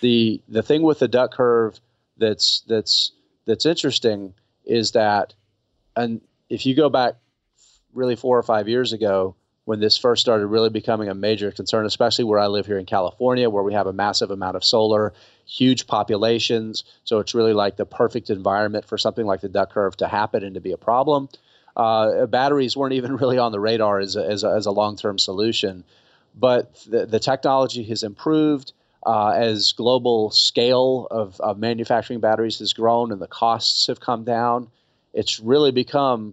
The 0.00 0.42
the 0.48 0.62
thing 0.62 0.82
with 0.82 0.98
the 0.98 1.08
duck 1.08 1.32
curve 1.32 1.78
that's 2.18 2.62
that's 2.66 3.12
that's 3.46 3.64
interesting 3.64 4.34
is 4.64 4.92
that 4.92 5.34
and 5.96 6.20
if 6.48 6.66
you 6.66 6.74
go 6.74 6.88
back 6.88 7.14
really 7.92 8.16
4 8.16 8.38
or 8.38 8.42
5 8.42 8.68
years 8.68 8.92
ago, 8.92 9.36
when 9.64 9.78
this 9.78 9.96
first 9.96 10.20
started 10.20 10.48
really 10.48 10.68
becoming 10.68 11.08
a 11.08 11.14
major 11.14 11.52
concern, 11.52 11.86
especially 11.86 12.24
where 12.24 12.40
I 12.40 12.48
live 12.48 12.66
here 12.66 12.78
in 12.78 12.86
California, 12.86 13.48
where 13.48 13.62
we 13.62 13.72
have 13.74 13.86
a 13.86 13.92
massive 13.92 14.30
amount 14.30 14.56
of 14.56 14.64
solar, 14.64 15.14
huge 15.46 15.86
populations. 15.86 16.84
So 17.04 17.18
it's 17.18 17.34
really 17.34 17.52
like 17.52 17.76
the 17.76 17.86
perfect 17.86 18.30
environment 18.30 18.84
for 18.84 18.98
something 18.98 19.26
like 19.26 19.40
the 19.40 19.48
duck 19.48 19.72
curve 19.72 19.96
to 19.98 20.08
happen 20.08 20.42
and 20.42 20.54
to 20.54 20.60
be 20.60 20.72
a 20.72 20.76
problem. 20.76 21.28
Uh, 21.76 22.26
batteries 22.26 22.76
weren't 22.76 22.94
even 22.94 23.16
really 23.20 23.38
on 23.38 23.52
the 23.52 23.60
radar 23.60 24.00
as 24.00 24.16
a, 24.16 24.24
as 24.24 24.44
a, 24.44 24.50
as 24.50 24.66
a 24.66 24.70
long 24.70 24.96
term 24.96 25.18
solution. 25.18 25.84
But 26.34 26.74
the, 26.88 27.06
the 27.06 27.20
technology 27.20 27.84
has 27.84 28.02
improved. 28.02 28.72
Uh, 29.06 29.34
as 29.36 29.72
global 29.72 30.30
scale 30.30 31.06
of, 31.10 31.38
of 31.38 31.58
manufacturing 31.58 32.20
batteries 32.20 32.60
has 32.60 32.72
grown 32.72 33.12
and 33.12 33.20
the 33.20 33.26
costs 33.26 33.86
have 33.88 34.00
come 34.00 34.24
down, 34.24 34.66
it's 35.12 35.38
really 35.40 35.70
become 35.72 36.32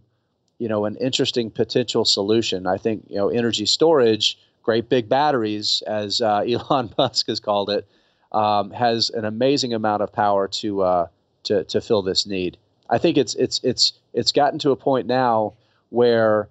you 0.62 0.68
know 0.68 0.86
an 0.86 0.96
interesting 0.98 1.50
potential 1.50 2.06
solution. 2.06 2.68
I 2.68 2.78
think 2.78 3.06
you 3.10 3.16
know 3.16 3.30
energy 3.30 3.66
storage, 3.66 4.38
great 4.62 4.90
big 4.90 5.10
batteries, 5.10 5.82
as 5.88 6.22
uh, 6.22 6.44
Elon 6.48 6.94
Musk 7.00 7.28
has 7.28 7.40
called 7.40 7.72
it, 7.72 7.88
um, 8.32 8.72
has 8.72 9.10
an 9.10 9.26
amazing 9.26 9.74
amount 9.74 10.02
of 10.02 10.12
power 10.12 10.48
to 10.48 10.82
uh, 10.82 11.08
to 11.44 11.64
to 11.66 11.82
fill 11.82 12.02
this 12.02 12.26
need. 12.26 12.58
I 12.90 12.98
think 12.98 13.18
it's 13.18 13.36
it's 13.36 13.60
it's 13.64 13.94
it's 14.14 14.32
gotten 14.32 14.60
to 14.60 14.72
a 14.72 14.76
point 14.76 15.08
now 15.08 15.54
where 15.90 16.50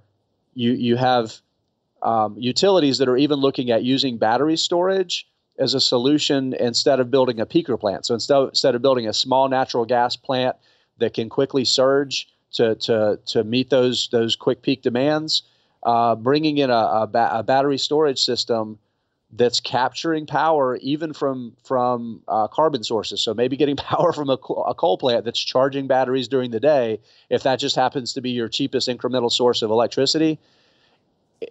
you 0.54 0.72
you 0.72 0.96
have 0.96 1.40
um, 2.02 2.36
utilities 2.38 2.98
that 2.98 3.08
are 3.08 3.16
even 3.16 3.38
looking 3.38 3.70
at 3.70 3.82
using 3.82 4.18
battery 4.18 4.56
storage 4.56 5.28
as 5.58 5.74
a 5.74 5.80
solution 5.80 6.54
instead 6.54 7.00
of 7.00 7.10
building 7.10 7.40
a 7.40 7.46
peaker 7.46 7.78
plant. 7.78 8.06
So 8.06 8.14
instead 8.14 8.42
instead 8.44 8.74
of 8.74 8.82
building 8.82 9.06
a 9.06 9.12
small 9.12 9.48
natural 9.48 9.84
gas 9.84 10.16
plant 10.16 10.56
that 10.98 11.14
can 11.14 11.28
quickly 11.28 11.64
surge 11.64 12.28
to 12.52 12.74
to 12.76 13.18
to 13.26 13.44
meet 13.44 13.70
those 13.70 14.08
those 14.10 14.36
quick 14.36 14.62
peak 14.62 14.82
demands. 14.82 15.42
Uh, 15.82 16.14
bringing 16.14 16.58
in 16.58 16.68
a, 16.68 16.74
a, 16.74 17.06
ba- 17.06 17.30
a, 17.32 17.42
battery 17.42 17.78
storage 17.78 18.18
system 18.18 18.78
that's 19.32 19.60
capturing 19.60 20.26
power 20.26 20.76
even 20.76 21.12
from 21.12 21.56
from 21.62 22.22
uh, 22.26 22.48
carbon 22.48 22.82
sources. 22.82 23.22
So 23.22 23.34
maybe 23.34 23.56
getting 23.56 23.76
power 23.76 24.12
from 24.12 24.28
a, 24.28 24.34
a, 24.34 24.74
coal 24.74 24.98
plant 24.98 25.24
that's 25.24 25.38
charging 25.38 25.86
batteries 25.86 26.28
during 26.28 26.50
the 26.50 26.60
day, 26.60 27.00
if 27.28 27.42
that 27.44 27.56
just 27.56 27.76
happens 27.76 28.12
to 28.14 28.20
be 28.20 28.30
your 28.30 28.48
cheapest 28.48 28.88
incremental 28.88 29.30
source 29.30 29.62
of 29.62 29.70
electricity, 29.70 30.38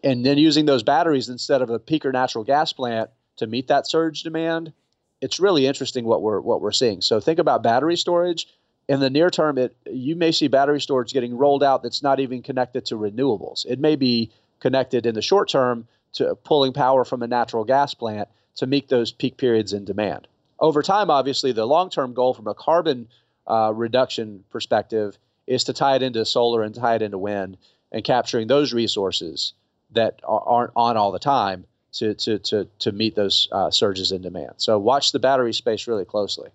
and 0.03 0.25
then 0.25 0.37
using 0.37 0.65
those 0.65 0.83
batteries 0.83 1.29
instead 1.29 1.61
of 1.61 1.69
a 1.69 1.79
peaker 1.79 2.11
natural 2.11 2.43
gas 2.43 2.73
plant 2.73 3.09
to 3.37 3.47
meet 3.47 3.67
that 3.67 3.87
surge 3.87 4.23
demand. 4.23 4.73
It's 5.21 5.39
really 5.39 5.65
interesting 5.65 6.05
what 6.05 6.21
we're 6.21 6.39
what 6.41 6.61
we're 6.61 6.71
seeing. 6.71 7.01
So 7.01 7.19
think 7.19 7.39
about 7.39 7.63
battery 7.63 7.97
storage 7.97 8.47
in 8.89 8.99
the 8.99 9.09
near 9.09 9.29
term, 9.29 9.57
it 9.57 9.75
you 9.85 10.15
may 10.15 10.31
see 10.31 10.47
battery 10.47 10.81
storage 10.81 11.13
getting 11.13 11.37
rolled 11.37 11.63
out 11.63 11.83
that's 11.83 12.01
not 12.01 12.19
even 12.19 12.41
connected 12.41 12.85
to 12.87 12.95
renewables. 12.95 13.65
It 13.67 13.79
may 13.79 13.95
be 13.95 14.31
connected 14.59 15.05
in 15.05 15.13
the 15.13 15.21
short 15.21 15.47
term 15.47 15.87
to 16.13 16.35
pulling 16.35 16.73
power 16.73 17.05
from 17.05 17.21
a 17.21 17.27
natural 17.27 17.63
gas 17.63 17.93
plant 17.93 18.29
to 18.55 18.67
meet 18.67 18.89
those 18.89 19.11
peak 19.11 19.37
periods 19.37 19.73
in 19.73 19.85
demand. 19.85 20.27
Over 20.59 20.83
time, 20.83 21.09
obviously, 21.09 21.51
the 21.51 21.65
long 21.65 21.89
term 21.89 22.13
goal 22.13 22.33
from 22.33 22.47
a 22.47 22.53
carbon 22.53 23.07
uh, 23.47 23.71
reduction 23.73 24.43
perspective 24.49 25.17
is 25.47 25.63
to 25.63 25.73
tie 25.73 25.95
it 25.95 26.03
into 26.03 26.23
solar 26.25 26.61
and 26.63 26.75
tie 26.75 26.95
it 26.95 27.01
into 27.01 27.17
wind 27.17 27.57
and 27.91 28.03
capturing 28.03 28.47
those 28.47 28.73
resources 28.73 29.53
that 29.91 30.19
aren't 30.23 30.71
on 30.75 30.97
all 30.97 31.11
the 31.11 31.19
time 31.19 31.65
to 31.91 32.13
to 32.13 32.37
to 32.39 32.67
to 32.79 32.91
meet 32.91 33.15
those 33.15 33.47
uh, 33.51 33.71
surges 33.71 34.11
in 34.11 34.21
demand. 34.21 34.53
So 34.57 34.77
watch 34.77 35.11
the 35.11 35.19
battery 35.19 35.53
space 35.53 35.87
really 35.87 36.05
closely. 36.05 36.49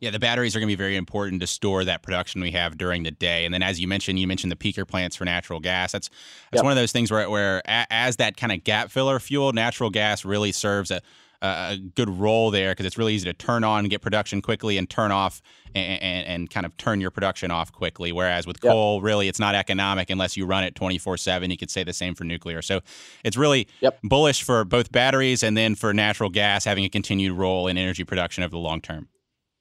Yeah, 0.00 0.10
the 0.10 0.18
batteries 0.18 0.56
are 0.56 0.60
going 0.60 0.68
to 0.68 0.72
be 0.72 0.82
very 0.82 0.96
important 0.96 1.42
to 1.42 1.46
store 1.46 1.84
that 1.84 2.02
production 2.02 2.40
we 2.40 2.52
have 2.52 2.78
during 2.78 3.02
the 3.02 3.10
day. 3.10 3.44
And 3.44 3.52
then, 3.52 3.62
as 3.62 3.78
you 3.78 3.86
mentioned, 3.86 4.18
you 4.18 4.26
mentioned 4.26 4.50
the 4.50 4.56
peaker 4.56 4.88
plants 4.88 5.14
for 5.14 5.26
natural 5.26 5.60
gas. 5.60 5.92
That's 5.92 6.08
that's 6.50 6.60
yep. 6.60 6.64
one 6.64 6.72
of 6.72 6.76
those 6.76 6.90
things 6.90 7.10
where, 7.10 7.28
where 7.28 7.62
as 7.66 8.16
that 8.16 8.38
kind 8.38 8.50
of 8.50 8.64
gap 8.64 8.90
filler 8.90 9.20
fuel, 9.20 9.52
natural 9.52 9.90
gas 9.90 10.24
really 10.24 10.52
serves 10.52 10.90
a, 10.90 11.02
a 11.42 11.78
good 11.94 12.08
role 12.08 12.50
there 12.50 12.72
because 12.72 12.86
it's 12.86 12.98
really 12.98 13.14
easy 13.14 13.26
to 13.26 13.34
turn 13.34 13.62
on 13.62 13.80
and 13.80 13.90
get 13.90 14.00
production 14.00 14.40
quickly 14.40 14.78
and 14.78 14.88
turn 14.88 15.10
off 15.10 15.42
and, 15.74 16.02
and, 16.02 16.26
and 16.26 16.50
kind 16.50 16.64
of 16.64 16.76
turn 16.76 17.00
your 17.00 17.10
production 17.10 17.50
off 17.50 17.70
quickly. 17.70 18.10
Whereas 18.10 18.46
with 18.46 18.58
yep. 18.62 18.72
coal, 18.72 19.02
really, 19.02 19.28
it's 19.28 19.38
not 19.40 19.54
economic 19.54 20.08
unless 20.08 20.36
you 20.36 20.46
run 20.46 20.64
it 20.64 20.74
24 20.74 21.18
7. 21.18 21.50
You 21.50 21.56
could 21.56 21.70
say 21.70 21.84
the 21.84 21.92
same 21.92 22.14
for 22.14 22.24
nuclear. 22.24 22.62
So 22.62 22.80
it's 23.24 23.36
really 23.36 23.68
yep. 23.80 23.98
bullish 24.02 24.42
for 24.42 24.64
both 24.64 24.92
batteries 24.92 25.42
and 25.42 25.56
then 25.56 25.74
for 25.74 25.92
natural 25.92 26.30
gas 26.30 26.64
having 26.64 26.84
a 26.84 26.88
continued 26.88 27.36
role 27.36 27.68
in 27.68 27.76
energy 27.76 28.04
production 28.04 28.44
over 28.44 28.52
the 28.52 28.58
long 28.58 28.80
term. 28.80 29.08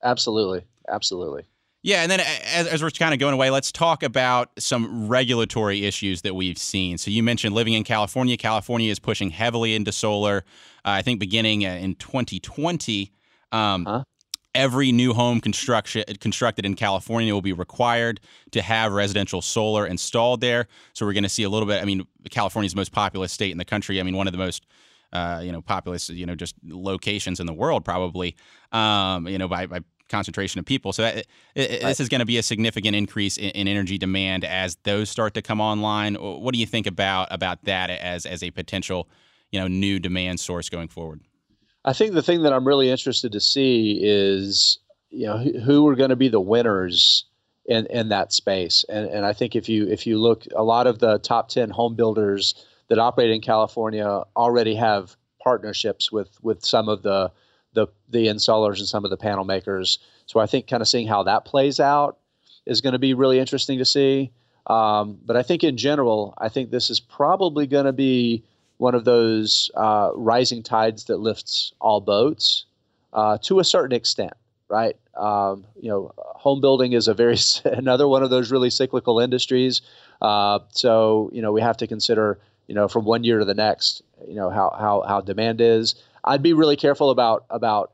Absolutely. 0.04 0.64
Absolutely. 0.88 1.46
Yeah, 1.82 2.02
and 2.02 2.12
then 2.12 2.20
as, 2.20 2.68
as, 2.68 2.84
we're 2.84 2.90
kind 2.90 3.14
of 3.14 3.22
going 3.22 3.34
away, 3.34 3.50
let's 3.52 3.72
talk 3.72 4.04
about 4.04 4.50
some 4.60 5.08
regulatory 5.08 5.86
issues 5.86 6.24
that 6.24 6.36
we've 6.36 6.58
seen. 6.58 6.98
So 6.98 7.10
you 7.10 7.24
mentioned 7.24 7.56
living 7.56 7.74
in 7.74 7.86
California. 7.86 8.36
California 8.36 8.92
is 8.92 9.00
pushing 9.00 9.30
heavily 9.30 9.76
into 9.76 9.94
solar. 9.94 10.44
Uh, 10.84 10.92
I 10.92 11.02
think 11.04 11.22
beginning 11.22 11.66
uh, 11.66 11.70
in 11.70 11.96
2020, 11.96 13.14
um, 13.54 13.86
huh? 13.86 14.04
every 14.54 14.92
new 14.92 15.14
home 15.14 15.40
construction 15.40 16.04
constructed 16.20 16.66
in 16.66 16.76
California 16.76 17.34
will 17.34 17.42
be 17.42 17.54
required 17.54 18.20
to 18.52 18.62
have 18.62 18.92
residential 18.92 19.42
solar 19.42 19.88
installed 19.88 20.42
there. 20.42 20.68
So 20.92 21.06
we're 21.06 21.14
going 21.14 21.24
to 21.24 21.30
see 21.30 21.44
a 21.44 21.50
little 21.50 21.68
bit. 21.68 21.82
I 21.82 21.86
mean, 21.86 22.06
California's 22.30 22.74
the 22.74 22.78
most 22.78 22.92
populous 22.92 23.32
state 23.32 23.52
in 23.52 23.58
the 23.58 23.66
country. 23.66 24.02
I 24.02 24.04
mean, 24.04 24.18
one 24.18 24.28
of 24.28 24.34
the 24.34 24.38
most 24.38 24.66
uh, 25.14 25.42
you 25.44 25.52
know, 25.52 25.62
populous, 25.62 26.10
you 26.10 26.26
know, 26.26 26.36
just 26.36 26.56
locations 26.64 27.40
in 27.40 27.46
the 27.46 27.54
world, 27.54 27.84
probably, 27.84 28.36
um, 28.72 29.28
you 29.28 29.38
know, 29.38 29.48
by, 29.48 29.66
by 29.66 29.80
concentration 30.10 30.60
of 30.60 30.66
people. 30.66 30.92
So 30.92 31.04
that, 31.04 31.26
it, 31.56 31.82
this 31.82 32.00
is 32.00 32.10
going 32.10 32.20
to 32.20 32.26
be 32.26 32.38
a 32.38 32.44
significant 32.44 32.96
increase 32.96 33.38
in, 33.38 33.52
in, 33.52 33.68
energy 33.68 33.98
demand 33.98 34.44
as 34.44 34.78
those 34.84 35.10
start 35.10 35.34
to 35.36 35.42
come 35.42 35.62
online. 35.62 36.16
What 36.16 36.54
do 36.54 36.60
you 36.60 36.66
think 36.66 36.88
about 36.88 37.28
about 37.32 37.64
that 37.66 37.90
as 37.90 38.26
as 38.26 38.44
a 38.44 38.52
potential, 38.52 39.08
you 39.52 39.60
know, 39.60 39.68
new 39.68 40.00
demand 40.00 40.40
source 40.40 40.70
going 40.70 40.90
forward? 40.90 41.22
I 41.86 41.94
think 41.94 42.14
the 42.14 42.24
thing 42.24 42.44
that 42.44 42.52
I'm 42.52 42.68
really 42.68 42.90
interested 42.90 43.32
to 43.32 43.40
see 43.40 44.00
is, 44.04 44.80
you 45.10 45.28
know, 45.28 45.38
who, 45.38 45.60
who 45.60 45.88
are 45.88 45.96
going 45.96 46.10
to 46.10 46.16
be 46.16 46.28
the 46.28 46.42
winners 46.42 47.26
in 47.66 47.86
in 47.88 48.10
that 48.10 48.34
space. 48.34 48.84
And 48.90 49.08
and 49.08 49.26
I 49.26 49.34
think 49.34 49.56
if 49.56 49.70
you 49.70 49.88
if 49.88 50.06
you 50.06 50.20
look, 50.20 50.46
a 50.56 50.64
lot 50.64 50.88
of 50.88 51.00
the 51.00 51.20
top 51.20 51.50
ten 51.50 51.70
home 51.70 51.96
builders 51.96 52.66
that 52.90 53.00
operate 53.00 53.32
in 53.32 53.42
California 53.42 54.24
already 54.36 54.76
have 54.76 55.16
partnerships 55.42 56.12
with 56.12 56.30
with 56.42 56.66
some 56.66 56.90
of 56.90 57.02
the 57.04 57.32
the 57.74 57.88
the 58.10 58.28
installers 58.28 58.80
and 58.80 58.88
some 58.88 59.06
of 59.06 59.12
the 59.12 59.18
panel 59.18 59.46
makers. 59.46 60.00
So 60.26 60.40
I 60.40 60.46
think 60.46 60.68
kind 60.68 60.82
of 60.82 60.88
seeing 60.88 61.08
how 61.08 61.24
that 61.24 61.46
plays 61.46 61.80
out 61.80 62.18
is 62.66 62.82
going 62.82 62.94
to 62.94 63.00
be 63.00 63.14
really 63.14 63.40
interesting 63.40 63.80
to 63.80 63.86
see. 63.86 64.32
Um, 64.68 65.20
but 65.26 65.36
I 65.36 65.44
think 65.44 65.64
in 65.64 65.78
general, 65.78 66.34
I 66.38 66.50
think 66.50 66.70
this 66.70 66.90
is 66.90 67.00
probably 67.00 67.66
going 67.66 67.86
to 67.86 67.94
be 67.94 68.44
one 68.78 68.96
of 68.96 69.06
those 69.06 69.72
uh, 69.76 70.12
rising 70.16 70.64
tides 70.64 71.06
that 71.06 71.18
lifts 71.18 71.74
all 71.82 72.00
boats 72.00 72.66
uh, 73.14 73.38
to 73.40 73.60
a 73.60 73.64
certain 73.64 73.96
extent, 73.96 74.34
right? 74.68 74.96
Um, 75.18 75.66
you 75.82 75.90
know, 75.90 76.14
home 76.18 76.62
building 76.62 76.94
is 76.94 77.08
a 77.08 77.14
very 77.14 77.38
another 77.66 78.08
one 78.08 78.24
of 78.24 78.30
those 78.30 78.52
really 78.52 78.70
cyclical 78.70 79.20
industries. 79.20 79.82
Uh, 80.22 80.60
so 80.70 81.30
you 81.34 81.42
know, 81.42 81.52
we 81.52 81.62
have 81.62 81.78
to 81.78 81.88
consider 81.88 82.40
you 82.70 82.76
know, 82.76 82.88
from 82.88 83.04
one 83.04 83.24
year 83.24 83.40
to 83.40 83.46
the 83.46 83.56
next, 83.56 84.04
you 84.28 84.36
know, 84.36 84.52
how, 84.52 84.72
how, 84.78 85.02
how 85.02 85.22
demand 85.22 85.60
is. 85.60 85.96
I'd 86.24 86.44
be 86.44 86.54
really 86.54 86.76
careful 86.76 87.10
about, 87.10 87.46
about, 87.50 87.94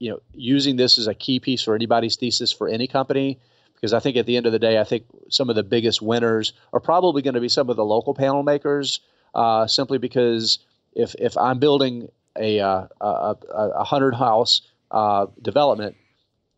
you 0.00 0.10
know, 0.10 0.18
using 0.34 0.74
this 0.74 0.98
as 0.98 1.06
a 1.06 1.14
key 1.14 1.38
piece 1.38 1.62
for 1.62 1.76
anybody's 1.76 2.16
thesis 2.16 2.52
for 2.52 2.66
any 2.66 2.88
company, 2.88 3.38
because 3.74 3.92
I 3.92 4.00
think 4.00 4.16
at 4.16 4.26
the 4.26 4.36
end 4.36 4.46
of 4.46 4.52
the 4.52 4.58
day, 4.58 4.80
I 4.80 4.84
think 4.84 5.04
some 5.30 5.48
of 5.48 5.54
the 5.54 5.62
biggest 5.62 6.02
winners 6.02 6.54
are 6.72 6.80
probably 6.80 7.22
going 7.22 7.34
to 7.34 7.40
be 7.40 7.48
some 7.48 7.70
of 7.70 7.76
the 7.76 7.84
local 7.84 8.14
panel 8.14 8.42
makers, 8.42 8.98
uh, 9.32 9.68
simply 9.68 9.98
because 9.98 10.58
if, 10.94 11.14
if 11.16 11.38
I'm 11.38 11.60
building 11.60 12.08
a, 12.36 12.58
uh, 12.58 12.88
a, 13.00 13.36
a 13.52 13.84
hundred 13.84 14.16
house 14.16 14.62
uh, 14.90 15.26
development, 15.40 15.94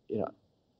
you 0.07 0.21
know, 0.21 0.31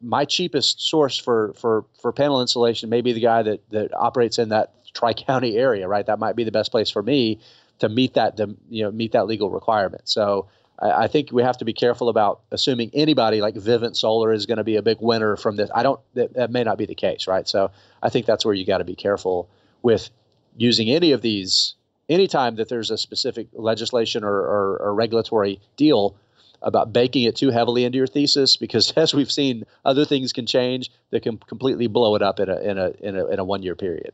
my 0.01 0.25
cheapest 0.25 0.81
source 0.81 1.19
for, 1.19 1.53
for, 1.53 1.85
for 2.01 2.11
panel 2.11 2.41
insulation 2.41 2.89
may 2.89 3.01
be 3.01 3.13
the 3.13 3.21
guy 3.21 3.43
that, 3.43 3.69
that 3.69 3.93
operates 3.93 4.39
in 4.39 4.49
that 4.49 4.73
tri 4.93 5.13
county 5.13 5.57
area, 5.67 5.87
right? 5.87 6.05
That 6.05 6.19
might 6.19 6.35
be 6.35 6.43
the 6.43 6.51
best 6.51 6.71
place 6.71 6.89
for 6.89 7.03
me 7.03 7.39
to 7.79 7.89
meet 7.89 8.13
that, 8.13 8.39
you 8.69 8.83
know, 8.83 8.91
meet 8.91 9.13
that 9.13 9.25
legal 9.25 9.49
requirement. 9.49 10.07
So 10.07 10.47
I, 10.81 11.03
I 11.03 11.07
think 11.07 11.31
we 11.31 11.43
have 11.43 11.57
to 11.59 11.65
be 11.65 11.73
careful 11.73 12.09
about 12.09 12.41
assuming 12.51 12.91
anybody 12.93 13.41
like 13.41 13.55
Vivint 13.55 13.95
Solar 13.95 14.33
is 14.33 14.45
going 14.45 14.57
to 14.57 14.63
be 14.63 14.75
a 14.75 14.81
big 14.81 14.97
winner 14.99 15.35
from 15.35 15.55
this. 15.55 15.69
I 15.73 15.83
don't. 15.83 15.99
That, 16.15 16.33
that 16.33 16.51
may 16.51 16.63
not 16.63 16.77
be 16.77 16.85
the 16.85 16.95
case, 16.95 17.27
right? 17.27 17.47
So 17.47 17.71
I 18.01 18.09
think 18.09 18.25
that's 18.25 18.45
where 18.45 18.53
you 18.53 18.65
got 18.65 18.79
to 18.79 18.83
be 18.83 18.95
careful 18.95 19.49
with 19.81 20.09
using 20.57 20.89
any 20.89 21.11
of 21.11 21.21
these. 21.21 21.75
Anytime 22.09 22.55
that 22.57 22.67
there's 22.67 22.91
a 22.91 22.97
specific 22.97 23.47
legislation 23.53 24.25
or, 24.25 24.33
or, 24.33 24.77
or 24.81 24.93
regulatory 24.93 25.61
deal 25.77 26.15
about 26.61 26.93
baking 26.93 27.23
it 27.23 27.35
too 27.35 27.49
heavily 27.49 27.85
into 27.85 27.97
your 27.97 28.07
thesis 28.07 28.57
because 28.57 28.91
as 28.97 29.13
we've 29.13 29.31
seen 29.31 29.63
other 29.85 30.05
things 30.05 30.33
can 30.33 30.45
change 30.45 30.91
that 31.11 31.23
can 31.23 31.37
completely 31.37 31.87
blow 31.87 32.15
it 32.15 32.21
up 32.21 32.39
in 32.39 32.49
a 32.49 32.59
in 32.59 32.77
a 32.77 32.89
in 32.99 33.15
a, 33.15 33.27
in 33.27 33.39
a 33.39 33.43
one 33.43 33.63
year 33.63 33.75
period 33.75 34.13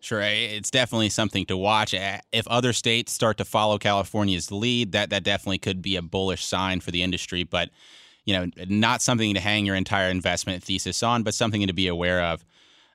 Sure, 0.00 0.20
it's 0.20 0.70
definitely 0.70 1.08
something 1.08 1.44
to 1.46 1.56
watch. 1.56 1.92
If 1.92 2.46
other 2.46 2.72
states 2.72 3.12
start 3.12 3.36
to 3.38 3.44
follow 3.44 3.78
California's 3.78 4.52
lead, 4.52 4.92
that 4.92 5.10
that 5.10 5.24
definitely 5.24 5.58
could 5.58 5.82
be 5.82 5.96
a 5.96 6.02
bullish 6.02 6.44
sign 6.44 6.80
for 6.80 6.92
the 6.92 7.02
industry. 7.02 7.42
But 7.42 7.70
you 8.24 8.34
know, 8.34 8.46
not 8.68 9.02
something 9.02 9.34
to 9.34 9.40
hang 9.40 9.64
your 9.64 9.74
entire 9.74 10.10
investment 10.10 10.62
thesis 10.62 11.02
on, 11.02 11.22
but 11.22 11.34
something 11.34 11.66
to 11.66 11.72
be 11.72 11.88
aware 11.88 12.22
of. 12.22 12.44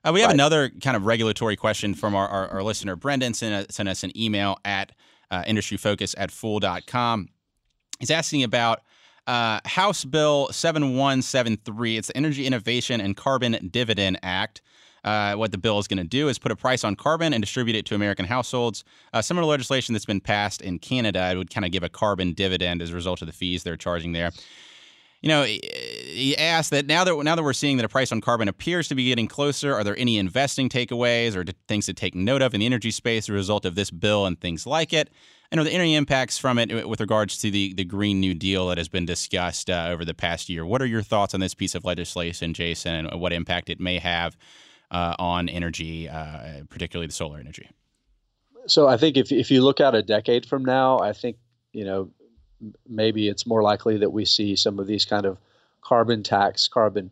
Uh, 0.04 0.12
we 0.12 0.20
have 0.20 0.28
right. 0.28 0.34
another 0.34 0.70
kind 0.82 0.96
of 0.96 1.06
regulatory 1.06 1.56
question 1.56 1.94
from 1.94 2.14
our, 2.14 2.28
our, 2.28 2.48
our 2.48 2.62
listener, 2.62 2.94
Brendan, 2.94 3.34
sent, 3.34 3.72
sent, 3.72 3.88
us 3.88 4.04
an 4.04 4.16
email 4.16 4.58
at 4.64 4.92
uh, 5.30 5.42
industryfocus 5.42 6.14
at 6.18 6.30
fool.com. 6.30 7.28
He's 7.98 8.10
asking 8.10 8.44
about 8.44 8.82
uh, 9.26 9.60
House 9.64 10.04
Bill 10.04 10.48
7173. 10.52 11.96
It's 11.96 12.08
the 12.08 12.16
Energy 12.16 12.46
Innovation 12.46 13.00
and 13.00 13.16
Carbon 13.16 13.70
Dividend 13.72 14.20
Act. 14.22 14.62
Uh, 15.04 15.34
what 15.34 15.52
the 15.52 15.58
bill 15.58 15.78
is 15.78 15.86
going 15.86 15.98
to 15.98 16.04
do 16.04 16.28
is 16.28 16.38
put 16.38 16.50
a 16.50 16.56
price 16.56 16.82
on 16.82 16.96
carbon 16.96 17.32
and 17.32 17.42
distribute 17.42 17.76
it 17.76 17.84
to 17.86 17.94
American 17.94 18.24
households. 18.24 18.84
Uh, 19.12 19.20
similar 19.20 19.46
legislation 19.46 19.92
that's 19.92 20.06
been 20.06 20.20
passed 20.20 20.62
in 20.62 20.78
Canada, 20.78 21.30
it 21.30 21.36
would 21.36 21.50
kind 21.50 21.64
of 21.64 21.70
give 21.70 21.82
a 21.82 21.88
carbon 21.88 22.32
dividend 22.32 22.80
as 22.80 22.90
a 22.90 22.94
result 22.94 23.20
of 23.20 23.26
the 23.26 23.32
fees 23.32 23.62
they're 23.62 23.76
charging 23.76 24.12
there. 24.12 24.30
You 25.20 25.28
know, 25.28 25.44
he 25.44 26.36
asked 26.36 26.70
that 26.72 26.84
now 26.84 27.02
that 27.04 27.16
now 27.24 27.34
that 27.34 27.42
we're 27.42 27.54
seeing 27.54 27.78
that 27.78 27.86
a 27.86 27.88
price 27.88 28.12
on 28.12 28.20
carbon 28.20 28.46
appears 28.46 28.88
to 28.88 28.94
be 28.94 29.06
getting 29.06 29.26
closer, 29.26 29.74
are 29.74 29.82
there 29.82 29.96
any 29.96 30.18
investing 30.18 30.68
takeaways 30.68 31.34
or 31.34 31.50
things 31.66 31.86
to 31.86 31.94
take 31.94 32.14
note 32.14 32.42
of 32.42 32.52
in 32.52 32.60
the 32.60 32.66
energy 32.66 32.90
space 32.90 33.24
as 33.24 33.28
a 33.30 33.32
result 33.32 33.64
of 33.64 33.74
this 33.74 33.90
bill 33.90 34.26
and 34.26 34.38
things 34.38 34.66
like 34.66 34.92
it? 34.92 35.08
And 35.50 35.58
are 35.58 35.64
there 35.64 35.72
any 35.72 35.94
impacts 35.94 36.36
from 36.36 36.58
it 36.58 36.86
with 36.86 37.00
regards 37.00 37.38
to 37.38 37.50
the, 37.50 37.72
the 37.72 37.84
Green 37.84 38.20
New 38.20 38.34
Deal 38.34 38.68
that 38.68 38.76
has 38.76 38.88
been 38.88 39.06
discussed 39.06 39.70
uh, 39.70 39.86
over 39.88 40.04
the 40.04 40.12
past 40.12 40.50
year? 40.50 40.66
What 40.66 40.82
are 40.82 40.86
your 40.86 41.02
thoughts 41.02 41.32
on 41.32 41.40
this 41.40 41.54
piece 41.54 41.74
of 41.74 41.86
legislation, 41.86 42.52
Jason, 42.52 43.06
and 43.06 43.20
what 43.20 43.32
impact 43.32 43.70
it 43.70 43.80
may 43.80 43.98
have 44.00 44.36
uh, 44.94 45.16
on 45.18 45.48
energy, 45.48 46.08
uh, 46.08 46.62
particularly 46.70 47.08
the 47.08 47.12
solar 47.12 47.38
energy? 47.38 47.68
So 48.66 48.88
I 48.88 48.96
think 48.96 49.16
if 49.16 49.32
if 49.32 49.50
you 49.50 49.62
look 49.62 49.80
out 49.80 49.94
a 49.94 50.02
decade 50.02 50.46
from 50.46 50.64
now, 50.64 51.00
I 51.00 51.12
think 51.12 51.36
you 51.72 51.84
know 51.84 52.10
maybe 52.88 53.28
it's 53.28 53.46
more 53.46 53.62
likely 53.62 53.98
that 53.98 54.10
we 54.10 54.24
see 54.24 54.56
some 54.56 54.78
of 54.78 54.86
these 54.86 55.04
kind 55.04 55.26
of 55.26 55.36
carbon 55.82 56.22
tax, 56.22 56.68
carbon 56.68 57.10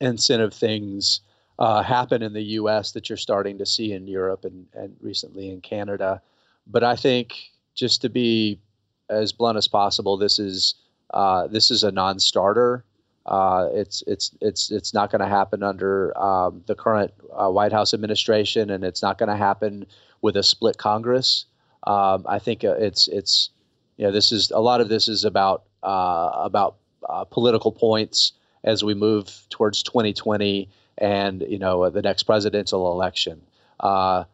incentive 0.00 0.52
things 0.52 1.20
uh, 1.58 1.82
happen 1.82 2.22
in 2.22 2.34
the 2.34 2.42
U.S. 2.60 2.92
that 2.92 3.08
you're 3.08 3.16
starting 3.16 3.58
to 3.58 3.66
see 3.66 3.92
in 3.92 4.06
Europe 4.06 4.44
and, 4.44 4.66
and 4.74 4.94
recently 5.00 5.50
in 5.50 5.62
Canada. 5.62 6.20
But 6.66 6.84
I 6.84 6.96
think 6.96 7.34
just 7.74 8.02
to 8.02 8.10
be 8.10 8.60
as 9.08 9.32
blunt 9.32 9.56
as 9.56 9.66
possible, 9.66 10.18
this 10.18 10.38
is 10.38 10.74
uh, 11.14 11.46
this 11.46 11.70
is 11.70 11.82
a 11.82 11.90
non-starter. 11.90 12.84
Uh, 13.26 13.68
it's 13.72 14.02
it's 14.06 14.30
it's 14.40 14.70
it's 14.70 14.94
not 14.94 15.10
going 15.10 15.20
to 15.20 15.28
happen 15.28 15.62
under 15.62 16.16
um, 16.16 16.62
the 16.66 16.74
current 16.74 17.12
uh, 17.32 17.50
White 17.50 17.72
House 17.72 17.92
administration, 17.92 18.70
and 18.70 18.84
it's 18.84 19.02
not 19.02 19.18
going 19.18 19.28
to 19.28 19.36
happen 19.36 19.84
with 20.22 20.36
a 20.36 20.42
split 20.42 20.78
Congress. 20.78 21.44
Um, 21.86 22.24
I 22.28 22.38
think 22.38 22.62
uh, 22.62 22.76
it's 22.78 23.08
it's 23.08 23.50
you 23.96 24.06
know 24.06 24.12
this 24.12 24.30
is 24.30 24.52
a 24.52 24.60
lot 24.60 24.80
of 24.80 24.88
this 24.88 25.08
is 25.08 25.24
about 25.24 25.64
uh, 25.82 26.30
about 26.34 26.76
uh, 27.08 27.24
political 27.24 27.72
points 27.72 28.32
as 28.62 28.84
we 28.84 28.94
move 28.94 29.30
towards 29.50 29.82
2020 29.82 30.68
and 30.98 31.44
you 31.48 31.58
know 31.58 31.90
the 31.90 32.02
next 32.02 32.24
presidential 32.24 32.92
election. 32.92 33.40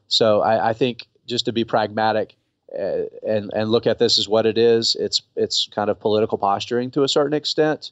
so 0.09 0.43
I, 0.43 0.71
I, 0.71 0.73
think 0.73 1.07
just 1.27 1.47
to 1.47 1.53
be 1.53 1.65
pragmatic 1.65 2.37
and 2.79 3.51
and 3.55 3.71
look 3.71 3.87
at 3.87 3.99
this 3.99 4.19
as 4.19 4.29
what 4.29 4.45
it 4.45 4.59
is. 4.59 4.97
It's 5.01 5.23
it's 5.35 5.69
kind 5.75 5.89
of 5.89 5.99
political 5.99 6.37
posturing 6.39 6.91
to 6.93 7.05
a 7.05 7.09
certain 7.09 7.35
extent. 7.35 7.91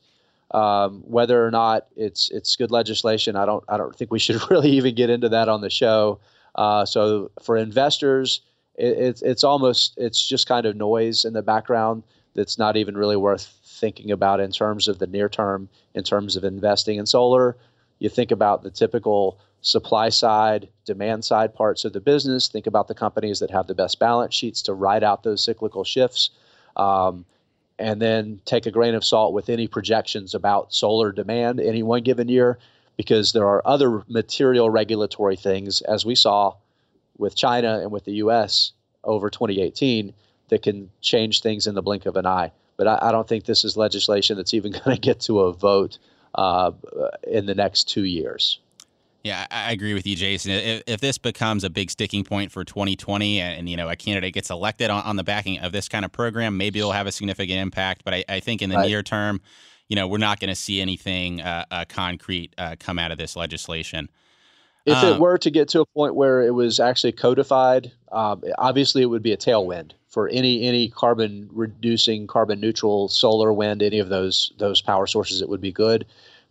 Um, 0.52 1.02
whether 1.02 1.46
or 1.46 1.50
not 1.50 1.86
it's 1.96 2.30
it's 2.30 2.56
good 2.56 2.70
legislation, 2.70 3.36
I 3.36 3.46
don't 3.46 3.64
I 3.68 3.76
don't 3.76 3.94
think 3.94 4.10
we 4.10 4.18
should 4.18 4.40
really 4.50 4.70
even 4.70 4.94
get 4.94 5.10
into 5.10 5.28
that 5.28 5.48
on 5.48 5.60
the 5.60 5.70
show. 5.70 6.20
Uh, 6.54 6.84
so 6.84 7.30
for 7.42 7.56
investors, 7.56 8.40
it, 8.74 8.98
it's 8.98 9.22
it's 9.22 9.44
almost 9.44 9.94
it's 9.96 10.26
just 10.26 10.48
kind 10.48 10.66
of 10.66 10.76
noise 10.76 11.24
in 11.24 11.32
the 11.32 11.42
background 11.42 12.02
that's 12.34 12.58
not 12.58 12.76
even 12.76 12.96
really 12.96 13.16
worth 13.16 13.58
thinking 13.64 14.10
about 14.10 14.40
in 14.40 14.50
terms 14.50 14.88
of 14.88 14.98
the 14.98 15.06
near 15.06 15.28
term, 15.28 15.68
in 15.94 16.04
terms 16.04 16.36
of 16.36 16.44
investing 16.44 16.98
in 16.98 17.06
solar. 17.06 17.56
You 17.98 18.08
think 18.08 18.30
about 18.30 18.62
the 18.62 18.70
typical 18.70 19.38
supply 19.62 20.08
side, 20.08 20.68
demand 20.84 21.24
side 21.24 21.54
parts 21.54 21.84
of 21.84 21.92
the 21.92 22.00
business. 22.00 22.48
Think 22.48 22.66
about 22.66 22.88
the 22.88 22.94
companies 22.94 23.40
that 23.40 23.50
have 23.50 23.66
the 23.66 23.74
best 23.74 23.98
balance 23.98 24.34
sheets 24.34 24.62
to 24.62 24.74
ride 24.74 25.04
out 25.04 25.22
those 25.22 25.44
cyclical 25.44 25.84
shifts. 25.84 26.30
Um, 26.76 27.24
and 27.80 28.00
then 28.00 28.40
take 28.44 28.66
a 28.66 28.70
grain 28.70 28.94
of 28.94 29.04
salt 29.04 29.32
with 29.32 29.48
any 29.48 29.66
projections 29.66 30.34
about 30.34 30.72
solar 30.72 31.10
demand 31.12 31.58
any 31.58 31.82
one 31.82 32.02
given 32.02 32.28
year, 32.28 32.58
because 32.96 33.32
there 33.32 33.46
are 33.46 33.66
other 33.66 34.02
material 34.08 34.68
regulatory 34.68 35.36
things, 35.36 35.80
as 35.80 36.04
we 36.04 36.14
saw 36.14 36.54
with 37.16 37.34
China 37.34 37.80
and 37.80 37.90
with 37.90 38.04
the 38.04 38.12
US 38.14 38.72
over 39.02 39.30
2018, 39.30 40.12
that 40.48 40.62
can 40.62 40.90
change 41.00 41.40
things 41.40 41.66
in 41.66 41.74
the 41.74 41.82
blink 41.82 42.06
of 42.06 42.16
an 42.16 42.26
eye. 42.26 42.52
But 42.76 42.86
I, 42.86 42.98
I 43.08 43.12
don't 43.12 43.26
think 43.26 43.44
this 43.44 43.64
is 43.64 43.76
legislation 43.76 44.36
that's 44.36 44.54
even 44.54 44.72
going 44.84 44.94
to 44.94 45.00
get 45.00 45.20
to 45.20 45.40
a 45.40 45.52
vote 45.52 45.98
uh, 46.34 46.72
in 47.26 47.46
the 47.46 47.54
next 47.54 47.88
two 47.88 48.04
years. 48.04 48.58
Yeah, 49.22 49.46
I 49.50 49.72
agree 49.72 49.92
with 49.92 50.06
you, 50.06 50.16
Jason. 50.16 50.52
If, 50.52 50.82
if, 50.86 51.00
this 51.00 51.18
becomes 51.18 51.62
a 51.62 51.68
big 51.68 51.90
sticking 51.90 52.24
point 52.24 52.50
for 52.50 52.64
2020, 52.64 53.40
and, 53.40 53.58
and 53.58 53.68
you 53.68 53.76
know 53.76 53.88
a 53.88 53.96
candidate 53.96 54.32
gets 54.32 54.48
elected 54.48 54.88
on, 54.88 55.02
on, 55.04 55.16
the 55.16 55.24
backing 55.24 55.58
of 55.58 55.72
this 55.72 55.88
kind 55.88 56.04
of 56.04 56.12
program, 56.12 56.56
maybe 56.56 56.78
it'll 56.78 56.92
have 56.92 57.06
a 57.06 57.12
significant 57.12 57.58
impact. 57.58 58.02
But 58.04 58.14
I, 58.14 58.24
I 58.28 58.40
think 58.40 58.62
in 58.62 58.70
the 58.70 58.76
right. 58.76 58.88
near 58.88 59.02
term, 59.02 59.42
you 59.88 59.96
know, 59.96 60.08
we're 60.08 60.18
not 60.18 60.40
going 60.40 60.48
to 60.48 60.54
see 60.54 60.80
anything 60.80 61.42
uh, 61.42 61.66
uh, 61.70 61.84
concrete 61.86 62.54
uh, 62.56 62.76
come 62.80 62.98
out 62.98 63.10
of 63.10 63.18
this 63.18 63.36
legislation. 63.36 64.08
If 64.86 64.96
um, 64.96 65.14
it 65.14 65.20
were 65.20 65.36
to 65.36 65.50
get 65.50 65.68
to 65.70 65.80
a 65.80 65.86
point 65.86 66.14
where 66.14 66.40
it 66.40 66.54
was 66.54 66.80
actually 66.80 67.12
codified, 67.12 67.92
um, 68.12 68.42
obviously 68.56 69.02
it 69.02 69.06
would 69.06 69.22
be 69.22 69.32
a 69.32 69.36
tailwind 69.36 69.92
for 70.08 70.28
any 70.28 70.62
any 70.62 70.88
carbon 70.88 71.50
reducing, 71.52 72.26
carbon 72.26 72.58
neutral 72.58 73.08
solar, 73.08 73.52
wind, 73.52 73.82
any 73.82 73.98
of 73.98 74.08
those 74.08 74.52
those 74.56 74.80
power 74.80 75.06
sources. 75.06 75.42
It 75.42 75.50
would 75.50 75.60
be 75.60 75.72
good 75.72 76.06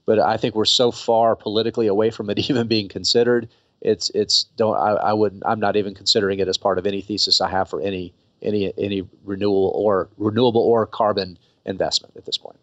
but 0.10 0.18
I 0.18 0.38
think 0.38 0.56
we're 0.56 0.66
so 0.66 0.90
far 0.90 1.36
politically 1.36 1.86
away 1.86 2.10
from 2.10 2.32
it 2.32 2.40
even 2.50 2.68
being 2.68 2.90
considered. 2.90 3.48
It's 3.82 4.10
it's 4.16 4.46
don't 4.58 4.76
I, 4.76 4.94
I 4.94 5.14
wouldn't 5.14 5.44
I'm 5.46 5.60
not 5.60 5.76
even 5.76 5.94
considering 5.94 6.40
it 6.40 6.48
as 6.48 6.58
part 6.58 6.80
of 6.80 6.88
any 6.88 7.00
thesis 7.00 7.40
I 7.40 7.48
have 7.48 7.70
for 7.70 7.80
any 7.80 8.12
any 8.42 8.74
any 8.76 9.08
renewal 9.24 9.72
or 9.76 10.10
renewable 10.18 10.62
or 10.62 10.88
carbon 10.88 11.38
investment 11.64 12.18
at 12.18 12.26
this 12.26 12.40
point. 12.40 12.58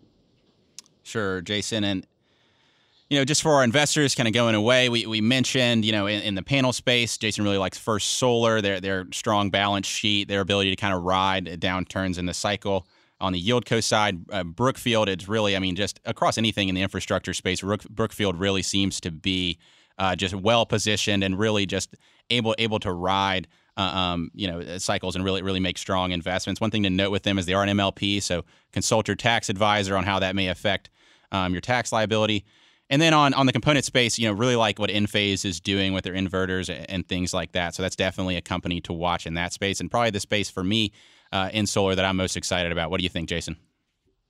Sure, 1.04 1.40
Jason, 1.40 1.84
and 1.84 2.04
you 3.10 3.16
know, 3.16 3.24
just 3.24 3.42
for 3.42 3.52
our 3.52 3.62
investors 3.62 4.16
kind 4.16 4.26
of 4.26 4.34
going 4.34 4.56
away, 4.56 4.88
we, 4.88 5.06
we 5.06 5.20
mentioned, 5.20 5.84
you 5.84 5.92
know, 5.92 6.08
in, 6.08 6.20
in, 6.22 6.34
the 6.34 6.42
panel 6.42 6.72
space, 6.72 7.16
Jason 7.16 7.44
really 7.44 7.56
likes 7.56 7.78
First 7.78 8.14
Solar, 8.14 8.60
their 8.60 8.80
their 8.80 9.06
strong 9.12 9.50
balance 9.50 9.86
sheet, 9.86 10.26
their 10.26 10.40
ability 10.40 10.70
to 10.70 10.76
kind 10.76 10.92
of 10.92 11.04
ride 11.04 11.46
downturns 11.60 12.18
in 12.18 12.26
the 12.26 12.34
cycle 12.34 12.88
on 13.20 13.32
the 13.32 13.42
Yieldco 13.42 13.82
side, 13.82 14.18
uh, 14.30 14.44
Brookfield, 14.44 15.08
it's 15.08 15.28
really, 15.28 15.56
I 15.56 15.58
mean, 15.58 15.74
just 15.74 16.00
across 16.04 16.36
anything 16.36 16.68
in 16.68 16.74
the 16.74 16.82
infrastructure 16.82 17.32
space, 17.32 17.60
Brook, 17.60 17.84
Brookfield 17.88 18.38
really 18.38 18.62
seems 18.62 19.00
to 19.00 19.10
be 19.10 19.58
uh, 19.98 20.14
just 20.14 20.34
well 20.34 20.66
positioned 20.66 21.24
and 21.24 21.38
really 21.38 21.64
just 21.66 21.94
able 22.30 22.54
able 22.58 22.78
to 22.80 22.92
ride. 22.92 23.48
Uh, 23.78 23.82
um, 23.82 24.30
you 24.32 24.50
know, 24.50 24.60
uh, 24.60 24.78
cycles 24.78 25.16
and 25.16 25.22
really, 25.22 25.42
really 25.42 25.60
make 25.60 25.76
strong 25.76 26.10
investments. 26.10 26.62
One 26.62 26.70
thing 26.70 26.84
to 26.84 26.88
note 26.88 27.10
with 27.10 27.24
them 27.24 27.38
is 27.38 27.44
they 27.44 27.52
are 27.52 27.62
an 27.62 27.76
MLP, 27.76 28.22
so 28.22 28.42
consult 28.72 29.06
your 29.06 29.16
tax 29.16 29.50
advisor 29.50 29.98
on 29.98 30.04
how 30.04 30.18
that 30.20 30.34
may 30.34 30.48
affect 30.48 30.88
um, 31.30 31.52
your 31.52 31.60
tax 31.60 31.92
liability. 31.92 32.46
And 32.88 33.02
then 33.02 33.12
on 33.12 33.34
on 33.34 33.44
the 33.44 33.52
component 33.52 33.84
space, 33.84 34.18
you 34.18 34.28
know, 34.28 34.32
really 34.32 34.56
like 34.56 34.78
what 34.78 34.88
Enphase 34.88 35.44
is 35.44 35.60
doing 35.60 35.92
with 35.92 36.04
their 36.04 36.14
inverters 36.14 36.74
and 36.88 37.06
things 37.06 37.34
like 37.34 37.52
that. 37.52 37.74
So 37.74 37.82
that's 37.82 37.96
definitely 37.96 38.36
a 38.36 38.40
company 38.40 38.80
to 38.82 38.94
watch 38.94 39.26
in 39.26 39.34
that 39.34 39.52
space, 39.52 39.80
and 39.80 39.90
probably 39.90 40.10
the 40.10 40.20
space 40.20 40.48
for 40.48 40.64
me 40.64 40.92
uh, 41.32 41.50
in 41.52 41.66
solar 41.66 41.94
that 41.94 42.04
I'm 42.04 42.16
most 42.16 42.36
excited 42.36 42.72
about. 42.72 42.90
What 42.90 42.98
do 42.98 43.04
you 43.04 43.10
think, 43.10 43.28
Jason? 43.28 43.56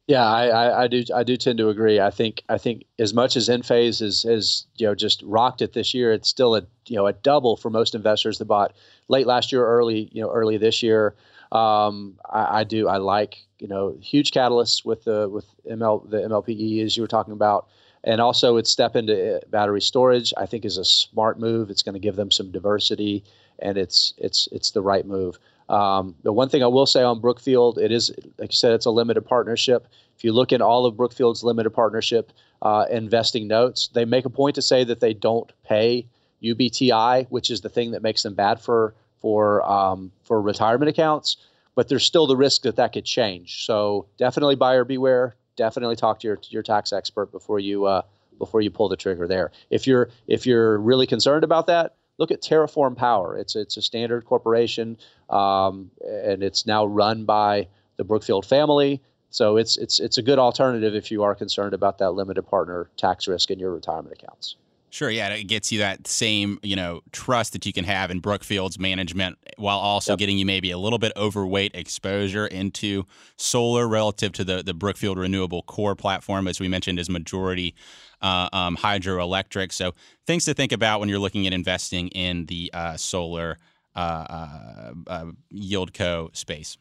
Yeah, 0.07 0.25
I, 0.25 0.47
I, 0.47 0.83
I, 0.85 0.87
do. 0.87 1.03
I 1.13 1.25
do 1.25 1.37
tend 1.37 1.59
to 1.59 1.69
agree. 1.69 1.99
I 1.99 2.11
think. 2.11 2.45
I 2.49 2.59
think 2.59 2.85
as 2.99 3.13
much 3.13 3.37
as 3.37 3.49
Enphase 3.49 4.01
is, 4.01 4.25
is 4.25 4.67
you 4.77 4.87
know 4.87 4.95
just 4.95 5.21
rocked 5.23 5.63
it 5.63 5.73
this 5.73 5.95
year, 5.95 6.13
it's 6.13 6.29
still 6.29 6.55
a 6.55 6.63
you 6.87 6.95
know 6.95 7.09
a 7.09 7.13
double 7.13 7.57
for 7.57 7.71
most 7.71 7.95
investors 7.95 8.39
that 8.39 8.45
bought 8.45 8.73
late 9.09 9.27
last 9.27 9.51
year, 9.51 9.67
early 9.67 10.09
you 10.13 10.23
know 10.23 10.31
early 10.31 10.59
this 10.59 10.81
year. 10.81 11.17
Um, 11.51 12.19
I, 12.29 12.61
I, 12.61 12.65
do. 12.65 12.87
I 12.87 12.99
like 12.99 13.39
you 13.59 13.67
know 13.67 13.97
huge 14.01 14.31
catalysts 14.31 14.85
with 14.85 15.05
the 15.05 15.29
with 15.29 15.47
ML 15.69 16.09
the 16.09 16.19
MLPE 16.19 16.85
as 16.85 16.97
you 16.97 17.03
were 17.03 17.09
talking 17.09 17.33
about, 17.33 17.67
and 18.05 18.21
also 18.21 18.59
its 18.59 18.71
step 18.71 18.95
into 18.95 19.39
uh, 19.39 19.41
battery 19.49 19.81
storage. 19.81 20.33
I 20.37 20.47
think 20.47 20.65
is 20.65 20.79
a 20.79 20.85
smart 20.85 21.41
move. 21.41 21.69
It's 21.69 21.83
going 21.83 21.95
to 21.95 22.01
give 22.01 22.15
them 22.15 22.31
some 22.31 22.53
diversity, 22.53 23.25
and 23.59 23.77
it's 23.77 24.15
it's 24.19 24.49
it's 24.53 24.71
the 24.71 24.83
right 24.83 25.05
move. 25.05 25.41
Um, 25.69 26.15
the 26.23 26.33
one 26.33 26.49
thing 26.49 26.63
I 26.63 26.69
will 26.69 26.87
say 26.87 27.03
on 27.03 27.21
Brookfield, 27.21 27.79
it 27.79 27.91
is, 27.91 28.11
like 28.39 28.53
you 28.53 28.57
said, 28.57 28.73
it's 28.73 28.87
a 28.87 28.91
limited 28.91 29.23
partnership. 29.23 29.89
If 30.17 30.25
you 30.25 30.33
look 30.33 30.53
at 30.53 30.61
all 30.61 30.87
of 30.87 30.97
Brookfield's 30.97 31.43
limited 31.43 31.71
partnership 31.71 32.33
uh, 32.63 32.87
investing 32.91 33.49
notes, 33.49 33.89
they 33.93 34.05
make 34.05 34.25
a 34.25 34.31
point 34.31 34.55
to 34.55 34.63
say 34.63 34.85
that 34.85 35.01
they 35.01 35.13
don't 35.13 35.53
pay 35.65 36.07
UBTI, 36.43 37.27
which 37.31 37.51
is 37.51 37.61
the 37.61 37.69
thing 37.69 37.91
that 37.93 38.03
makes 38.03 38.23
them 38.23 38.35
bad 38.35 38.61
for 38.61 38.95
for 39.21 39.63
um, 39.69 40.13
for 40.25 40.41
retirement 40.41 40.89
accounts. 40.89 41.37
But 41.75 41.89
there's 41.89 42.05
still 42.05 42.27
the 42.27 42.37
risk 42.37 42.63
that 42.63 42.77
that 42.77 42.93
could 42.93 43.05
change. 43.05 43.67
So 43.67 44.07
definitely 44.17 44.55
buyer 44.55 44.85
beware. 44.85 45.37
Definitely 45.57 45.97
talk 45.97 46.21
to 46.21 46.29
your 46.29 46.39
your 46.49 46.63
tax 46.63 46.93
expert 46.93 47.33
before 47.33 47.59
you 47.59 47.87
uh, 47.87 48.03
before 48.39 48.61
you 48.61 48.71
pull 48.71 48.89
the 48.89 48.97
trigger 48.97 49.27
there. 49.27 49.51
If 49.71 49.87
you're 49.87 50.11
if 50.27 50.47
you're 50.47 50.79
really 50.79 51.07
concerned 51.07 51.45
about 51.45 51.67
that, 51.67 51.95
look 52.19 52.31
at 52.31 52.43
TerraForm 52.43 52.97
Power. 52.97 53.37
It's 53.37 53.57
it's 53.57 53.77
a 53.77 53.83
standard 53.83 54.25
corporation, 54.25 54.97
um, 55.31 55.91
and 56.01 56.43
it's 56.43 56.67
now 56.67 56.87
run 56.87 57.25
by 57.25 57.69
the 57.97 58.05
Brookfield 58.05 58.47
family. 58.47 59.03
So 59.31 59.57
it's 59.57 59.77
it's 59.77 60.01
it's 60.01 60.19
a 60.19 60.23
good 60.23 60.39
alternative 60.39 60.95
if 60.95 61.11
you 61.11 61.23
are 61.23 61.35
concerned 61.35 61.75
about 61.75 61.99
that 61.99 62.13
limited 62.13 62.43
partner 62.43 62.91
tax 62.97 63.29
risk 63.29 63.51
in 63.51 63.59
your 63.59 63.73
retirement 63.73 64.13
accounts. 64.13 64.57
Sure, 64.89 65.11
yeah, 65.11 65.29
it 65.29 65.45
gets 65.45 65.71
you 65.73 65.81
that 65.81 66.07
same 66.07 66.59
you 66.63 66.77
know 66.77 67.03
trust 67.13 67.53
that 67.53 67.67
you 67.67 67.73
can 67.73 67.85
have 67.85 68.11
in 68.11 68.21
Brookfield's 68.21 68.79
management, 68.79 69.37
while 69.59 69.79
also 69.79 70.13
yep. 70.13 70.19
getting 70.19 70.39
you 70.39 70.47
maybe 70.47 70.71
a 70.71 70.79
little 70.79 70.99
bit 70.99 71.13
overweight 71.17 71.73
exposure 71.75 72.47
into 72.47 73.05
solar 73.37 73.87
relative 73.87 74.33
to 74.33 74.45
the 74.45 74.63
the 74.63 74.73
Brookfield 74.73 75.19
Renewable 75.19 75.63
Core 75.63 75.97
platform, 75.97 76.49
as 76.49 76.61
we 76.61 76.69
mentioned, 76.69 76.99
is 76.99 77.11
majority 77.11 77.75
uh, 78.23 78.49
um, 78.53 78.77
hydroelectric. 78.77 79.73
So 79.73 79.93
things 80.27 80.45
to 80.47 80.55
think 80.55 80.73
about 80.73 81.01
when 81.01 81.09
you're 81.09 81.19
looking 81.19 81.47
at 81.47 81.53
investing 81.53 82.09
in 82.09 82.47
the 82.47 82.71
uh, 82.73 82.97
solar 82.97 83.59
uh, 83.95 83.99
uh, 83.99 84.93
uh 85.07 85.25
Yieldco 85.53 86.35
space. 86.37 86.77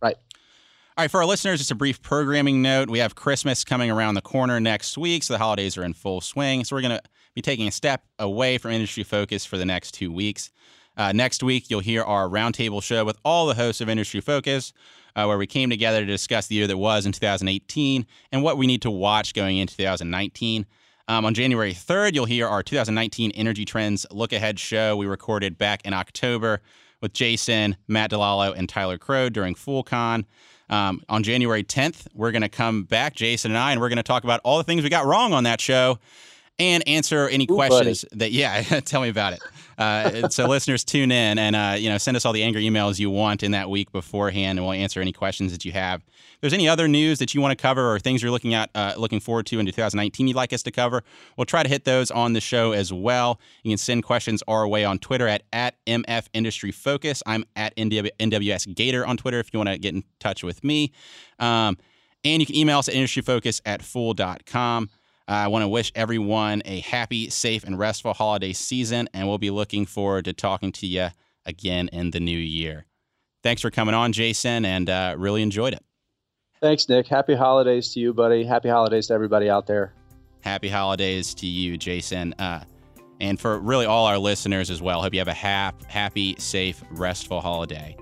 Right. 0.00 0.16
All 0.96 1.02
right, 1.02 1.10
for 1.10 1.18
our 1.18 1.26
listeners, 1.26 1.58
just 1.58 1.72
a 1.72 1.74
brief 1.74 2.00
programming 2.02 2.62
note. 2.62 2.88
We 2.88 3.00
have 3.00 3.16
Christmas 3.16 3.64
coming 3.64 3.90
around 3.90 4.14
the 4.14 4.22
corner 4.22 4.60
next 4.60 4.96
week, 4.96 5.24
so 5.24 5.34
the 5.34 5.38
holidays 5.38 5.76
are 5.76 5.82
in 5.82 5.92
full 5.92 6.20
swing. 6.20 6.62
So 6.62 6.76
we're 6.76 6.82
going 6.82 6.96
to 6.96 7.02
be 7.34 7.42
taking 7.42 7.66
a 7.66 7.72
step 7.72 8.04
away 8.20 8.58
from 8.58 8.70
industry 8.70 9.02
focus 9.02 9.44
for 9.44 9.58
the 9.58 9.64
next 9.64 9.92
two 9.92 10.12
weeks. 10.12 10.52
Uh, 10.96 11.10
next 11.10 11.42
week, 11.42 11.68
you'll 11.68 11.80
hear 11.80 12.04
our 12.04 12.28
roundtable 12.28 12.80
show 12.80 13.04
with 13.04 13.18
all 13.24 13.46
the 13.46 13.54
hosts 13.54 13.80
of 13.80 13.88
Industry 13.88 14.20
Focus, 14.20 14.72
uh, 15.16 15.24
where 15.24 15.38
we 15.38 15.46
came 15.46 15.70
together 15.70 16.00
to 16.00 16.06
discuss 16.06 16.46
the 16.46 16.54
year 16.54 16.66
that 16.66 16.76
was 16.76 17.06
in 17.06 17.12
2018 17.12 18.06
and 18.32 18.42
what 18.42 18.56
we 18.58 18.66
need 18.66 18.82
to 18.82 18.90
watch 18.90 19.34
going 19.34 19.58
into 19.58 19.76
2019. 19.76 20.66
Um, 21.06 21.24
on 21.26 21.34
January 21.34 21.74
3rd, 21.74 22.14
you'll 22.14 22.24
hear 22.24 22.48
our 22.48 22.62
2019 22.62 23.32
Energy 23.32 23.64
Trends 23.64 24.06
Look 24.10 24.32
Ahead 24.32 24.58
show 24.58 24.96
we 24.96 25.06
recorded 25.06 25.58
back 25.58 25.84
in 25.84 25.92
October 25.92 26.62
with 27.02 27.12
Jason, 27.12 27.76
Matt 27.86 28.10
DeLallo, 28.10 28.54
and 28.56 28.68
Tyler 28.68 28.96
Crowe 28.96 29.28
during 29.28 29.54
FoolCon. 29.54 30.24
Um, 30.70 31.02
on 31.10 31.22
January 31.22 31.62
10th, 31.62 32.06
we're 32.14 32.32
going 32.32 32.42
to 32.42 32.48
come 32.48 32.84
back, 32.84 33.14
Jason 33.14 33.50
and 33.50 33.58
I, 33.58 33.72
and 33.72 33.80
we're 33.82 33.90
going 33.90 33.98
to 33.98 34.02
talk 34.02 34.24
about 34.24 34.40
all 34.44 34.56
the 34.56 34.64
things 34.64 34.82
we 34.82 34.88
got 34.88 35.04
wrong 35.04 35.34
on 35.34 35.44
that 35.44 35.60
show 35.60 35.98
and 36.58 36.86
answer 36.86 37.28
any 37.28 37.46
Ooh, 37.50 37.54
questions 37.54 38.04
buddy. 38.04 38.18
that, 38.18 38.32
yeah, 38.32 38.62
tell 38.84 39.00
me 39.00 39.08
about 39.08 39.32
it. 39.32 39.42
Uh, 39.76 40.28
so 40.28 40.46
listeners, 40.48 40.84
tune 40.84 41.10
in 41.10 41.38
and 41.38 41.56
uh, 41.56 41.74
you 41.76 41.88
know 41.88 41.98
send 41.98 42.16
us 42.16 42.24
all 42.24 42.32
the 42.32 42.42
angry 42.42 42.64
emails 42.64 42.98
you 42.98 43.10
want 43.10 43.42
in 43.42 43.52
that 43.52 43.68
week 43.70 43.90
beforehand, 43.92 44.58
and 44.58 44.66
we'll 44.66 44.72
answer 44.72 45.00
any 45.00 45.12
questions 45.12 45.52
that 45.52 45.64
you 45.64 45.72
have. 45.72 46.00
If 46.06 46.40
there's 46.40 46.52
any 46.52 46.68
other 46.68 46.88
news 46.88 47.18
that 47.18 47.34
you 47.34 47.40
want 47.40 47.56
to 47.56 47.60
cover 47.60 47.92
or 47.92 47.98
things 47.98 48.22
you're 48.22 48.30
looking 48.30 48.54
at, 48.54 48.70
uh, 48.74 48.94
looking 48.96 49.20
forward 49.20 49.46
to 49.46 49.58
in 49.58 49.66
2019, 49.66 50.28
you'd 50.28 50.36
like 50.36 50.52
us 50.52 50.62
to 50.64 50.70
cover, 50.70 51.02
we'll 51.36 51.46
try 51.46 51.62
to 51.62 51.68
hit 51.68 51.84
those 51.84 52.10
on 52.10 52.34
the 52.34 52.40
show 52.40 52.72
as 52.72 52.92
well. 52.92 53.40
You 53.62 53.70
can 53.70 53.78
send 53.78 54.04
questions 54.04 54.42
our 54.46 54.68
way 54.68 54.84
on 54.84 54.98
Twitter 54.98 55.26
at 55.26 55.42
at 55.52 55.74
MF 55.86 56.26
Industry 56.32 56.70
Focus. 56.70 57.22
I'm 57.26 57.44
at 57.56 57.74
NWS 57.76 58.74
Gator 58.74 59.06
on 59.06 59.16
Twitter 59.16 59.40
if 59.40 59.52
you 59.52 59.58
want 59.58 59.70
to 59.70 59.78
get 59.78 59.94
in 59.94 60.04
touch 60.20 60.44
with 60.44 60.62
me. 60.62 60.92
Um, 61.38 61.78
and 62.24 62.40
you 62.40 62.46
can 62.46 62.56
email 62.56 62.78
us 62.78 62.88
at 62.88 62.94
industryfocus 62.94 63.60
at 63.66 63.82
fool.com. 63.82 64.88
I 65.26 65.48
want 65.48 65.62
to 65.62 65.68
wish 65.68 65.90
everyone 65.94 66.62
a 66.64 66.80
happy, 66.80 67.30
safe, 67.30 67.64
and 67.64 67.78
restful 67.78 68.12
holiday 68.12 68.52
season, 68.52 69.08
and 69.14 69.26
we'll 69.26 69.38
be 69.38 69.50
looking 69.50 69.86
forward 69.86 70.26
to 70.26 70.32
talking 70.32 70.70
to 70.72 70.86
you 70.86 71.08
again 71.46 71.88
in 71.92 72.10
the 72.10 72.20
new 72.20 72.36
year. 72.36 72.84
Thanks 73.42 73.62
for 73.62 73.70
coming 73.70 73.94
on, 73.94 74.12
Jason, 74.12 74.64
and 74.64 74.88
uh, 74.88 75.14
really 75.18 75.42
enjoyed 75.42 75.72
it. 75.72 75.82
Thanks, 76.60 76.88
Nick. 76.88 77.06
Happy 77.06 77.34
holidays 77.34 77.92
to 77.94 78.00
you, 78.00 78.14
buddy. 78.14 78.44
Happy 78.44 78.68
holidays 78.68 79.08
to 79.08 79.14
everybody 79.14 79.50
out 79.50 79.66
there. 79.66 79.92
Happy 80.40 80.68
holidays 80.68 81.34
to 81.34 81.46
you, 81.46 81.76
Jason. 81.76 82.34
Uh, 82.38 82.64
and 83.20 83.40
for 83.40 83.58
really 83.58 83.86
all 83.86 84.06
our 84.06 84.18
listeners 84.18 84.70
as 84.70 84.82
well. 84.82 85.00
Hope 85.00 85.14
you 85.14 85.20
have 85.20 85.28
a 85.28 85.34
hap- 85.34 85.84
happy, 85.84 86.34
safe, 86.38 86.82
restful 86.90 87.40
holiday. 87.40 87.96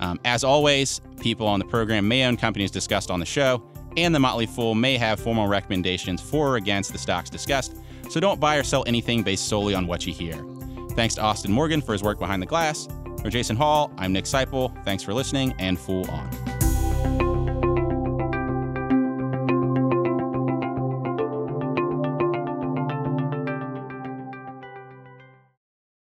Um, 0.00 0.18
as 0.24 0.44
always, 0.44 1.00
people 1.20 1.46
on 1.46 1.58
the 1.58 1.64
program 1.66 2.08
may 2.08 2.24
own 2.24 2.36
companies 2.36 2.70
discussed 2.70 3.10
on 3.10 3.20
the 3.20 3.26
show, 3.26 3.62
and 3.96 4.14
the 4.14 4.18
Motley 4.18 4.46
Fool 4.46 4.74
may 4.74 4.96
have 4.96 5.20
formal 5.20 5.46
recommendations 5.46 6.20
for 6.20 6.50
or 6.50 6.56
against 6.56 6.92
the 6.92 6.98
stocks 6.98 7.30
discussed, 7.30 7.76
so 8.08 8.20
don't 8.20 8.40
buy 8.40 8.56
or 8.56 8.62
sell 8.62 8.84
anything 8.86 9.22
based 9.22 9.48
solely 9.48 9.74
on 9.74 9.86
what 9.86 10.06
you 10.06 10.12
hear. 10.12 10.42
Thanks 10.90 11.14
to 11.16 11.22
Austin 11.22 11.52
Morgan 11.52 11.80
for 11.80 11.92
his 11.92 12.02
work 12.02 12.18
behind 12.18 12.42
the 12.42 12.46
glass. 12.46 12.88
For 13.22 13.30
Jason 13.30 13.56
Hall, 13.56 13.92
I'm 13.98 14.12
Nick 14.12 14.24
Sciple. 14.24 14.72
Thanks 14.84 15.02
for 15.02 15.14
listening, 15.14 15.54
and 15.58 15.78
Fool 15.78 16.08
on. 16.10 17.29